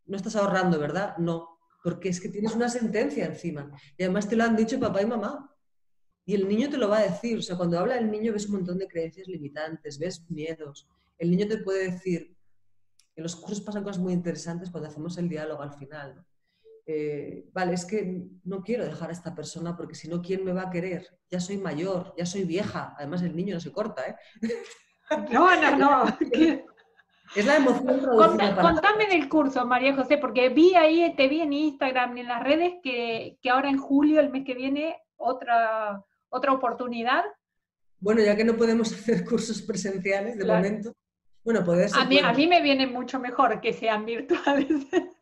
No 0.06 0.18
estás 0.18 0.36
ahorrando, 0.36 0.78
¿verdad? 0.78 1.16
No 1.18 1.51
porque 1.84 2.10
es 2.10 2.22
que 2.22 2.30
tienes 2.30 2.56
una 2.56 2.70
sentencia 2.70 3.26
encima. 3.26 3.72
Y 3.98 4.04
además 4.04 4.28
te 4.30 4.36
lo 4.36 4.44
han 4.44 4.56
dicho 4.56 4.80
papá 4.80 5.02
y 5.02 5.06
mamá. 5.06 5.48
Y 6.26 6.36
el 6.36 6.48
niño 6.48 6.70
te 6.70 6.78
lo 6.78 6.90
va 6.90 7.00
a 7.00 7.12
decir. 7.12 7.40
O 7.40 7.42
sea, 7.42 7.58
cuando 7.58 7.80
habla 7.80 7.98
el 7.98 8.12
niño 8.12 8.34
ves 8.34 8.46
un 8.46 8.54
montón 8.54 8.78
de 8.78 8.88
creencias 8.88 9.28
limitantes, 9.28 9.98
ves 9.98 10.30
miedos. 10.30 10.88
El 11.18 11.32
niño 11.32 11.48
te 11.48 11.58
puede 11.58 11.92
decir, 11.92 12.36
en 13.16 13.24
los 13.24 13.36
cursos 13.36 13.62
pasan 13.62 13.84
cosas 13.84 14.02
muy 14.02 14.14
interesantes 14.14 14.70
cuando 14.70 14.90
hacemos 14.90 15.18
el 15.18 15.30
diálogo 15.30 15.62
al 15.62 15.74
final. 15.74 16.24
Eh, 16.86 17.50
vale, 17.54 17.74
es 17.74 17.86
que 17.86 18.28
no 18.44 18.64
quiero 18.64 18.86
dejar 18.86 19.10
a 19.10 19.14
esta 19.14 19.36
persona 19.36 19.76
porque 19.76 19.96
si 19.96 20.08
no, 20.08 20.22
¿quién 20.22 20.44
me 20.44 20.54
va 20.54 20.64
a 20.64 20.70
querer? 20.70 21.20
Ya 21.30 21.40
soy 21.40 21.58
mayor, 21.58 22.14
ya 22.18 22.26
soy 22.26 22.44
vieja. 22.44 22.96
Además, 22.98 23.22
el 23.22 23.36
niño 23.36 23.56
no 23.56 23.62
se 23.62 23.72
corta, 23.72 24.08
¿eh? 24.08 24.16
No, 25.32 25.56
no, 25.60 25.78
no. 25.78 26.18
Es 27.36 27.46
la 27.46 27.56
emoción 27.58 28.02
Contame 28.06 29.08
del 29.08 29.30
curso, 29.30 29.66
María 29.66 29.96
José, 29.96 30.18
porque 30.18 30.50
vi 30.50 30.76
ahí, 30.76 31.16
te 31.16 31.30
vi 31.30 31.42
en 31.42 31.54
Instagram 31.54 32.18
y 32.18 32.22
en 32.22 32.28
las 32.28 32.44
redes 32.44 32.74
que, 32.84 33.38
ahora 33.50 33.70
en 33.70 33.78
julio, 33.78 34.20
el 34.20 34.30
mes 34.32 34.44
que 34.46 34.54
viene, 34.54 34.98
otra, 35.16 36.04
otra 36.30 36.52
oportunidad. 36.52 37.24
Bueno, 38.00 38.22
ya 38.22 38.36
que 38.36 38.44
no 38.44 38.58
podemos 38.58 38.92
hacer 38.94 39.24
cursos 39.24 39.62
presenciales 39.62 40.38
de 40.38 40.46
momento, 40.46 40.94
bueno, 41.44 41.64
puede 41.64 41.88
ser. 41.88 42.02
A 42.02 42.06
mí, 42.06 42.20
a 42.20 42.34
mí 42.34 42.48
me 42.48 42.62
viene 42.62 42.86
mucho 42.86 43.18
mejor 43.20 43.62
que 43.62 43.74
sean 43.74 44.06
virtuales. 44.06 44.68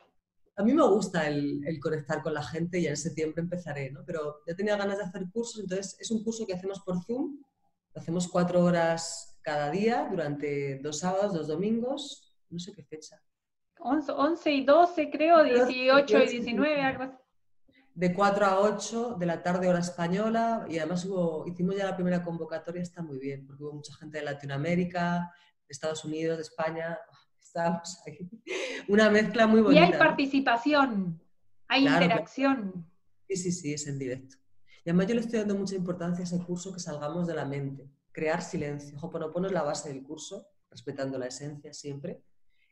A 0.58 0.64
mí 0.64 0.74
me 0.74 0.86
gusta 0.86 1.26
el, 1.26 1.66
el, 1.66 1.80
conectar 1.80 2.22
con 2.22 2.34
la 2.34 2.44
gente 2.44 2.80
y 2.80 2.88
en 2.88 2.98
septiembre 2.98 3.42
empezaré, 3.42 3.92
¿no? 3.92 4.04
Pero 4.06 4.42
ya 4.46 4.54
tenía 4.54 4.76
ganas 4.76 4.98
de 4.98 5.06
hacer 5.06 5.24
cursos, 5.32 5.62
entonces 5.62 5.96
es 5.98 6.12
un 6.12 6.22
curso 6.22 6.46
que 6.46 6.54
hacemos 6.54 6.82
por 6.82 7.02
Zoom, 7.02 7.42
hacemos 7.96 8.28
cuatro 8.28 8.66
horas 8.66 9.29
cada 9.42 9.72
día 9.72 10.08
durante 10.10 10.80
dos 10.80 11.00
sábados, 11.00 11.34
dos 11.34 11.48
domingos, 11.48 12.34
no 12.50 12.60
sé 12.60 12.74
qué 12.74 12.84
fecha. 12.84 13.22
11, 13.80 14.52
y 14.52 14.66
12 14.66 15.10
creo, 15.10 15.44
18 15.44 16.18
y 16.18 16.28
19, 16.28 16.82
algo 16.82 17.04
así. 17.04 17.16
De 17.94 18.14
4 18.14 18.46
a 18.46 18.60
8 18.60 19.16
de 19.20 19.26
la 19.26 19.42
tarde 19.42 19.68
hora 19.68 19.80
española 19.80 20.66
y 20.70 20.78
además 20.78 21.06
hubo, 21.06 21.46
hicimos 21.48 21.76
ya 21.76 21.86
la 21.86 21.96
primera 21.96 22.24
convocatoria, 22.24 22.82
está 22.82 23.02
muy 23.02 23.20
bien, 23.20 23.46
porque 23.46 23.64
hubo 23.64 23.74
mucha 23.74 23.94
gente 23.96 24.20
de 24.20 24.26
Latinoamérica, 24.26 25.32
de 25.68 25.72
Estados 25.72 26.04
Unidos, 26.06 26.38
de 26.38 26.44
España, 26.44 26.98
estábamos 27.42 28.02
ahí. 28.06 28.30
Una 28.88 29.10
mezcla 29.10 29.48
muy 29.48 29.62
bonita. 29.62 29.82
Y 29.82 29.92
hay 29.92 30.00
participación, 30.00 31.22
hay 31.68 31.88
interacción. 31.88 32.86
Sí, 33.28 33.36
sí, 33.36 33.52
sí, 33.52 33.74
es 33.74 33.88
en 33.88 34.00
directo. 34.00 34.38
Y 34.84 34.90
además 34.90 35.08
yo 35.08 35.16
le 35.16 35.22
estoy 35.22 35.40
dando 35.40 35.56
mucha 35.56 35.76
importancia 35.76 36.22
a 36.22 36.28
ese 36.28 36.44
curso 36.44 36.74
que 36.74 36.80
salgamos 36.80 37.28
de 37.28 37.36
la 37.36 37.46
mente 37.46 37.90
crear 38.12 38.42
silencio. 38.42 38.98
Hoponopono 39.02 39.48
es 39.48 39.54
la 39.54 39.64
base 39.64 39.90
del 39.90 40.04
curso, 40.04 40.48
respetando 40.70 41.18
la 41.18 41.28
esencia 41.28 41.74
siempre. 41.74 42.24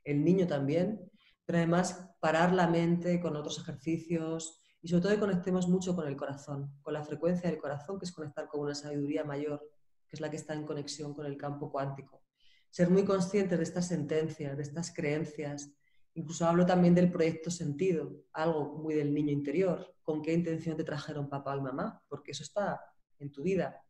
El 0.04 0.24
niño 0.24 0.48
también, 0.48 1.10
pero 1.46 1.60
además 1.60 2.10
parar 2.20 2.54
la 2.54 2.68
mente 2.68 3.20
con 3.20 3.36
otros 3.36 3.60
ejercicios 3.60 4.62
y 4.82 4.88
sobre 4.90 5.04
todo 5.04 5.20
conectemos 5.20 5.68
mucho 5.68 5.96
con 5.96 6.08
el 6.08 6.16
corazón, 6.16 6.72
con 6.82 6.94
la 6.94 7.04
frecuencia 7.04 7.50
del 7.50 7.60
corazón, 7.60 8.00
que 8.00 8.06
es 8.06 8.12
conectar 8.12 8.48
con 8.48 8.62
una 8.62 8.76
sabiduría 8.76 9.24
mayor, 9.24 9.60
que 10.08 10.16
es 10.16 10.22
la 10.22 10.30
que 10.30 10.38
está 10.38 10.54
en 10.54 10.66
conexión 10.66 11.14
con 11.14 11.26
el 11.26 11.38
campo 11.38 11.72
cuántico. 11.72 12.24
Ser 12.70 12.90
muy 12.90 13.04
conscientes 13.04 13.58
de 13.58 13.64
estas 13.64 13.88
sentencias, 13.88 14.56
de 14.56 14.64
estas 14.64 14.94
creencias. 14.94 15.72
Incluso 16.14 16.46
hablo 16.46 16.66
también 16.66 16.94
del 16.96 17.12
proyecto 17.12 17.50
sentido, 17.50 18.12
algo 18.34 18.78
muy 18.78 18.94
del 18.94 19.14
niño 19.14 19.32
interior. 19.32 19.96
¿Con 20.04 20.22
qué 20.22 20.34
intención 20.34 20.78
te 20.78 20.84
trajeron 20.84 21.30
papá 21.30 21.56
y 21.56 21.62
mamá? 21.62 22.04
Porque 22.08 22.32
eso 22.32 22.44
está 22.44 22.80
en 23.20 23.32
tu 23.32 23.44
vida. 23.44 23.82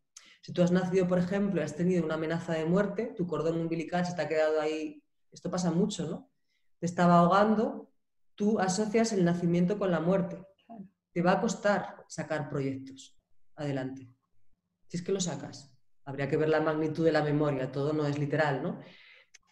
Si 0.47 0.53
tú 0.53 0.61
has 0.61 0.71
nacido, 0.71 1.09
por 1.09 1.19
ejemplo, 1.19 1.59
y 1.59 1.63
has 1.65 1.75
tenido 1.75 2.05
una 2.05 2.13
amenaza 2.13 2.53
de 2.53 2.63
muerte, 2.63 3.07
tu 3.17 3.27
cordón 3.27 3.57
umbilical 3.59 4.05
se 4.05 4.15
te 4.15 4.21
ha 4.21 4.29
quedado 4.29 4.61
ahí, 4.61 5.03
esto 5.29 5.51
pasa 5.51 5.71
mucho, 5.71 6.07
¿no? 6.07 6.31
Te 6.79 6.85
estaba 6.85 7.19
ahogando, 7.19 7.91
tú 8.33 8.57
asocias 8.57 9.11
el 9.11 9.25
nacimiento 9.25 9.77
con 9.77 9.91
la 9.91 9.99
muerte. 9.99 10.41
Te 11.11 11.21
va 11.21 11.33
a 11.33 11.41
costar 11.41 12.05
sacar 12.07 12.47
proyectos 12.47 13.19
adelante. 13.57 14.09
Si 14.87 14.95
es 14.95 15.03
que 15.03 15.11
lo 15.11 15.19
sacas. 15.19 15.69
Habría 16.05 16.29
que 16.29 16.37
ver 16.37 16.47
la 16.47 16.61
magnitud 16.61 17.03
de 17.03 17.11
la 17.11 17.23
memoria, 17.25 17.69
todo 17.69 17.91
no 17.91 18.07
es 18.07 18.17
literal, 18.17 18.63
¿no? 18.63 18.79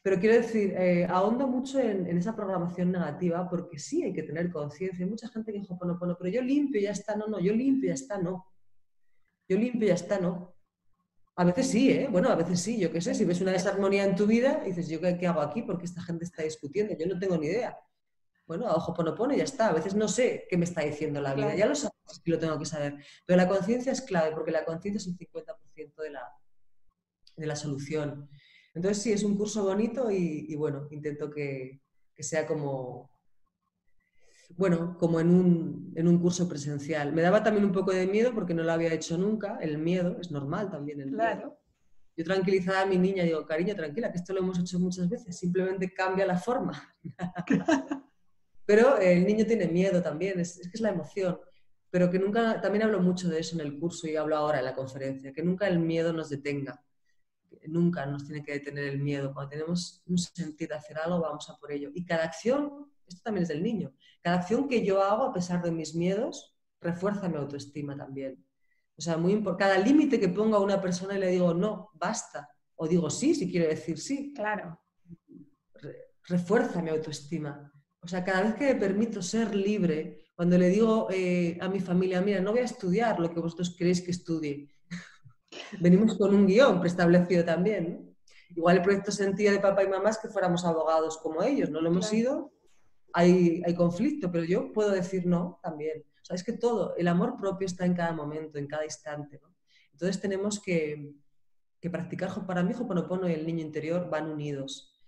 Pero 0.01 0.17
quiero 0.17 0.35
decir, 0.35 0.75
eh, 0.77 1.05
ahondo 1.09 1.45
mucho 1.45 1.77
en, 1.77 2.07
esa 2.17 2.37
programación 2.37 2.93
negativa 2.93 3.49
porque 3.49 3.79
sí 3.79 4.01
hay 4.01 4.13
que 4.13 4.23
tener 4.23 4.49
conciencia. 4.49 5.03
Hay 5.03 5.11
mucha 5.11 5.27
gente 5.27 5.51
que 5.51 5.59
dice, 5.59 5.73
bueno, 5.77 5.97
bueno, 5.99 6.15
pero 6.17 6.29
yo 6.29 6.41
limpio 6.41 6.79
ya 6.79 6.91
está, 6.91 7.17
no, 7.17 7.27
no, 7.27 7.41
yo 7.41 7.51
limpio 7.51 7.89
ya 7.89 7.95
está, 7.95 8.17
no. 8.17 8.45
Yo 9.49 9.57
limpio 9.57 9.89
ya 9.89 9.95
está, 9.95 10.19
no. 10.19 10.54
A 11.37 11.43
veces 11.43 11.67
sí, 11.69 11.91
¿eh? 11.91 12.07
Bueno, 12.09 12.29
a 12.29 12.35
veces 12.35 12.61
sí, 12.61 12.79
yo 12.79 12.91
qué 12.91 13.01
sé, 13.01 13.13
si 13.13 13.25
ves 13.25 13.41
una 13.41 13.51
desarmonía 13.51 14.05
en 14.05 14.15
tu 14.15 14.25
vida, 14.25 14.61
dices, 14.63 14.87
¿yo 14.87 15.01
qué, 15.01 15.27
hago 15.27 15.41
aquí? 15.41 15.63
Porque 15.63 15.85
esta 15.85 16.01
gente 16.01 16.23
está 16.23 16.43
discutiendo, 16.43 16.95
yo 16.97 17.05
no 17.07 17.19
tengo 17.19 17.37
ni 17.37 17.47
idea. 17.47 17.77
Bueno, 18.47 18.67
a 18.67 18.75
ojo 18.75 18.93
ponopono 18.93 19.33
y 19.33 19.37
ya 19.37 19.43
está. 19.43 19.67
A 19.67 19.73
veces 19.73 19.95
no 19.95 20.07
sé 20.07 20.47
qué 20.49 20.55
me 20.55 20.63
está 20.63 20.81
diciendo 20.81 21.19
la 21.19 21.33
vida, 21.33 21.53
ya 21.55 21.65
lo 21.65 21.75
sabes 21.75 22.21
que 22.23 22.31
lo 22.31 22.39
tengo 22.39 22.57
que 22.57 22.65
saber. 22.65 23.03
Pero 23.25 23.37
la 23.37 23.49
conciencia 23.49 23.91
es 23.91 24.01
clave, 24.01 24.31
porque 24.33 24.51
la 24.51 24.63
conciencia 24.63 24.97
es 24.97 25.07
un 25.07 25.17
50% 25.17 26.01
de 26.01 26.09
la, 26.09 26.31
de 27.35 27.47
la 27.47 27.55
solución. 27.55 28.29
Entonces 28.73 29.03
sí, 29.03 29.11
es 29.11 29.23
un 29.23 29.35
curso 29.35 29.63
bonito 29.63 30.09
y, 30.11 30.55
bueno, 30.55 30.87
intento 30.91 31.29
que, 31.29 31.81
que 32.13 32.23
sea 32.23 32.47
como, 32.47 33.09
bueno, 34.57 34.97
como 34.97 35.19
en 35.19 35.29
un, 35.29 35.93
en 35.95 36.07
un, 36.07 36.19
curso 36.19 36.47
presencial. 36.47 37.13
Me 37.13 37.21
daba 37.21 37.43
también 37.43 37.65
un 37.65 37.71
poco 37.71 37.91
de 37.91 38.07
miedo 38.07 38.33
porque 38.33 38.53
no 38.53 38.63
lo 38.63 38.71
había 38.71 38.93
hecho 38.93 39.17
nunca. 39.17 39.57
El 39.61 39.77
miedo 39.77 40.17
es 40.19 40.31
normal 40.31 40.69
también. 40.69 41.01
El 41.01 41.11
claro. 41.11 41.59
Yo 42.17 42.23
tranquilizaba 42.23 42.81
a 42.81 42.85
mi 42.85 42.97
niña, 42.97 43.23
digo, 43.23 43.45
cariño, 43.45 43.75
tranquila, 43.75 44.11
que 44.11 44.17
esto 44.17 44.33
lo 44.33 44.39
hemos 44.39 44.57
hecho 44.57 44.79
muchas 44.79 45.09
veces, 45.09 45.37
simplemente 45.37 45.93
cambia 45.93 46.25
la 46.25 46.37
forma. 46.37 46.95
Pero 48.65 48.97
el 48.97 49.25
niño 49.25 49.45
tiene 49.45 49.67
miedo 49.67 50.01
también, 50.01 50.39
es, 50.39 50.57
es, 50.57 50.69
que 50.69 50.75
es 50.75 50.81
la 50.81 50.89
emoción. 50.89 51.37
Pero 51.89 52.09
que 52.09 52.17
nunca, 52.17 52.61
también 52.61 52.83
hablo 52.83 53.01
mucho 53.01 53.27
de 53.27 53.39
eso 53.39 53.55
en 53.55 53.61
el 53.61 53.77
curso 53.77 54.07
y 54.07 54.15
hablo 54.15 54.37
ahora 54.37 54.59
en 54.59 54.65
la 54.65 54.73
conferencia, 54.73 55.33
que 55.33 55.43
nunca 55.43 55.67
el 55.67 55.79
miedo 55.79 56.13
nos 56.13 56.29
detenga. 56.29 56.81
Nunca 57.67 58.05
nos 58.05 58.25
tiene 58.25 58.43
que 58.43 58.53
detener 58.53 58.85
el 58.85 58.99
miedo. 58.99 59.33
Cuando 59.33 59.49
tenemos 59.49 60.03
un 60.05 60.17
sentido 60.17 60.69
de 60.69 60.75
hacer 60.75 60.97
algo, 60.97 61.19
vamos 61.19 61.49
a 61.49 61.57
por 61.57 61.71
ello. 61.71 61.89
Y 61.93 62.05
cada 62.05 62.23
acción 62.23 62.91
esto 63.07 63.21
también 63.23 63.43
es 63.43 63.49
del 63.49 63.63
niño. 63.63 63.93
Cada 64.21 64.37
acción 64.37 64.67
que 64.67 64.85
yo 64.85 65.01
hago, 65.01 65.23
a 65.23 65.33
pesar 65.33 65.61
de 65.61 65.71
mis 65.71 65.95
miedos, 65.95 66.55
refuerza 66.81 67.29
mi 67.29 67.37
autoestima 67.37 67.95
también. 67.95 68.43
O 68.97 69.01
sea, 69.01 69.17
muy 69.17 69.43
cada 69.57 69.77
límite 69.77 70.19
que 70.19 70.29
pongo 70.29 70.55
a 70.55 70.61
una 70.61 70.81
persona 70.81 71.15
y 71.15 71.19
le 71.19 71.27
digo 71.29 71.53
no, 71.53 71.91
basta, 71.93 72.49
o 72.75 72.87
digo 72.87 73.09
sí, 73.09 73.35
si 73.35 73.51
quiere 73.51 73.67
decir 73.67 73.99
sí. 73.99 74.33
Claro. 74.33 74.79
refuerza 76.27 76.81
mi 76.81 76.89
autoestima. 76.89 77.71
O 78.01 78.07
sea, 78.07 78.23
cada 78.23 78.43
vez 78.43 78.55
que 78.55 78.73
me 78.73 78.79
permito 78.79 79.21
ser 79.21 79.55
libre, 79.55 80.25
cuando 80.35 80.57
le 80.57 80.69
digo 80.69 81.07
eh, 81.11 81.57
a 81.61 81.69
mi 81.69 81.79
familia, 81.79 82.21
mira, 82.21 82.39
no 82.39 82.51
voy 82.51 82.61
a 82.61 82.65
estudiar 82.65 83.19
lo 83.19 83.33
que 83.33 83.39
vosotros 83.39 83.75
queréis 83.77 84.01
que 84.01 84.11
estudie. 84.11 84.69
Venimos 85.79 86.17
con 86.17 86.33
un 86.33 86.45
guion 86.45 86.79
preestablecido 86.79 87.43
también. 87.43 88.15
Igual 88.55 88.77
el 88.77 88.81
proyecto 88.83 89.11
sentía 89.11 89.51
de 89.51 89.59
papá 89.59 89.83
y 89.83 89.87
mamá 89.87 90.09
es 90.09 90.17
que 90.17 90.29
fuéramos 90.29 90.65
abogados 90.65 91.17
como 91.17 91.43
ellos, 91.43 91.69
no 91.69 91.81
lo 91.81 91.89
hemos 91.89 92.07
sido, 92.07 92.53
hay, 93.15 93.75
conflicto, 93.75 94.29
pero 94.29 94.43
yo 94.43 94.73
puedo 94.73 94.91
decir 94.91 95.25
no 95.25 95.59
también. 95.63 96.03
O 96.21 96.25
sea, 96.25 96.35
es 96.35 96.43
que 96.43 96.51
todo, 96.51 96.95
el 96.97 97.07
amor 97.07 97.37
propio 97.37 97.65
está 97.65 97.85
en 97.85 97.93
cada 97.93 98.11
momento, 98.11 98.57
en 98.57 98.67
cada 98.67 98.83
instante. 98.83 99.39
Entonces 99.93 100.19
tenemos 100.19 100.59
que, 100.59 101.13
que 101.79 101.89
practicar, 101.89 102.45
para 102.45 102.61
mí 102.61 102.73
Hoponopono 102.77 103.29
y 103.29 103.33
el 103.33 103.45
niño 103.45 103.61
interior 103.61 104.09
van 104.09 104.29
unidos. 104.29 104.99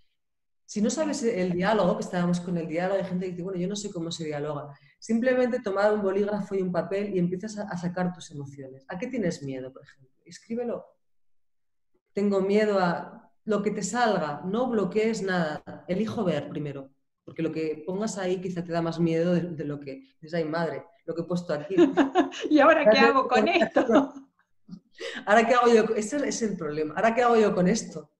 Si 0.66 0.82
no 0.82 0.90
sabes 0.90 1.22
el 1.24 1.52
diálogo, 1.52 1.98
que 1.98 2.04
estábamos 2.04 2.40
con 2.40 2.58
el 2.58 2.68
diálogo, 2.68 2.98
hay 2.98 3.06
gente 3.06 3.26
que 3.26 3.32
dice, 3.32 3.44
bueno, 3.44 3.60
yo 3.60 3.68
no 3.68 3.76
sé 3.76 3.92
cómo 3.92 4.10
se 4.10 4.24
dialoga. 4.24 4.74
Simplemente 5.00 5.60
tomar 5.60 5.94
un 5.94 6.02
bolígrafo 6.02 6.56
y 6.56 6.62
un 6.62 6.72
papel 6.72 7.14
y 7.14 7.20
empiezas 7.20 7.58
a, 7.58 7.78
sacar 7.78 8.14
tus 8.14 8.32
emociones. 8.32 8.86
¿A 8.88 8.98
qué 8.98 9.08
tienes 9.08 9.44
miedo, 9.44 9.74
por 9.74 9.84
ejemplo? 9.84 10.10
Escríbelo. 10.26 10.86
Tengo 12.14 12.40
miedo 12.40 12.80
a 12.80 13.32
lo 13.44 13.62
que 13.62 13.72
te 13.72 13.84
salga, 13.84 14.42
no 14.46 14.70
bloquees 14.70 15.24
nada. 15.24 15.62
Elijo 15.88 16.24
ver 16.24 16.48
primero 16.50 16.90
porque 17.28 17.44
lo 17.44 17.52
que 17.52 17.84
pongas 17.86 18.18
ahí 18.18 18.40
quizá 18.40 18.64
te 18.64 18.72
da 18.72 18.82
más 18.82 19.02
miedo 19.02 19.34
de, 19.34 19.66
lo 19.66 19.82
que 19.82 20.02
dices, 20.22 20.34
ay 20.34 20.46
madre, 20.46 20.86
lo 21.06 21.14
que 21.14 21.24
he 21.24 21.26
puesto 21.26 21.54
aquí. 21.54 21.76
¿Y 22.50 22.60
ahora 22.60 22.90
qué 22.90 23.00
hago 23.00 23.28
con 23.28 23.46
esto? 23.50 24.14
¿Ahora 25.26 25.46
qué 25.46 25.54
hago 25.54 25.68
yo? 25.68 25.84
Ese 25.94 26.26
es 26.26 26.42
el 26.42 26.56
problema. 26.56 26.94
¿Ahora 26.94 27.14
qué 27.14 27.24
hago 27.24 27.36
yo 27.36 27.54
con 27.54 27.68
esto? 27.68 28.14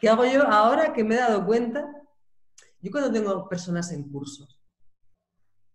¿Qué 0.00 0.08
hago 0.08 0.24
yo 0.24 0.48
ahora 0.48 0.94
que 0.94 1.04
me 1.04 1.14
he 1.14 1.18
dado 1.18 1.44
cuenta? 1.44 1.92
Yo 2.80 2.90
cuando 2.90 3.12
tengo 3.12 3.46
personas 3.50 3.92
en 3.92 4.10
cursos 4.10 4.58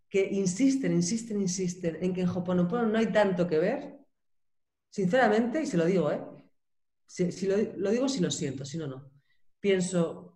que 0.10 0.28
insisten, 0.32 0.94
insisten, 0.94 1.40
insisten 1.40 2.04
en 2.04 2.12
que 2.12 2.22
en 2.22 2.30
Hoponopono 2.30 2.88
no 2.88 2.98
hay 2.98 3.12
tanto 3.12 3.48
que 3.48 3.60
ver, 3.60 4.00
sinceramente, 4.90 5.62
y 5.62 5.68
se 5.68 5.78
lo 5.78 5.86
digo, 5.86 6.12
¿eh? 6.12 6.24
Si, 7.06 7.46
lo, 7.46 7.56
lo 7.78 7.92
digo 7.92 8.10
si 8.10 8.20
lo 8.20 8.32
siento, 8.32 8.66
si 8.66 8.80
no, 8.80 8.88
no. 8.88 9.12
Pienso, 9.60 10.35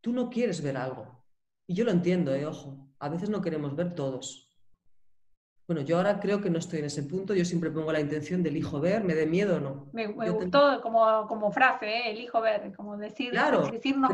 tú 0.00 0.12
no 0.12 0.30
quieres 0.30 0.62
ver 0.62 0.76
algo. 0.76 1.24
Y 1.66 1.74
yo 1.74 1.84
lo 1.84 1.90
entiendo, 1.90 2.34
eh, 2.34 2.46
ojo, 2.46 2.88
a 2.98 3.08
veces 3.08 3.28
no 3.28 3.42
queremos 3.42 3.76
ver 3.76 3.94
todos. 3.94 4.50
Bueno, 5.66 5.82
yo 5.82 5.98
ahora 5.98 6.18
creo 6.18 6.40
que 6.40 6.48
no 6.48 6.58
estoy 6.58 6.78
en 6.78 6.86
ese 6.86 7.02
punto, 7.02 7.34
yo 7.34 7.44
siempre 7.44 7.70
pongo 7.70 7.92
la 7.92 8.00
intención 8.00 8.42
del 8.42 8.54
elijo 8.54 8.80
ver, 8.80 9.04
me 9.04 9.14
dé 9.14 9.26
miedo 9.26 9.56
o 9.56 9.60
no. 9.60 9.90
Me, 9.92 10.06
gustó 10.06 10.80
como, 10.80 11.26
como, 11.26 11.52
frase, 11.52 11.86
¿eh? 11.86 12.10
elijo 12.10 12.40
ver, 12.40 12.74
como 12.74 12.96
decir, 12.96 13.30
claro, 13.30 13.68
decirnos 13.70 14.10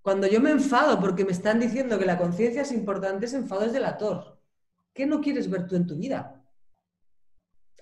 Cuando 0.00 0.26
yo 0.26 0.40
me 0.40 0.50
enfado 0.50 0.98
porque 0.98 1.26
me 1.26 1.32
están 1.32 1.60
diciendo 1.60 1.98
que 1.98 2.06
la 2.06 2.16
conciencia 2.16 2.62
es 2.62 2.72
importante, 2.72 3.26
ese 3.26 3.36
enfado 3.36 3.64
es 3.64 3.74
delator. 3.74 4.40
¿Qué 4.94 5.04
no 5.04 5.20
quieres 5.20 5.50
ver 5.50 5.66
tú 5.66 5.76
en 5.76 5.86
tu 5.86 5.96
vida? 5.96 6.42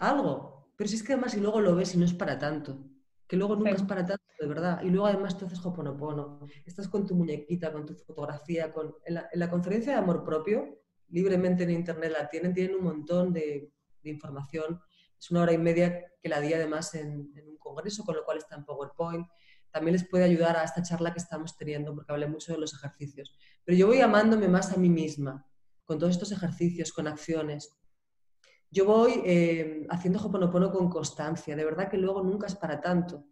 Algo. 0.01 0.73
Pero 0.77 0.89
si 0.89 0.97
es 0.97 1.03
que 1.05 1.13
además 1.13 1.35
y 1.35 1.41
luego 1.41 1.61
lo 1.61 1.77
ves 1.77 1.95
y 1.95 1.99
no 1.99 2.07
es 2.07 2.15
para 2.15 2.39
tanto 2.39 2.91
que 3.31 3.37
luego 3.37 3.55
nunca 3.55 3.71
es 3.71 3.85
para 3.85 4.05
tanto, 4.05 4.25
de 4.41 4.47
verdad. 4.49 4.83
Y 4.83 4.91
luego 4.91 5.07
además 5.07 5.39
tú 5.39 5.47
haces 5.47 5.65
hoponopono, 5.65 6.41
estás 6.67 6.89
con 6.89 7.07
tu 7.07 7.15
muñequita, 7.15 7.73
con 7.73 7.87
tu 7.87 7.95
fotografía, 7.95 8.73
con... 8.73 8.97
En 9.05 9.23
la, 9.33 9.49
conferencia 9.49 9.93
de 9.93 9.99
amor 9.99 10.25
propio, 10.25 10.81
libremente 11.11 11.63
en 11.63 11.71
internet 11.71 12.11
la 12.11 12.29
tienen, 12.29 12.53
tienen 12.53 12.75
un 12.75 12.83
montón 12.83 13.33
de, 13.33 13.73
información. 14.03 14.81
Es 15.17 15.31
una 15.31 15.43
hora 15.43 15.53
y 15.53 15.59
media 15.59 16.07
que 16.21 16.29
la 16.29 16.41
di 16.41 16.53
además 16.53 16.93
en, 16.97 17.31
un 17.47 17.57
congreso, 17.57 18.03
con 18.03 18.17
lo 18.17 18.25
cual 18.25 18.39
está 18.39 18.57
en 18.57 18.65
PowerPoint. 18.65 19.29
También 19.71 19.93
les 19.93 20.09
puede 20.09 20.25
ayudar 20.25 20.57
a 20.57 20.65
esta 20.65 20.83
charla 20.83 21.13
que 21.13 21.21
estamos 21.21 21.57
teniendo, 21.57 21.95
porque 21.95 22.11
hablé 22.11 22.27
mucho 22.27 22.53
de 22.53 22.59
los 22.59 22.75
ejercicios. 22.75 23.33
Pero 23.65 23.79
yo 23.79 23.87
voy 23.87 24.01
amándome 24.01 24.49
más 24.49 24.73
a 24.73 24.77
mí 24.77 24.89
misma, 24.89 25.47
con 25.85 26.01
todos 26.01 26.15
estos 26.15 26.33
ejercicios, 26.33 26.93
con 26.93 27.07
acciones. 27.07 27.80
Yo 28.71 28.85
voy 28.85 29.23
eh, 29.25 29.87
haciendo 29.91 30.21
Hoponopono 30.21 30.71
con 30.71 30.89
constancia, 30.89 31.57
de 31.57 31.65
verdad 31.65 31.89
que 31.89 31.97
luego 31.97 32.23
nunca 32.23 32.47
es 32.47 32.55
para 32.55 32.81
tanto. 32.81 33.25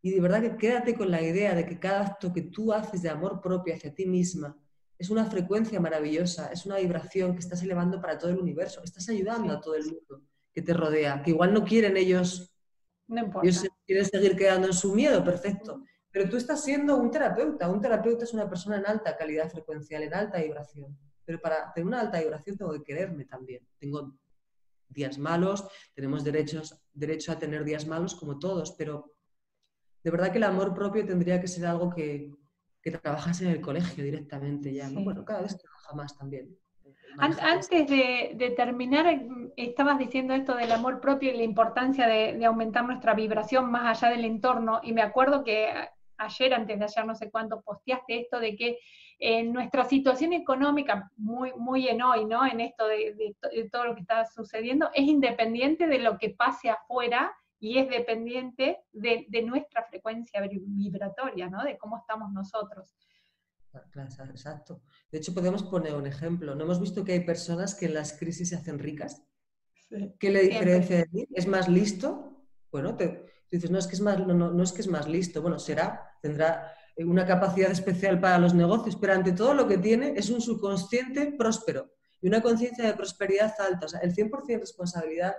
Y 0.00 0.10
de 0.10 0.20
verdad 0.20 0.40
que 0.40 0.56
quédate 0.56 0.94
con 0.94 1.10
la 1.10 1.20
idea 1.20 1.54
de 1.54 1.66
que 1.66 1.78
cada 1.78 2.06
acto 2.06 2.32
que 2.32 2.42
tú 2.42 2.72
haces 2.72 3.02
de 3.02 3.10
amor 3.10 3.40
propio 3.40 3.74
hacia 3.74 3.94
ti 3.94 4.06
misma 4.06 4.56
es 4.98 5.10
una 5.10 5.26
frecuencia 5.26 5.78
maravillosa, 5.78 6.50
es 6.52 6.64
una 6.64 6.78
vibración 6.78 7.34
que 7.34 7.40
estás 7.40 7.62
elevando 7.62 8.00
para 8.00 8.16
todo 8.16 8.30
el 8.30 8.38
universo, 8.38 8.82
estás 8.82 9.08
ayudando 9.10 9.52
a 9.52 9.60
todo 9.60 9.74
el 9.74 9.84
mundo 9.84 10.22
que 10.54 10.62
te 10.62 10.72
rodea, 10.72 11.22
que 11.22 11.32
igual 11.32 11.52
no 11.52 11.64
quieren 11.64 11.98
ellos, 11.98 12.50
no 13.08 13.20
importa. 13.20 13.46
ellos 13.46 13.66
quieren 13.84 14.06
seguir 14.06 14.36
quedando 14.36 14.68
en 14.68 14.72
su 14.72 14.94
miedo, 14.94 15.22
perfecto. 15.22 15.82
Pero 16.10 16.30
tú 16.30 16.38
estás 16.38 16.64
siendo 16.64 16.96
un 16.96 17.10
terapeuta, 17.10 17.68
un 17.68 17.80
terapeuta 17.80 18.24
es 18.24 18.32
una 18.32 18.48
persona 18.48 18.78
en 18.78 18.86
alta 18.86 19.14
calidad 19.18 19.50
frecuencial, 19.50 20.02
en 20.02 20.14
alta 20.14 20.38
vibración. 20.38 20.96
Pero 21.26 21.40
para 21.42 21.70
tener 21.74 21.86
una 21.86 22.00
alta 22.00 22.20
vibración 22.20 22.56
tengo 22.56 22.72
que 22.72 22.82
quererme 22.82 23.26
también. 23.26 23.66
Tengo 23.78 24.16
días 24.88 25.18
malos, 25.18 25.66
tenemos 25.94 26.24
derechos, 26.24 26.80
derecho 26.92 27.32
a 27.32 27.38
tener 27.38 27.64
días 27.64 27.86
malos 27.86 28.14
como 28.14 28.38
todos, 28.38 28.72
pero 28.72 29.12
de 30.02 30.10
verdad 30.10 30.30
que 30.30 30.38
el 30.38 30.44
amor 30.44 30.74
propio 30.74 31.04
tendría 31.04 31.40
que 31.40 31.48
ser 31.48 31.66
algo 31.66 31.90
que, 31.90 32.30
que 32.82 32.90
trabajas 32.92 33.40
en 33.40 33.48
el 33.48 33.60
colegio 33.60 34.04
directamente 34.04 34.72
ya. 34.72 34.88
Bueno, 34.90 35.24
cada 35.24 35.42
vez 35.42 35.58
trabaja 35.58 35.94
más 35.94 36.16
también. 36.16 36.56
Antes 37.18 37.88
de, 37.88 38.54
terminar, 38.56 39.22
estabas 39.56 39.98
diciendo 39.98 40.34
esto 40.34 40.54
del 40.54 40.70
amor 40.70 41.00
propio 41.00 41.32
y 41.32 41.36
la 41.36 41.42
importancia 41.42 42.06
de, 42.06 42.44
aumentar 42.44 42.84
nuestra 42.84 43.14
vibración 43.14 43.70
más 43.70 44.02
allá 44.02 44.14
del 44.14 44.24
entorno, 44.24 44.80
y 44.82 44.92
me 44.92 45.02
acuerdo 45.02 45.42
que 45.42 45.68
ayer, 46.18 46.54
antes 46.54 46.78
de 46.78 46.84
ayer, 46.84 47.06
no 47.06 47.14
sé 47.14 47.30
cuánto, 47.30 47.62
posteaste 47.62 48.20
esto 48.20 48.38
de 48.38 48.56
que 48.56 48.78
en 49.18 49.52
nuestra 49.52 49.84
situación 49.84 50.32
económica, 50.32 51.10
muy, 51.16 51.52
muy 51.54 51.88
en 51.88 52.02
hoy, 52.02 52.24
¿no? 52.24 52.44
En 52.46 52.60
esto 52.60 52.86
de, 52.86 53.34
todo 53.72 53.86
lo 53.86 53.94
que 53.94 54.02
está 54.02 54.26
sucediendo, 54.26 54.90
es 54.94 55.04
independiente 55.04 55.86
de 55.86 55.98
lo 55.98 56.18
que 56.18 56.30
pase 56.30 56.68
afuera 56.68 57.32
y 57.58 57.78
es 57.78 57.88
dependiente 57.88 58.78
de, 58.92 59.42
nuestra 59.42 59.84
frecuencia 59.84 60.40
vibratoria, 60.42 61.48
¿no? 61.48 61.64
De 61.64 61.78
cómo 61.78 61.96
estamos 61.96 62.30
nosotros. 62.32 62.94
Exacto. 64.30 64.82
De 65.10 65.18
hecho, 65.18 65.34
podemos 65.34 65.62
poner 65.62 65.94
un 65.94 66.06
ejemplo. 66.06 66.54
¿No 66.54 66.64
hemos 66.64 66.80
visto 66.80 67.04
que 67.04 67.12
hay 67.12 67.20
personas 67.20 67.74
que 67.74 67.86
en 67.86 67.94
las 67.94 68.12
crisis 68.18 68.50
se 68.50 68.56
hacen 68.56 68.78
ricas? 68.78 69.22
¿Qué 70.18 70.30
le 70.30 70.42
diferencia 70.42 70.98
de 70.98 71.08
mí? 71.12 71.26
¿Es 71.32 71.46
más 71.46 71.68
listo? 71.68 72.46
Bueno, 72.70 72.96
te, 72.96 73.26
dices, 73.50 73.70
no 73.70 73.78
es, 73.78 73.86
que 73.86 73.94
es 73.94 74.00
más, 74.00 74.18
no, 74.26 74.34
no 74.34 74.62
es 74.62 74.72
que 74.72 74.80
es 74.80 74.88
más 74.88 75.08
listo. 75.08 75.42
Bueno, 75.42 75.58
será, 75.58 76.18
tendrá 76.20 76.72
una 76.98 77.26
capacidad 77.26 77.70
especial 77.70 78.20
para 78.20 78.38
los 78.38 78.54
negocios, 78.54 78.96
pero 78.96 79.12
ante 79.12 79.32
todo 79.32 79.54
lo 79.54 79.68
que 79.68 79.78
tiene 79.78 80.14
es 80.16 80.30
un 80.30 80.40
subconsciente 80.40 81.34
próspero 81.36 81.92
y 82.22 82.28
una 82.28 82.42
conciencia 82.42 82.86
de 82.86 82.94
prosperidad 82.94 83.54
alta. 83.58 83.86
O 83.86 83.88
sea, 83.88 84.00
el 84.00 84.14
100% 84.14 84.60
responsabilidad 84.60 85.34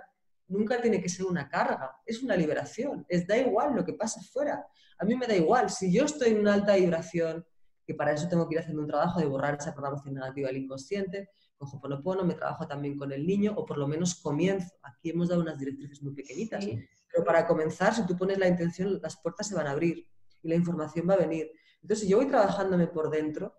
nunca 0.46 0.80
tiene 0.80 1.00
que 1.00 1.08
ser 1.08 1.26
una 1.26 1.48
carga, 1.48 1.96
es 2.06 2.22
una 2.22 2.36
liberación, 2.36 3.04
es 3.08 3.26
da 3.26 3.36
igual 3.36 3.74
lo 3.74 3.84
que 3.84 3.92
pase 3.92 4.20
fuera. 4.22 4.66
A 4.98 5.04
mí 5.04 5.14
me 5.14 5.26
da 5.26 5.34
igual, 5.34 5.70
si 5.70 5.92
yo 5.92 6.04
estoy 6.04 6.30
en 6.30 6.40
una 6.40 6.54
alta 6.54 6.74
vibración, 6.76 7.44
que 7.86 7.94
para 7.94 8.12
eso 8.12 8.28
tengo 8.28 8.48
que 8.48 8.54
ir 8.54 8.60
haciendo 8.60 8.82
un 8.82 8.88
trabajo 8.88 9.18
de 9.18 9.26
borrar 9.26 9.56
esa 9.58 9.72
programación 9.72 10.14
negativa 10.14 10.48
del 10.48 10.58
inconsciente, 10.58 11.30
con 11.56 11.68
Hoponopono, 11.68 12.24
me 12.24 12.34
trabajo 12.34 12.66
también 12.66 12.96
con 12.96 13.12
el 13.12 13.26
niño, 13.26 13.52
o 13.56 13.64
por 13.64 13.78
lo 13.78 13.88
menos 13.88 14.14
comienzo. 14.14 14.72
Aquí 14.82 15.10
hemos 15.10 15.28
dado 15.28 15.40
unas 15.40 15.58
directrices 15.58 16.02
muy 16.02 16.14
pequeñitas, 16.14 16.64
pero 16.64 17.24
para 17.24 17.46
comenzar, 17.46 17.94
si 17.94 18.06
tú 18.06 18.16
pones 18.16 18.38
la 18.38 18.46
intención, 18.46 19.00
las 19.02 19.16
puertas 19.20 19.48
se 19.48 19.54
van 19.54 19.66
a 19.66 19.72
abrir 19.72 20.06
y 20.42 20.48
la 20.48 20.54
información 20.54 21.08
va 21.08 21.14
a 21.14 21.18
venir. 21.18 21.50
Entonces, 21.82 22.04
si 22.04 22.10
yo 22.10 22.18
voy 22.18 22.26
trabajándome 22.26 22.86
por 22.86 23.10
dentro, 23.10 23.54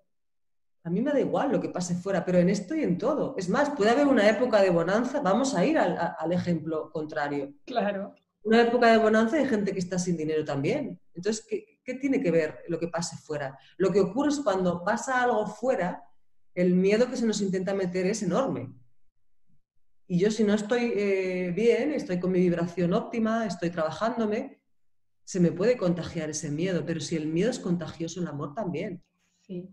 a 0.84 0.90
mí 0.90 1.02
me 1.02 1.12
da 1.12 1.20
igual 1.20 1.52
lo 1.52 1.60
que 1.60 1.70
pase 1.70 1.96
fuera, 1.96 2.24
pero 2.26 2.40
en 2.40 2.50
esto 2.50 2.76
y 2.76 2.84
en 2.84 2.98
todo. 2.98 3.36
Es 3.38 3.50
más, 3.50 3.70
puede 3.72 3.92
haber 3.92 4.08
una 4.08 4.30
época 4.30 4.62
de 4.62 4.70
bonanza, 4.70 5.20
vamos 5.22 5.56
a 5.56 5.66
ir 5.66 5.78
al, 5.78 6.32
ejemplo 6.32 6.90
contrario. 6.92 7.54
Claro. 7.66 8.16
Una 8.44 8.62
época 8.62 8.92
de 8.92 8.98
bonanza 8.98 9.38
hay 9.38 9.46
gente 9.46 9.74
que 9.74 9.80
está 9.80 10.00
sin 10.00 10.16
dinero 10.16 10.46
también. 10.46 11.00
Entonces, 11.14 11.46
¿qué, 11.48 11.82
¿qué, 11.84 11.96
tiene 11.96 12.22
que 12.22 12.32
ver 12.32 12.60
lo 12.70 12.80
que 12.80 12.88
pase 12.88 13.18
fuera? 13.18 13.58
Lo 13.78 13.92
que 13.92 14.00
ocurre 14.00 14.30
es 14.30 14.40
cuando 14.40 14.84
pasa 14.84 15.22
algo 15.22 15.46
fuera, 15.48 16.04
el 16.56 16.76
miedo 16.76 17.10
que 17.10 17.18
se 17.18 17.26
nos 17.26 17.42
intenta 17.42 17.74
meter 17.74 18.06
es 18.06 18.24
enorme. 18.24 18.74
Y 20.12 20.18
yo 20.18 20.32
si 20.32 20.44
no 20.44 20.56
estoy 20.56 20.92
eh, 20.96 21.54
bien, 21.56 21.92
estoy 21.92 22.20
con 22.20 22.32
mi 22.32 22.40
vibración 22.40 22.94
óptima, 22.94 23.46
estoy 23.46 23.70
trabajándome, 23.70 24.59
se 25.30 25.40
me 25.40 25.52
puede 25.52 25.78
contagiar 25.78 26.32
ese 26.32 26.50
miedo, 26.50 26.84
pero 26.88 27.00
si 27.00 27.16
el 27.16 27.28
miedo 27.28 27.52
es 27.52 27.60
contagioso, 27.60 28.20
el 28.20 28.26
amor 28.26 28.56
también. 28.56 29.04
Sí. 29.42 29.70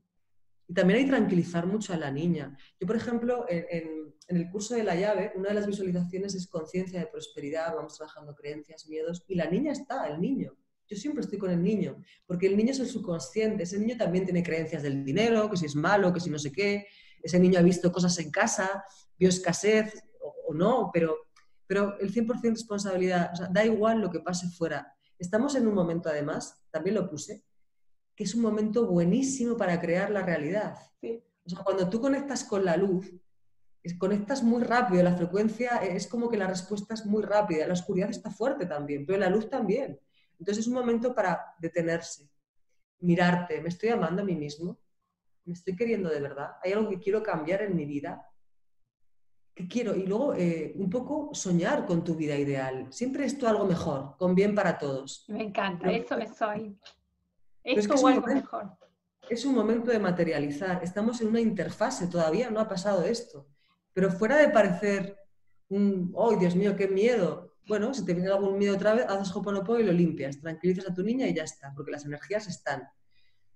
Y 0.68 0.74
también 0.74 0.98
hay 0.98 1.04
que 1.06 1.12
tranquilizar 1.12 1.66
mucho 1.66 1.94
a 1.94 1.96
la 1.96 2.10
niña. 2.10 2.54
Yo, 2.78 2.86
por 2.86 2.94
ejemplo, 2.94 3.46
en, 3.48 4.12
el 4.28 4.50
curso 4.50 4.74
de 4.74 4.84
la 4.84 4.94
llave, 4.94 5.32
una 5.34 5.48
de 5.48 5.54
las 5.54 5.66
visualizaciones 5.66 6.34
es 6.34 6.46
conciencia 6.46 7.00
de 7.00 7.06
prosperidad, 7.06 7.74
vamos 7.74 7.96
trabajando 7.96 8.34
creencias, 8.34 8.86
miedos, 8.86 9.24
y 9.28 9.34
la 9.34 9.48
niña 9.48 9.72
está, 9.72 10.06
el 10.08 10.20
niño. 10.20 10.54
Yo 10.88 10.96
siempre 10.98 11.22
estoy 11.22 11.38
con 11.38 11.50
el 11.50 11.62
niño, 11.62 12.02
porque 12.26 12.48
el 12.48 12.56
niño 12.58 12.72
es 12.72 12.80
el 12.80 12.88
subconsciente, 12.88 13.62
ese 13.62 13.78
niño 13.78 13.96
también 13.96 14.26
tiene 14.26 14.42
creencias 14.42 14.82
del 14.82 15.02
dinero, 15.06 15.48
que 15.48 15.56
si 15.56 15.64
es 15.64 15.74
malo, 15.74 16.12
que 16.12 16.20
si 16.20 16.28
no 16.28 16.38
sé 16.38 16.52
qué, 16.52 16.86
ese 17.22 17.38
niño 17.38 17.58
ha 17.58 17.62
visto 17.62 17.90
cosas 17.90 18.18
en 18.18 18.30
casa, 18.30 18.84
vio 19.18 19.30
escasez 19.30 20.04
o, 20.20 20.52
no, 20.52 20.90
pero, 20.92 21.16
pero 21.66 21.98
el 21.98 22.12
100% 22.12 22.42
responsabilidad, 22.50 23.30
o 23.32 23.36
sea, 23.36 23.48
da 23.50 23.64
igual 23.64 24.02
lo 24.02 24.10
que 24.10 24.20
pase 24.20 24.48
fuera. 24.48 24.92
Estamos 25.18 25.54
en 25.54 25.66
un 25.66 25.74
momento, 25.74 26.08
además, 26.08 26.62
también 26.70 26.96
lo 26.96 27.08
puse, 27.08 27.44
que 28.14 28.24
es 28.24 28.34
un 28.34 28.42
momento 28.42 28.86
buenísimo 28.86 29.56
para 29.56 29.80
crear 29.80 30.10
la 30.10 30.22
realidad. 30.22 30.76
O 31.02 31.48
sea, 31.48 31.62
cuando 31.62 31.88
tú 31.88 32.00
conectas 32.00 32.44
con 32.44 32.64
la 32.64 32.76
luz, 32.76 33.12
conectas 33.94 34.42
muy 34.42 34.62
rápido, 34.62 35.02
la 35.02 35.14
frecuencia 35.14 35.76
es 35.76 36.08
como 36.08 36.28
que 36.28 36.36
la 36.36 36.48
respuesta 36.48 36.94
es 36.94 37.06
muy 37.06 37.22
rápida, 37.22 37.66
la 37.66 37.74
oscuridad 37.74 38.10
está 38.10 38.30
fuerte 38.30 38.66
también, 38.66 39.06
pero 39.06 39.18
la 39.18 39.30
luz 39.30 39.48
también. 39.48 40.00
Entonces 40.38 40.64
es 40.64 40.66
un 40.66 40.74
momento 40.74 41.14
para 41.14 41.54
detenerse, 41.58 42.28
mirarte, 43.00 43.60
me 43.60 43.68
estoy 43.68 43.90
amando 43.90 44.22
a 44.22 44.24
mí 44.24 44.34
mismo, 44.34 44.78
me 45.44 45.54
estoy 45.54 45.76
queriendo 45.76 46.08
de 46.08 46.20
verdad, 46.20 46.56
hay 46.62 46.72
algo 46.72 46.90
que 46.90 46.98
quiero 46.98 47.22
cambiar 47.22 47.62
en 47.62 47.76
mi 47.76 47.86
vida, 47.86 48.26
¿qué 49.56 49.66
quiero? 49.66 49.96
Y 49.96 50.06
luego 50.06 50.34
eh, 50.34 50.74
un 50.76 50.90
poco 50.90 51.30
soñar 51.32 51.86
con 51.86 52.04
tu 52.04 52.14
vida 52.14 52.36
ideal, 52.36 52.86
siempre 52.90 53.24
esto 53.24 53.48
algo 53.48 53.64
mejor, 53.64 54.14
con 54.18 54.34
bien 54.34 54.54
para 54.54 54.78
todos. 54.78 55.24
Me 55.28 55.44
encanta, 55.44 55.90
eso 55.90 56.14
soy. 56.38 56.78
Esto 57.64 57.94
es, 57.94 58.02
un 58.02 58.24
mejor. 58.24 58.78
es 59.28 59.44
un 59.44 59.54
momento 59.54 59.90
de 59.90 59.98
materializar. 59.98 60.84
Estamos 60.84 61.20
en 61.22 61.28
una 61.28 61.40
interfase, 61.40 62.06
todavía 62.06 62.50
no 62.50 62.60
ha 62.60 62.68
pasado 62.68 63.02
esto. 63.02 63.48
Pero 63.94 64.12
fuera 64.12 64.36
de 64.36 64.50
parecer 64.50 65.18
un, 65.70 66.14
¡ay, 66.16 66.36
Dios 66.36 66.54
mío, 66.54 66.76
qué 66.76 66.86
miedo! 66.86 67.54
Bueno, 67.66 67.92
si 67.94 68.04
te 68.04 68.14
viene 68.14 68.30
algún 68.30 68.58
miedo 68.58 68.74
otra 68.76 68.94
vez, 68.94 69.06
haces 69.08 69.34
hoponopono 69.34 69.80
y 69.80 69.84
lo 69.84 69.92
limpias, 69.92 70.38
tranquilizas 70.38 70.86
a 70.88 70.94
tu 70.94 71.02
niña 71.02 71.26
y 71.26 71.34
ya 71.34 71.42
está, 71.42 71.72
porque 71.74 71.90
las 71.90 72.04
energías 72.04 72.46
están. 72.46 72.88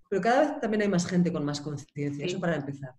Pero 0.09 0.23
cada 0.23 0.41
vez 0.41 0.61
también 0.61 0.83
hay 0.83 0.89
más 0.89 1.07
gente 1.07 1.31
con 1.31 1.45
más 1.45 1.61
conciencia, 1.61 2.25
eso 2.25 2.41
para 2.41 2.57
empezar. 2.57 2.97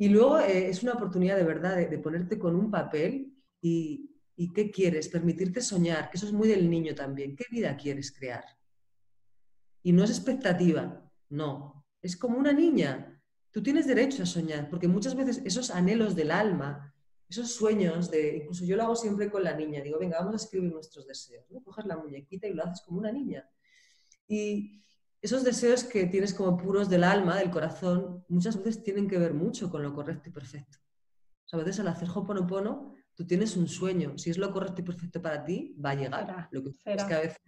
Y 0.00 0.08
luego 0.08 0.40
eh, 0.40 0.70
es 0.70 0.82
una 0.82 0.94
oportunidad 0.94 1.36
de 1.36 1.44
verdad 1.44 1.76
de, 1.76 1.98
ponerte 1.98 2.38
con 2.38 2.56
un 2.56 2.70
papel 2.70 3.34
y, 3.60 4.08
qué 4.54 4.70
quieres, 4.70 5.10
permitirte 5.10 5.60
soñar, 5.60 6.08
que 6.08 6.16
eso 6.16 6.24
es 6.24 6.32
muy 6.32 6.48
del 6.48 6.70
niño 6.70 6.94
también. 6.94 7.36
¿Qué 7.36 7.44
vida 7.50 7.76
quieres 7.76 8.10
crear? 8.10 8.42
Y 9.82 9.92
no 9.92 10.02
es 10.02 10.08
expectativa, 10.08 11.06
no. 11.28 11.84
Es 12.00 12.16
como 12.16 12.38
una 12.38 12.50
niña. 12.50 13.22
Tú 13.50 13.62
tienes 13.62 13.86
derecho 13.86 14.22
a 14.22 14.26
soñar, 14.26 14.70
porque 14.70 14.88
muchas 14.88 15.14
veces 15.14 15.42
esos 15.44 15.70
anhelos 15.70 16.16
del 16.16 16.30
alma, 16.30 16.94
esos 17.28 17.52
sueños 17.52 18.10
de, 18.10 18.38
incluso 18.38 18.64
yo 18.64 18.76
lo 18.78 18.84
hago 18.84 18.96
siempre 18.96 19.30
con 19.30 19.44
la 19.44 19.54
niña, 19.54 19.82
digo, 19.82 19.98
venga, 19.98 20.18
vamos 20.18 20.32
a 20.32 20.42
escribir 20.42 20.72
nuestros 20.72 21.06
deseos, 21.06 21.44
¿no? 21.50 21.62
Coges 21.62 21.84
la 21.84 21.98
muñequita 21.98 22.46
y 22.46 22.54
lo 22.54 22.64
haces 22.64 22.80
como 22.86 23.00
una 23.00 23.12
niña. 23.12 23.46
Y 24.26 24.82
esos 25.22 25.44
deseos 25.44 25.84
que 25.84 26.06
tienes 26.06 26.32
como 26.32 26.56
puros 26.56 26.88
del 26.88 27.04
alma, 27.04 27.36
del 27.36 27.50
corazón, 27.50 28.24
muchas 28.28 28.56
veces 28.56 28.82
tienen 28.82 29.08
que 29.08 29.18
ver 29.18 29.34
mucho 29.34 29.70
con 29.70 29.82
lo 29.82 29.92
correcto 29.94 30.30
y 30.30 30.32
perfecto. 30.32 30.78
a 31.52 31.56
veces 31.58 31.80
al 31.80 31.88
hacer 31.88 32.08
Hoponopono, 32.08 32.94
tú 33.14 33.26
tienes 33.26 33.56
un 33.56 33.68
sueño. 33.68 34.16
Si 34.16 34.30
es 34.30 34.38
lo 34.38 34.50
correcto 34.50 34.80
y 34.80 34.84
perfecto 34.84 35.20
para 35.20 35.44
ti, 35.44 35.76
va 35.84 35.90
a 35.90 35.94
llegar. 35.94 36.48
Lo 36.52 36.62
que 36.62 36.70
es 36.86 37.04
que 37.04 37.14
a 37.14 37.20
veces 37.20 37.40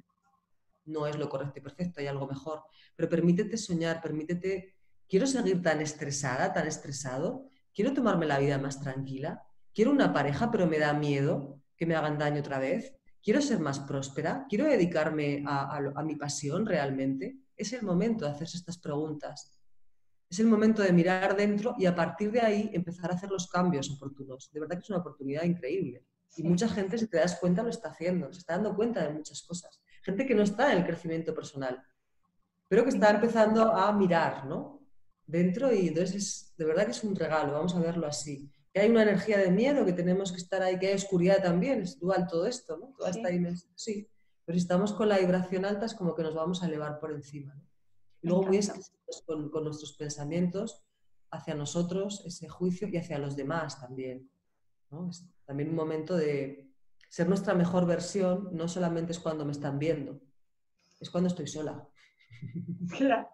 no 0.84 1.06
es 1.06 1.16
lo 1.16 1.28
correcto 1.28 1.58
y 1.58 1.62
perfecto, 1.62 2.00
hay 2.00 2.08
algo 2.08 2.26
mejor. 2.26 2.62
Pero 2.96 3.08
permítete 3.08 3.56
soñar, 3.56 4.02
permítete, 4.02 4.74
quiero 5.08 5.26
seguir 5.26 5.62
tan 5.62 5.80
estresada, 5.80 6.52
tan 6.52 6.66
estresado, 6.66 7.48
quiero 7.74 7.94
tomarme 7.94 8.26
la 8.26 8.38
vida 8.38 8.58
más 8.58 8.80
tranquila, 8.80 9.42
quiero 9.72 9.92
una 9.92 10.12
pareja, 10.12 10.50
pero 10.50 10.66
me 10.66 10.78
da 10.78 10.92
miedo 10.92 11.60
que 11.76 11.86
me 11.86 11.94
hagan 11.94 12.18
daño 12.18 12.40
otra 12.40 12.58
vez, 12.58 12.94
quiero 13.22 13.40
ser 13.40 13.60
más 13.60 13.80
próspera, 13.80 14.46
quiero 14.48 14.66
dedicarme 14.66 15.42
a, 15.46 15.78
a 15.94 16.02
mi 16.02 16.16
pasión 16.16 16.66
realmente. 16.66 17.38
Es 17.56 17.72
el 17.72 17.82
momento 17.82 18.24
de 18.24 18.32
hacerse 18.32 18.56
estas 18.56 18.78
preguntas. 18.78 19.52
Es 20.28 20.38
el 20.38 20.46
momento 20.46 20.82
de 20.82 20.92
mirar 20.92 21.36
dentro 21.36 21.74
y 21.78 21.86
a 21.86 21.94
partir 21.94 22.32
de 22.32 22.40
ahí 22.40 22.70
empezar 22.72 23.10
a 23.10 23.14
hacer 23.14 23.30
los 23.30 23.48
cambios 23.48 23.90
oportunos. 23.90 24.50
De 24.52 24.60
verdad 24.60 24.76
que 24.76 24.82
es 24.82 24.90
una 24.90 25.00
oportunidad 25.00 25.44
increíble. 25.44 26.06
Y 26.36 26.42
mucha 26.42 26.68
gente, 26.68 26.96
si 26.96 27.06
te 27.06 27.18
das 27.18 27.36
cuenta, 27.38 27.62
lo 27.62 27.68
está 27.68 27.90
haciendo, 27.90 28.32
se 28.32 28.38
está 28.38 28.54
dando 28.54 28.74
cuenta 28.74 29.06
de 29.06 29.12
muchas 29.12 29.42
cosas 29.42 29.82
gente 30.02 30.26
que 30.26 30.34
no 30.34 30.42
está 30.42 30.72
en 30.72 30.78
el 30.78 30.86
crecimiento 30.86 31.34
personal, 31.34 31.82
pero 32.68 32.82
que 32.82 32.90
está 32.90 33.10
empezando 33.10 33.72
a 33.72 33.92
mirar, 33.92 34.46
¿no? 34.46 34.80
Dentro 35.24 35.72
y 35.72 35.88
entonces 35.88 36.52
de 36.56 36.64
verdad 36.64 36.84
que 36.84 36.90
es 36.90 37.04
un 37.04 37.14
regalo, 37.14 37.52
vamos 37.52 37.74
a 37.74 37.80
verlo 37.80 38.06
así. 38.06 38.50
Que 38.72 38.80
hay 38.80 38.90
una 38.90 39.02
energía 39.02 39.38
de 39.38 39.50
miedo, 39.50 39.84
que 39.84 39.92
tenemos 39.92 40.32
que 40.32 40.38
estar 40.38 40.62
ahí, 40.62 40.78
que 40.78 40.88
hay 40.88 40.94
oscuridad 40.94 41.42
también, 41.42 41.82
es 41.82 41.98
dual 41.98 42.26
todo 42.26 42.46
esto, 42.46 42.76
¿no? 42.76 42.94
Toda 42.96 43.10
esta 43.10 43.28
dimensión, 43.28 43.72
sí. 43.76 44.08
Pero 44.44 44.58
si 44.58 44.62
estamos 44.62 44.92
con 44.92 45.08
la 45.08 45.18
vibración 45.18 45.64
alta 45.64 45.86
es 45.86 45.94
como 45.94 46.14
que 46.14 46.22
nos 46.22 46.34
vamos 46.34 46.62
a 46.62 46.66
elevar 46.66 46.98
por 46.98 47.12
encima. 47.12 47.54
Y 48.20 48.28
luego 48.28 48.44
muy 48.44 48.56
exquisitos 48.56 49.22
con, 49.26 49.50
con 49.50 49.64
nuestros 49.64 49.94
pensamientos 49.94 50.84
hacia 51.30 51.54
nosotros, 51.54 52.22
ese 52.26 52.48
juicio 52.48 52.88
y 52.88 52.96
hacia 52.96 53.18
los 53.18 53.36
demás 53.36 53.80
también. 53.80 54.30
¿no? 54.90 55.08
Es 55.10 55.26
también 55.46 55.70
un 55.70 55.76
momento 55.76 56.16
de, 56.16 56.72
ser 57.12 57.28
nuestra 57.28 57.52
mejor 57.52 57.84
versión 57.84 58.48
no 58.52 58.68
solamente 58.68 59.12
es 59.12 59.18
cuando 59.18 59.44
me 59.44 59.52
están 59.52 59.78
viendo, 59.78 60.18
es 60.98 61.10
cuando 61.10 61.28
estoy 61.28 61.46
sola. 61.46 61.86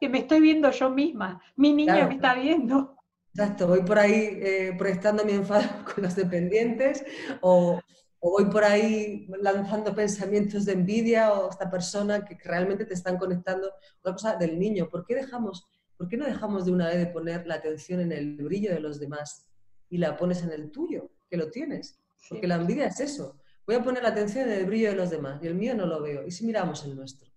que 0.01 0.09
me 0.09 0.19
estoy 0.19 0.41
viendo 0.41 0.69
yo 0.73 0.91
misma, 0.91 1.41
mi 1.55 1.73
niña 1.73 2.09
me 2.09 2.15
está 2.15 2.35
viendo. 2.35 2.97
Exacto, 3.33 3.69
voy 3.69 3.85
por 3.85 4.01
ahí 4.01 4.37
eh, 4.43 4.75
proyectando 4.77 5.25
mi 5.25 5.31
enfado 5.31 5.85
con 5.95 6.03
los 6.03 6.17
dependientes 6.17 7.05
o, 7.41 7.81
voy 8.21 8.47
por 8.47 8.65
ahí 8.65 9.29
lanzando 9.41 9.95
pensamientos 9.95 10.65
de 10.65 10.73
envidia 10.73 11.33
o 11.33 11.51
esta 11.51 11.71
persona 11.71 12.25
que, 12.25 12.37
realmente 12.43 12.85
te 12.85 12.95
están 12.95 13.17
conectando. 13.17 13.71
Otra 14.01 14.13
cosa 14.13 14.37
del 14.37 14.59
niño, 14.59 14.89
¿por 14.89 15.05
qué, 15.07 15.15
dejamos, 15.15 15.67
¿por 15.97 16.09
qué 16.09 16.17
no 16.17 16.27
dejamos 16.27 16.65
de 16.65 16.73
una 16.73 16.89
vez 16.89 16.99
de 16.99 17.07
poner 17.07 17.47
la 17.47 17.57
atención 17.57 18.01
en 18.01 18.13
el 18.13 18.37
brillo 18.37 18.73
de 18.73 18.81
los 18.81 18.99
demás 18.99 19.49
y 19.89 19.99
la 19.99 20.17
pones 20.17 20.43
en 20.43 20.53
el 20.53 20.71
tuyo, 20.71 21.11
que 21.31 21.37
lo 21.37 21.51
tienes? 21.51 22.01
Porque 22.29 22.49
la 22.49 22.57
envidia 22.57 22.87
es 22.87 23.01
eso. 23.01 23.39
Voy 23.67 23.77
a 23.77 23.83
poner 23.83 24.03
la 24.03 24.09
atención 24.09 24.49
en 24.49 24.59
el 24.59 24.67
brillo 24.67 24.91
de 24.91 24.97
los 24.97 25.11
demás 25.11 25.41
y 25.43 25.47
el 25.47 25.55
mío 25.55 25.75
no 25.75 25.87
lo 25.87 26.03
veo. 26.03 26.27
¿Y 26.27 26.31
si 26.31 26.45
miramos 26.45 26.85
el 26.85 26.97
nuestro? 26.97 27.31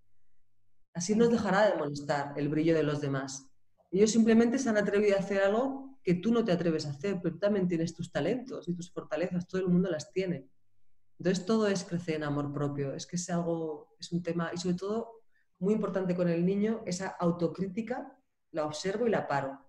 Así 0.93 1.15
nos 1.15 1.29
dejará 1.29 1.69
de 1.69 1.77
molestar 1.77 2.33
el 2.37 2.49
brillo 2.49 2.75
de 2.75 2.83
los 2.83 3.01
demás. 3.01 3.47
Ellos 3.91 4.11
simplemente 4.11 4.57
se 4.57 4.69
han 4.69 4.77
atrevido 4.77 5.15
a 5.15 5.19
hacer 5.19 5.41
algo 5.41 5.99
que 6.03 6.15
tú 6.15 6.31
no 6.31 6.43
te 6.43 6.51
atreves 6.51 6.85
a 6.85 6.91
hacer, 6.91 7.19
pero 7.21 7.35
tú 7.35 7.39
también 7.39 7.67
tienes 7.67 7.93
tus 7.93 8.11
talentos 8.11 8.67
y 8.67 8.73
tus 8.73 8.91
fortalezas, 8.91 9.47
todo 9.47 9.61
el 9.61 9.67
mundo 9.67 9.89
las 9.89 10.11
tiene. 10.11 10.47
Entonces 11.21 11.45
todo 11.45 11.67
es 11.67 11.83
crecer 11.83 12.15
en 12.15 12.23
amor 12.23 12.51
propio, 12.51 12.95
es 12.95 13.05
que 13.05 13.15
es 13.15 13.29
algo, 13.29 13.95
es 13.99 14.11
un 14.11 14.23
tema, 14.23 14.49
y 14.51 14.57
sobre 14.57 14.75
todo, 14.75 15.21
muy 15.59 15.75
importante 15.75 16.15
con 16.15 16.27
el 16.27 16.43
niño, 16.43 16.81
esa 16.87 17.09
autocrítica, 17.09 18.17
la 18.49 18.65
observo 18.65 19.05
y 19.05 19.11
la 19.11 19.27
paro. 19.27 19.63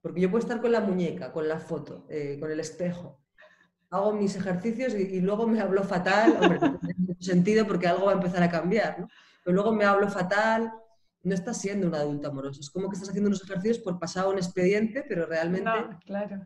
Porque 0.00 0.20
yo 0.20 0.28
puedo 0.28 0.42
estar 0.42 0.60
con 0.60 0.72
la 0.72 0.80
muñeca, 0.80 1.32
con 1.32 1.46
la 1.46 1.60
foto, 1.60 2.04
eh, 2.08 2.36
con 2.40 2.50
el 2.50 2.58
espejo, 2.58 3.22
hago 3.90 4.12
mis 4.12 4.34
ejercicios 4.34 4.96
y, 4.96 5.20
luego 5.20 5.46
me 5.46 5.60
hablo 5.60 5.84
fatal, 5.84 6.36
hombre, 6.40 6.58
en 6.60 7.22
sentido 7.22 7.64
porque 7.64 7.86
algo 7.86 8.06
va 8.06 8.10
a 8.10 8.16
empezar 8.16 8.42
a 8.42 8.50
cambiar, 8.50 8.98
¿no? 8.98 9.08
Pero 9.44 9.54
luego 9.54 9.72
me 9.72 9.84
hablo 9.84 10.10
fatal, 10.10 10.72
no 11.22 11.32
estás 11.32 11.60
siendo 11.60 11.86
un 11.86 11.94
adulto 11.94 12.26
amoroso, 12.26 12.58
es 12.60 12.70
como 12.70 12.88
que 12.88 12.94
estás 12.94 13.10
haciendo 13.10 13.28
unos 13.28 13.44
ejercicios 13.44 13.78
por 13.78 14.00
pasar 14.00 14.26
un 14.26 14.38
expediente, 14.38 15.04
pero 15.08 15.26
realmente... 15.26 15.70
claro. 16.04 16.44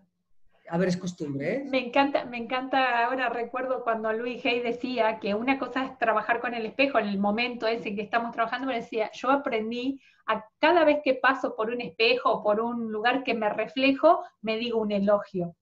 A 0.69 0.79
ver, 0.79 0.89
es 0.89 0.97
costumbre, 0.97 1.55
¿eh? 1.55 1.65
Me 1.65 1.87
encanta, 1.87 2.25
me 2.25 2.39
encanta, 2.39 3.05
ahora 3.05 3.29
recuerdo 3.29 3.83
cuando 3.85 4.13
Luis 4.13 4.45
Hay 4.45 4.61
decía 4.61 5.19
que 5.21 5.35
una 5.35 5.59
cosa 5.59 5.85
es 5.85 5.99
trabajar 5.99 6.41
con 6.41 6.55
el 6.55 6.67
espejo 6.67 6.99
en 6.99 7.09
el 7.09 7.19
momento 7.19 7.67
ese 7.67 7.95
que 7.95 8.03
estamos 8.03 8.33
trabajando, 8.33 8.67
me 8.67 8.77
decía, 8.77 9.11
yo 9.13 9.31
aprendí 9.31 10.01
a 10.27 10.45
cada 10.59 10.85
vez 10.85 11.01
que 11.05 11.15
paso 11.15 11.55
por 11.55 11.71
un 11.71 11.81
espejo 11.81 12.33
o 12.33 12.43
por 12.43 12.61
un 12.61 12.91
lugar 12.91 13.23
que 13.23 13.35
me 13.35 13.49
reflejo, 13.49 14.25
me 14.43 14.57
digo 14.57 14.81
un 14.81 14.93
elogio, 14.93 15.57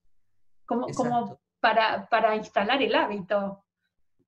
como, 0.67 0.87
como 0.89 1.39
para, 1.61 2.09
para 2.09 2.37
instalar 2.37 2.83
el 2.83 2.95
hábito. 2.95 3.65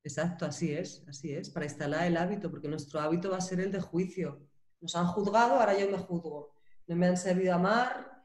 Exacto, 0.03 0.47
así 0.47 0.73
es, 0.73 1.05
así 1.09 1.33
es, 1.33 1.51
para 1.51 1.67
instalar 1.67 2.07
el 2.07 2.17
hábito, 2.17 2.51
porque 2.51 2.69
nuestro 2.69 3.01
hábito 3.01 3.31
va 3.31 3.39
a 3.39 3.41
ser 3.41 3.61
el 3.61 3.73
de 3.73 3.81
juicio. 3.81 4.41
Nos 4.81 4.95
han 4.95 5.07
juzgado, 5.07 5.59
ahora 5.59 5.77
yo 5.77 5.91
me 5.91 5.99
juzgo. 5.99 6.53
No 6.87 6.95
me 6.95 7.09
han 7.09 7.17
sabido 7.17 7.55
amar, 7.55 8.16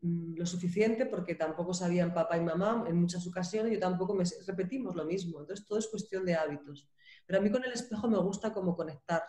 lo 0.00 0.46
suficiente 0.46 1.06
porque 1.06 1.34
tampoco 1.34 1.74
sabían 1.74 2.14
papá 2.14 2.36
y 2.36 2.40
mamá 2.40 2.84
en 2.86 3.00
muchas 3.00 3.26
ocasiones, 3.26 3.72
yo 3.72 3.80
tampoco 3.80 4.14
me 4.14 4.24
repetimos 4.46 4.94
lo 4.94 5.04
mismo. 5.04 5.40
Entonces 5.40 5.66
todo 5.66 5.78
es 5.78 5.88
cuestión 5.88 6.24
de 6.24 6.34
hábitos. 6.34 6.88
Pero 7.26 7.40
a 7.40 7.42
mí 7.42 7.50
con 7.50 7.64
el 7.64 7.72
espejo 7.72 8.08
me 8.08 8.18
gusta 8.18 8.52
como 8.52 8.76
conectar. 8.76 9.22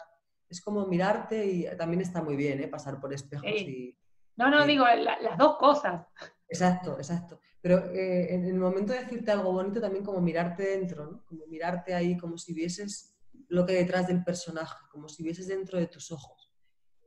Es 0.47 0.61
como 0.61 0.85
mirarte 0.85 1.45
y 1.45 1.65
también 1.77 2.01
está 2.01 2.21
muy 2.21 2.35
bien 2.35 2.61
¿eh? 2.61 2.67
pasar 2.67 2.99
por 2.99 3.13
espejos. 3.13 3.45
Y, 3.49 3.97
no, 4.35 4.49
no, 4.49 4.65
digo 4.65 4.85
las 4.85 5.37
dos 5.37 5.57
cosas. 5.57 6.05
Exacto, 6.47 6.97
exacto. 6.97 7.41
Pero 7.61 7.91
eh, 7.91 8.33
en 8.33 8.45
el 8.45 8.55
momento 8.55 8.93
de 8.93 8.99
decirte 8.99 9.31
algo 9.31 9.51
bonito 9.51 9.81
también 9.81 10.03
como 10.03 10.21
mirarte 10.21 10.63
dentro, 10.63 11.05
¿no? 11.05 11.25
Como 11.25 11.45
mirarte 11.47 11.93
ahí 11.93 12.17
como 12.17 12.37
si 12.37 12.53
vieses 12.53 13.17
lo 13.49 13.65
que 13.65 13.73
hay 13.73 13.79
detrás 13.79 14.07
del 14.07 14.23
personaje, 14.23 14.77
como 14.91 15.09
si 15.09 15.23
vieses 15.23 15.47
dentro 15.47 15.77
de 15.77 15.87
tus 15.87 16.11
ojos. 16.11 16.38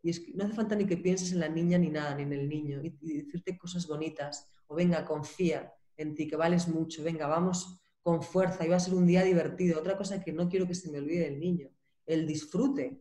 Y 0.03 0.11
es 0.11 0.20
que 0.20 0.32
no 0.34 0.44
hace 0.44 0.55
falta 0.55 0.74
ni 0.74 0.84
que 0.84 0.96
pienses 0.96 1.32
en 1.32 1.40
la 1.40 1.48
niña 1.48 1.78
ni 1.78 1.88
nada, 1.88 2.14
ni 2.16 2.24
en 2.24 2.32
el 2.32 2.48
niño, 2.48 2.80
y, 2.82 2.90
decirte 3.22 3.57
cosas 3.57 3.86
bonitas, 3.86 4.50
o 4.66 4.74
venga, 4.74 5.05
confía 5.05 5.72
en 5.96 6.14
ti, 6.14 6.26
que 6.26 6.36
vales 6.36 6.66
mucho, 6.66 7.05
venga, 7.05 7.28
vamos 7.28 7.80
con 8.03 8.20
fuerza, 8.20 8.66
y 8.66 8.68
va 8.68 8.76
a 8.76 8.80
ser 8.80 8.94
un 8.94 9.07
día 9.07 9.22
divertido. 9.22 9.78
Otra 9.78 9.96
cosa 9.96 10.20
que 10.20 10.32
no 10.32 10.48
quiero 10.48 10.66
que 10.66 10.74
se 10.74 10.90
me 10.90 10.98
olvide 10.98 11.30
del 11.30 11.38
niño, 11.38 11.68
el 12.05 12.26
disfrute. 12.26 13.00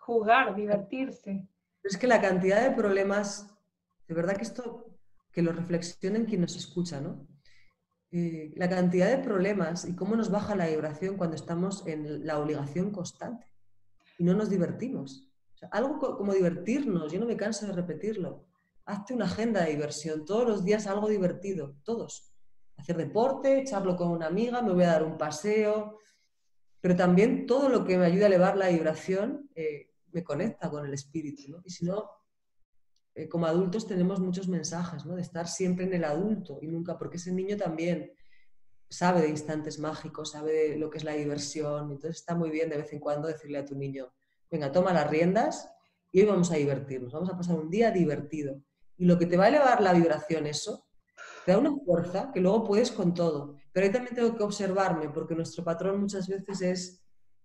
Jugar, 0.00 0.54
divertirse. 0.54 1.48
es 1.82 1.96
que 1.96 2.06
la 2.06 2.20
cantidad 2.20 2.62
de 2.62 2.76
problemas, 2.76 3.56
de 4.06 4.14
verdad 4.14 4.36
que 4.36 4.42
esto, 4.42 4.98
que 5.32 5.40
lo 5.40 5.52
reflexionen 5.52 6.26
quien 6.26 6.42
nos 6.42 6.56
escucha, 6.56 7.00
¿no? 7.00 7.26
Eh, 8.10 8.52
la 8.56 8.68
cantidad 8.68 9.08
de 9.08 9.24
problemas 9.24 9.86
y 9.88 9.96
cómo 9.96 10.16
nos 10.16 10.30
baja 10.30 10.54
la 10.54 10.66
vibración 10.66 11.16
cuando 11.16 11.34
estamos 11.34 11.86
en 11.86 12.26
la 12.26 12.38
obligación 12.38 12.90
constante 12.90 13.46
y 14.18 14.24
no 14.24 14.34
nos 14.34 14.50
divertimos 14.50 15.31
algo 15.70 15.98
como 16.16 16.32
divertirnos, 16.32 17.12
yo 17.12 17.20
no 17.20 17.26
me 17.26 17.36
canso 17.36 17.66
de 17.66 17.72
repetirlo. 17.72 18.44
Hazte 18.84 19.14
una 19.14 19.26
agenda 19.26 19.64
de 19.64 19.70
diversión, 19.70 20.24
todos 20.24 20.46
los 20.46 20.64
días 20.64 20.86
algo 20.86 21.08
divertido, 21.08 21.76
todos. 21.84 22.32
Hacer 22.76 22.96
deporte, 22.96 23.60
echarlo 23.60 23.96
con 23.96 24.08
una 24.08 24.26
amiga, 24.26 24.60
me 24.62 24.72
voy 24.72 24.84
a 24.84 24.88
dar 24.88 25.04
un 25.04 25.16
paseo, 25.16 25.98
pero 26.80 26.96
también 26.96 27.46
todo 27.46 27.68
lo 27.68 27.84
que 27.84 27.96
me 27.96 28.06
ayuda 28.06 28.24
a 28.24 28.28
elevar 28.28 28.56
la 28.56 28.68
vibración 28.68 29.48
eh, 29.54 29.92
me 30.10 30.24
conecta 30.24 30.68
con 30.68 30.84
el 30.84 30.92
espíritu. 30.92 31.62
Y 31.64 31.70
si 31.70 31.84
no, 31.84 32.10
eh, 33.14 33.28
como 33.28 33.46
adultos 33.46 33.86
tenemos 33.86 34.20
muchos 34.20 34.48
mensajes, 34.48 35.04
¿no? 35.04 35.14
de 35.14 35.22
estar 35.22 35.46
siempre 35.46 35.84
en 35.84 35.94
el 35.94 36.04
adulto 36.04 36.58
y 36.60 36.66
nunca, 36.66 36.98
porque 36.98 37.18
ese 37.18 37.32
niño 37.32 37.56
también 37.56 38.12
sabe 38.88 39.22
de 39.22 39.28
instantes 39.28 39.78
mágicos, 39.78 40.32
sabe 40.32 40.70
de 40.70 40.76
lo 40.76 40.90
que 40.90 40.98
es 40.98 41.04
la 41.04 41.12
diversión, 41.12 41.92
entonces 41.92 42.16
está 42.16 42.34
muy 42.34 42.50
bien 42.50 42.68
de 42.68 42.78
vez 42.78 42.92
en 42.92 43.00
cuando 43.00 43.28
decirle 43.28 43.58
a 43.58 43.64
tu 43.64 43.74
niño, 43.74 44.12
venga, 44.52 44.70
toma 44.70 44.92
las 44.92 45.10
riendas 45.10 45.72
y 46.12 46.20
hoy 46.20 46.26
vamos 46.26 46.52
a 46.52 46.56
divertirnos, 46.56 47.12
vamos 47.12 47.30
a 47.30 47.36
pasar 47.36 47.58
un 47.58 47.70
día 47.70 47.90
divertido. 47.90 48.60
Y 48.98 49.06
lo 49.06 49.18
que 49.18 49.26
te 49.26 49.38
va 49.38 49.44
a 49.44 49.48
elevar 49.48 49.80
la 49.80 49.94
vibración, 49.94 50.46
eso, 50.46 50.84
te 51.46 51.52
da 51.52 51.58
una 51.58 51.74
fuerza 51.84 52.30
que 52.32 52.40
luego 52.40 52.62
puedes 52.62 52.92
con 52.92 53.14
todo. 53.14 53.56
Pero 53.72 53.86
ahí 53.86 53.92
también 53.92 54.14
tengo 54.14 54.36
que 54.36 54.42
observarme, 54.42 55.08
porque 55.08 55.34
nuestro 55.34 55.64
patrón 55.64 56.00
muchas 56.00 56.28
veces 56.28 56.60
es, 56.60 57.04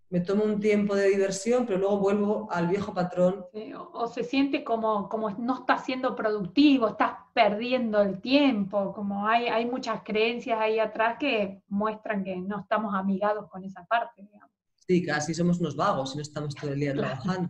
me 0.09 0.19
tomo 0.19 0.43
un 0.43 0.59
tiempo 0.59 0.95
de 0.95 1.07
diversión, 1.07 1.65
pero 1.65 1.79
luego 1.79 1.97
vuelvo 1.97 2.51
al 2.51 2.67
viejo 2.67 2.93
patrón. 2.93 3.45
o, 3.93 4.07
se 4.07 4.25
siente 4.25 4.65
como, 4.65 5.07
como 5.07 5.29
no 5.29 5.59
estás 5.59 5.85
siendo 5.85 6.13
productivo, 6.13 6.89
estás 6.89 7.13
perdiendo 7.33 8.01
el 8.01 8.19
tiempo, 8.19 8.91
como 8.91 9.25
hay, 9.25 9.47
hay 9.47 9.65
muchas 9.65 10.01
creencias 10.03 10.59
ahí 10.59 10.77
atrás 10.77 11.15
que 11.17 11.63
muestran 11.69 12.25
que 12.25 12.35
no 12.35 12.59
estamos 12.59 12.93
amigados 12.93 13.49
con 13.49 13.63
esa 13.63 13.85
parte. 13.85 14.23
Digamos. 14.29 14.56
Sí, 14.87 15.05
casi 15.05 15.33
somos 15.33 15.59
unos 15.59 15.75
vagos 15.75 16.13
y 16.13 16.17
no 16.17 16.21
estamos 16.21 16.55
todo 16.55 16.71
el 16.71 16.79
día 16.79 16.93
trabajando. 16.93 17.49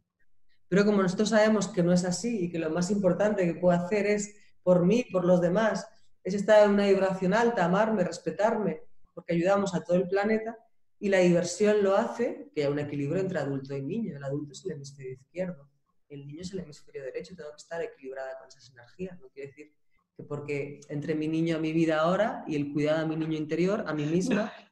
Pero 0.68 0.86
como 0.86 1.04
nosotros 1.04 1.30
sabemos 1.30 1.68
que 1.68 1.84
no 1.84 1.94
es 1.94 2.04
así 2.04 2.46
y 2.46 2.52
que 2.52 2.60
lo 2.60 2.70
más 2.72 2.90
importante 2.90 3.46
que 3.46 3.60
puedo 3.60 3.78
hacer 3.78 4.08
es 4.08 4.36
por 4.64 4.84
mí, 4.84 5.06
por 5.12 5.24
los 5.24 5.40
demás, 5.40 5.88
es 6.24 6.34
estar 6.34 6.66
en 6.66 6.72
una 6.72 6.88
vibración 6.88 7.34
alta, 7.34 7.64
amarme, 7.64 8.04
respetarme, 8.04 8.82
porque 9.14 9.34
ayudamos 9.34 9.74
a 9.76 9.84
todo 9.84 9.98
el 9.98 10.08
planeta 10.08 10.58
y 11.00 11.10
la 11.10 11.20
diversión 11.20 11.84
lo 11.84 11.96
hace 11.96 12.50
que 12.54 12.62
haya 12.62 12.72
un 12.72 12.80
equilibrio 12.80 13.22
entre 13.22 13.40
adulto 13.40 13.76
y 13.76 13.84
niño. 13.84 14.18
El 14.18 14.24
adulto 14.24 14.54
es 14.54 14.66
el 14.66 14.72
hemisferio 14.72 15.14
izquierdo, 15.14 15.70
el 16.10 16.28
niño 16.28 16.42
es 16.42 16.52
el 16.54 16.60
hemisferio 16.60 17.04
derecho, 17.04 17.36
tengo 17.36 17.52
que 17.52 17.58
estar 17.58 17.82
equilibrada 17.82 18.38
con 18.40 18.48
esas 18.48 18.70
energías. 18.72 19.20
No 19.20 19.30
quiere 19.30 19.50
decir 19.50 19.74
que 20.16 20.24
porque 20.24 20.82
entre 20.90 21.14
mi 21.14 21.28
niño 21.28 21.58
a 21.58 21.60
mi 21.60 21.72
vida 21.72 22.00
ahora 22.00 22.44
y 22.48 22.56
el 22.56 22.74
cuidado 22.74 23.06
a 23.06 23.08
mi 23.08 23.16
niño 23.16 23.38
interior, 23.38 23.84
a 23.86 23.94
mí 23.94 24.06
misma, 24.06 24.36
no 24.36 24.52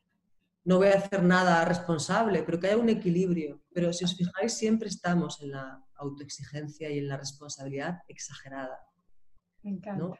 voy 0.66 0.88
a 0.88 0.97
hacer 0.97 1.22
nada 1.22 1.63
responsable, 1.63 2.41
pero 2.41 2.59
que 2.59 2.68
haya 2.68 2.78
un 2.78 2.89
equilibrio. 2.89 3.61
Pero 3.72 3.93
si 3.93 4.03
os 4.03 4.16
fijáis, 4.16 4.53
siempre 4.53 4.89
estamos 4.89 5.39
en 5.41 5.51
la 5.51 5.86
autoexigencia 5.95 6.89
y 6.89 6.97
en 6.97 7.07
la 7.07 7.18
responsabilidad 7.18 7.99
exagerada. 8.07 8.80
Me 9.61 9.72
encanta. 9.72 10.20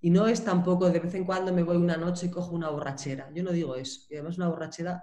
Y, 0.00 0.10
no 0.10 0.28
es 0.28 0.44
tampoco 0.44 0.90
de 0.90 1.00
vez 1.00 1.14
en 1.14 1.24
cuando 1.24 1.52
me 1.52 1.62
voy 1.62 1.76
una 1.76 1.96
noche 1.96 2.26
y 2.26 2.30
cojo 2.30 2.54
una 2.54 2.68
borrachera. 2.70 3.30
Yo 3.34 3.42
no 3.42 3.52
digo 3.52 3.74
eso. 3.74 4.06
Y 4.10 4.14
además 4.14 4.36
una 4.36 4.48
borrachera 4.48 5.02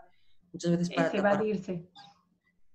muchas 0.51 0.71
veces 0.71 0.89
para... 0.95 1.11
evadirse. 1.15 1.89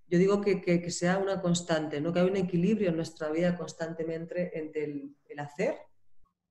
Yo 0.08 0.18
digo 0.18 0.40
que, 0.40 0.90
sea 0.90 1.18
una 1.18 1.40
constante, 1.40 2.00
¿no? 2.00 2.12
que 2.12 2.20
haya 2.20 2.30
un 2.30 2.36
equilibrio 2.36 2.90
en 2.90 2.96
nuestra 2.96 3.28
vida 3.30 3.56
constantemente 3.56 4.56
entre 4.56 4.84
el, 4.84 5.16
hacer 5.38 5.78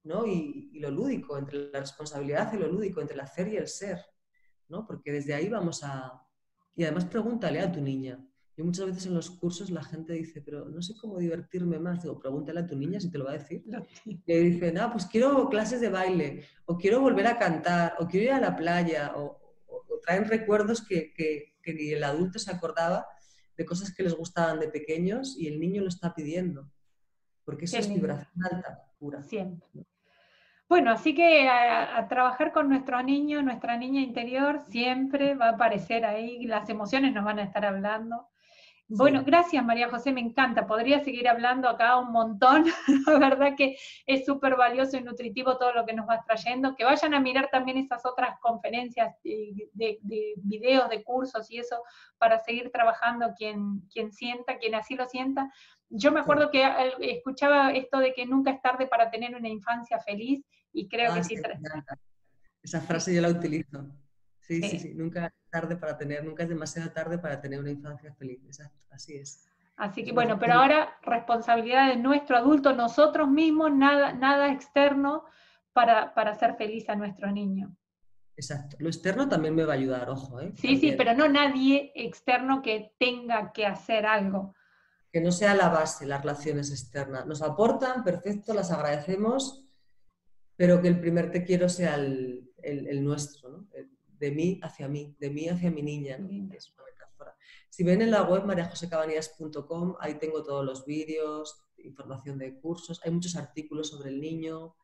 ¿no? 0.03 0.25
y, 0.25 0.71
y 0.73 0.79
lo 0.79 0.91
lúdico, 0.91 1.37
entre 1.37 1.71
la 1.71 1.79
responsabilidad 1.79 2.51
y 2.53 2.57
lo 2.57 2.67
lúdico, 2.67 2.99
entre 2.99 3.15
el 3.15 3.21
hacer 3.21 3.47
y 3.47 3.57
el 3.57 3.67
ser. 3.67 3.99
¿No? 4.69 4.85
Porque 4.85 5.11
desde 5.11 5.33
ahí 5.33 5.49
vamos 5.49 5.83
a... 5.83 6.21
Y 6.75 6.83
además 6.83 7.05
pregúntale 7.05 7.59
a 7.59 7.71
tu 7.71 7.81
niña. 7.81 8.19
Yo 8.57 8.63
muchas 8.63 8.85
veces 8.85 9.05
en 9.05 9.13
los 9.13 9.29
cursos 9.29 9.69
la 9.69 9.83
gente 9.83 10.13
dice, 10.13 10.41
pero 10.41 10.65
no 10.69 10.81
sé 10.81 10.95
cómo 10.95 11.17
divertirme 11.17 11.77
más. 11.77 12.03
Digo, 12.03 12.19
pregúntale 12.19 12.61
a 12.61 12.67
tu 12.67 12.75
niña 12.75 13.01
si 13.01 13.11
te 13.11 13.17
lo 13.17 13.25
va 13.25 13.31
a 13.31 13.37
decir. 13.37 13.63
Le 14.25 14.39
dice, 14.39 14.71
no, 14.71 14.91
pues 14.91 15.05
quiero 15.05 15.49
clases 15.49 15.81
de 15.81 15.89
baile, 15.89 16.45
o 16.65 16.77
quiero 16.77 17.01
volver 17.01 17.27
a 17.27 17.37
cantar, 17.37 17.95
o 17.99 18.07
quiero 18.07 18.27
ir 18.27 18.31
a 18.31 18.39
la 18.39 18.55
playa, 18.55 19.13
o, 19.15 19.41
traen 20.03 20.25
recuerdos 20.25 20.81
que, 20.85 21.13
que, 21.13 21.73
ni 21.73 21.91
el 21.91 22.03
adulto 22.03 22.37
se 22.37 22.51
acordaba 22.51 23.07
de 23.57 23.65
cosas 23.65 23.91
que 23.91 24.03
les 24.03 24.13
gustaban 24.13 24.59
de 24.59 24.67
pequeños 24.67 25.35
y 25.37 25.47
el 25.47 25.59
niño 25.59 25.81
lo 25.81 25.89
está 25.89 26.13
pidiendo. 26.13 26.71
Porque 27.43 27.65
eso 27.65 27.77
es 27.77 27.89
vibración 27.89 28.45
alta, 28.51 28.85
pura. 28.99 29.23
Siempre. 29.23 29.67
Bueno, 30.67 30.91
así 30.91 31.13
que 31.13 31.47
a, 31.47 32.07
trabajar 32.07 32.51
con 32.51 32.69
nuestro 32.69 33.01
niño, 33.03 33.41
nuestra 33.43 33.77
niña 33.77 34.01
interior, 34.01 34.61
siempre 34.61 35.35
va 35.35 35.47
a 35.47 35.51
aparecer 35.51 36.05
ahí, 36.05 36.45
las 36.45 36.69
emociones 36.69 37.13
nos 37.13 37.23
van 37.23 37.39
a 37.39 37.43
estar 37.43 37.65
hablando. 37.65 38.27
Bueno, 38.87 39.23
gracias 39.25 39.65
María 39.65 39.89
José, 39.89 40.11
me 40.11 40.21
encanta. 40.21 40.67
Podría 40.67 41.03
seguir 41.03 41.27
hablando 41.27 41.67
acá 41.67 41.97
un 41.97 42.11
montón. 42.11 42.65
La 43.07 43.29
verdad 43.29 43.55
que 43.57 43.77
es 44.05 44.25
súper 44.25 44.55
valioso 44.55 44.97
y 44.97 45.01
nutritivo 45.01 45.57
todo 45.57 45.73
lo 45.73 45.85
que 45.85 45.93
nos 45.93 46.05
vas 46.05 46.23
trayendo. 46.25 46.75
Que 46.75 46.85
vayan 46.85 47.15
a 47.15 47.19
mirar 47.19 47.49
también 47.51 47.77
esas 47.77 48.05
otras 48.05 48.39
conferencias 48.39 49.15
de, 49.23 49.69
de, 49.73 50.33
videos, 50.37 50.87
de 50.89 51.03
cursos 51.03 51.49
y 51.49 51.57
eso 51.57 51.81
para 52.19 52.37
seguir 52.39 52.71
trabajando 52.71 53.33
quien, 53.35 53.81
quien 53.91 54.11
sienta, 54.11 54.59
quien 54.59 54.75
así 54.75 54.95
lo 54.95 55.07
sienta. 55.07 55.51
Yo 55.89 56.11
me 56.11 56.19
acuerdo 56.19 56.51
que 56.51 56.63
eh, 56.63 56.93
escuchaba 56.99 57.71
esto 57.71 57.97
de 57.97 58.13
que 58.13 58.27
nunca 58.27 58.51
es 58.51 58.61
tarde 58.61 58.85
para 58.85 59.09
tener 59.09 59.35
una 59.35 59.49
infancia 59.49 59.99
feliz 59.99 60.43
y 60.75 60.87
creo 60.87 61.13
que 61.13 61.19
ah, 61.19 61.23
sí. 61.23 61.35
Esa 62.61 62.81
frase 62.81 63.13
yo 63.15 63.21
la 63.21 63.29
utilizo. 63.29 63.87
Sí, 64.41 64.61
sí, 64.61 64.79
sí, 64.79 64.93
nunca 64.93 65.27
es 65.27 65.49
tarde 65.49 65.75
para 65.75 65.97
tener, 65.97 66.23
nunca 66.23 66.43
es 66.43 66.49
demasiado 66.49 66.91
tarde 66.91 67.17
para 67.17 67.41
tener 67.41 67.59
una 67.59 67.71
infancia 67.71 68.13
feliz. 68.13 68.43
Exacto, 68.45 68.85
así 68.91 69.15
es. 69.15 69.47
Así 69.77 70.03
que 70.03 70.11
bueno, 70.11 70.37
pero 70.39 70.53
ahora 70.53 70.97
responsabilidad 71.01 71.89
de 71.89 71.97
nuestro 71.97 72.37
adulto, 72.37 72.73
nosotros 72.73 73.29
mismos, 73.29 73.73
nada, 73.73 74.13
nada 74.13 74.51
externo 74.51 75.25
para, 75.73 76.13
para 76.13 76.31
hacer 76.31 76.55
feliz 76.55 76.87
a 76.89 76.95
nuestro 76.95 77.31
niño. 77.31 77.75
Exacto. 78.37 78.77
Lo 78.79 78.89
externo 78.89 79.27
también 79.27 79.55
me 79.55 79.63
va 79.63 79.73
a 79.73 79.77
ayudar, 79.77 80.09
ojo. 80.09 80.39
¿eh? 80.41 80.51
Sí, 80.55 80.77
sí, 80.77 80.93
pero 80.97 81.13
no 81.13 81.27
nadie 81.27 81.91
externo 81.95 82.61
que 82.61 82.93
tenga 82.99 83.51
que 83.51 83.65
hacer 83.65 84.05
algo 84.05 84.53
que 85.15 85.21
no 85.21 85.31
sea 85.31 85.55
la 85.55 85.69
base 85.69 86.05
las 86.05 86.19
relaciones 86.19 86.71
externas. 86.71 87.25
Nos 87.25 87.41
aportan, 87.41 88.03
perfecto, 88.03 88.53
las 88.53 88.69
agradecemos, 88.69 89.64
pero 90.55 90.81
que 90.81 90.87
el 90.87 90.99
primer 90.99 91.31
te 91.31 91.43
quiero 91.43 91.69
sea 91.69 91.95
el, 91.95 92.51
nuestro, 93.03 93.49
¿no? 93.49 93.67
de 94.17 94.31
mí 94.31 94.59
hacia 94.63 94.87
mí, 94.87 95.13
de 95.19 95.29
mí 95.29 95.49
hacia 95.49 95.69
mi 95.71 95.81
niña. 95.81 96.17
Es 96.53 96.73
una 96.73 96.85
metáfora. 96.85 97.35
Si 97.69 97.83
ven 97.83 98.01
en 98.01 98.11
la 98.11 98.23
web 98.23 98.45
mariajosecabanillas.com, 98.45 99.95
ahí 99.99 100.15
tengo 100.15 100.41
todos 100.43 100.63
los 100.65 100.85
vídeos, 100.85 101.67
información 101.77 102.37
de 102.37 102.57
cursos, 102.59 103.01
hay 103.03 103.11
muchos 103.11 103.35
artículos 103.35 103.89
sobre 103.89 104.09
el 104.09 104.21
niño, 104.21 104.75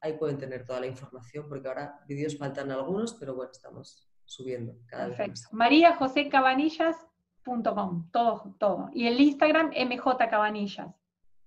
ahí 0.00 0.18
pueden 0.18 0.38
tener 0.38 0.64
toda 0.64 0.80
la 0.80 0.86
información, 0.86 1.48
porque 1.48 1.68
ahora 1.68 2.00
vídeos 2.06 2.36
faltan 2.36 2.70
algunos, 2.70 3.14
pero 3.14 3.34
bueno, 3.34 3.50
estamos 3.50 4.10
subiendo 4.24 4.76
cada 4.86 5.08
Perfecto. 5.08 5.32
vez 5.32 5.42
más. 5.44 5.52
mariajosecabanillas.com, 5.52 8.10
todo, 8.10 8.54
todo. 8.58 8.90
Y 8.92 9.06
el 9.06 9.20
Instagram, 9.20 9.70
MJ 9.70 10.28
Cabanillas. 10.30 10.94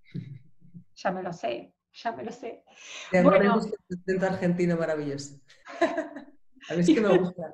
Ya 1.00 1.12
me 1.12 1.22
lo 1.22 1.32
sé, 1.32 1.76
ya 2.04 2.12
me 2.12 2.24
lo 2.24 2.32
sé. 2.32 2.64
Te 3.12 3.24
Bueno. 3.24 3.60
tu 3.60 3.96
acento 3.96 4.26
argentino 4.26 4.78
maravilloso. 4.78 5.40
A 6.70 6.74
mí 6.74 6.82
es 6.82 6.88
que 6.88 7.02
me 7.02 7.18
gusta. 7.18 7.54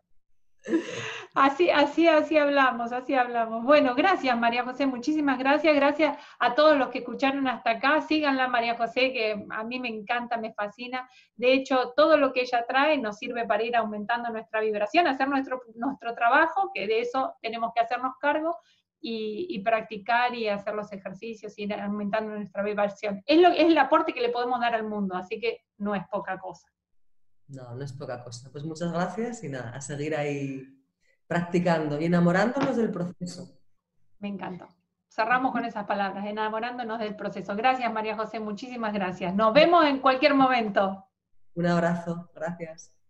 Así, 1.35 1.69
así, 1.69 2.07
así 2.07 2.37
hablamos, 2.37 2.93
así 2.93 3.15
hablamos. 3.15 3.65
Bueno, 3.65 3.95
gracias 3.95 4.37
María 4.39 4.63
José, 4.63 4.85
muchísimas 4.85 5.37
gracias. 5.37 5.75
Gracias 5.75 6.17
a 6.39 6.55
todos 6.55 6.77
los 6.77 6.87
que 6.87 6.99
escucharon 6.99 7.47
hasta 7.47 7.71
acá. 7.71 7.99
Síganla 8.01 8.47
María 8.47 8.77
José, 8.77 9.11
que 9.11 9.45
a 9.49 9.63
mí 9.63 9.79
me 9.79 9.89
encanta, 9.89 10.37
me 10.37 10.53
fascina. 10.53 11.09
De 11.35 11.51
hecho, 11.53 11.91
todo 11.97 12.15
lo 12.15 12.31
que 12.31 12.41
ella 12.41 12.63
trae 12.65 12.97
nos 12.97 13.17
sirve 13.17 13.45
para 13.45 13.63
ir 13.63 13.75
aumentando 13.75 14.29
nuestra 14.29 14.61
vibración, 14.61 15.07
hacer 15.07 15.27
nuestro, 15.27 15.61
nuestro 15.75 16.13
trabajo, 16.15 16.71
que 16.73 16.87
de 16.87 17.01
eso 17.01 17.35
tenemos 17.41 17.73
que 17.73 17.81
hacernos 17.81 18.13
cargo, 18.21 18.55
y, 19.05 19.47
y 19.49 19.59
practicar 19.59 20.33
y 20.33 20.47
hacer 20.47 20.73
los 20.73 20.91
ejercicios 20.93 21.59
y 21.59 21.63
ir 21.63 21.73
aumentando 21.73 22.35
nuestra 22.35 22.63
vibración. 22.63 23.21
Es, 23.25 23.37
lo, 23.37 23.49
es 23.49 23.65
el 23.65 23.77
aporte 23.77 24.13
que 24.13 24.21
le 24.21 24.29
podemos 24.29 24.61
dar 24.61 24.73
al 24.73 24.87
mundo, 24.87 25.15
así 25.15 25.41
que 25.41 25.59
no 25.77 25.93
es 25.93 26.07
poca 26.09 26.39
cosa. 26.39 26.69
No, 27.49 27.75
no 27.75 27.83
es 27.83 27.91
poca 27.91 28.23
cosa. 28.23 28.49
Pues 28.49 28.63
muchas 28.63 28.93
gracias 28.93 29.43
y 29.43 29.49
nada, 29.49 29.71
a 29.71 29.81
seguir 29.81 30.15
ahí 30.15 30.63
practicando 31.27 31.99
y 31.99 32.05
enamorándonos 32.05 32.77
del 32.77 32.91
proceso. 32.91 33.59
Me 34.19 34.29
encanta. 34.29 34.69
Cerramos 35.09 35.51
con 35.51 35.65
esas 35.65 35.85
palabras, 35.85 36.25
enamorándonos 36.25 36.97
del 36.99 37.17
proceso. 37.17 37.55
Gracias, 37.57 37.91
María 37.91 38.15
José, 38.15 38.39
muchísimas 38.39 38.93
gracias. 38.93 39.35
Nos 39.35 39.53
vemos 39.53 39.85
en 39.85 39.99
cualquier 39.99 40.33
momento. 40.33 41.05
Un 41.55 41.67
abrazo, 41.67 42.31
gracias. 42.33 43.02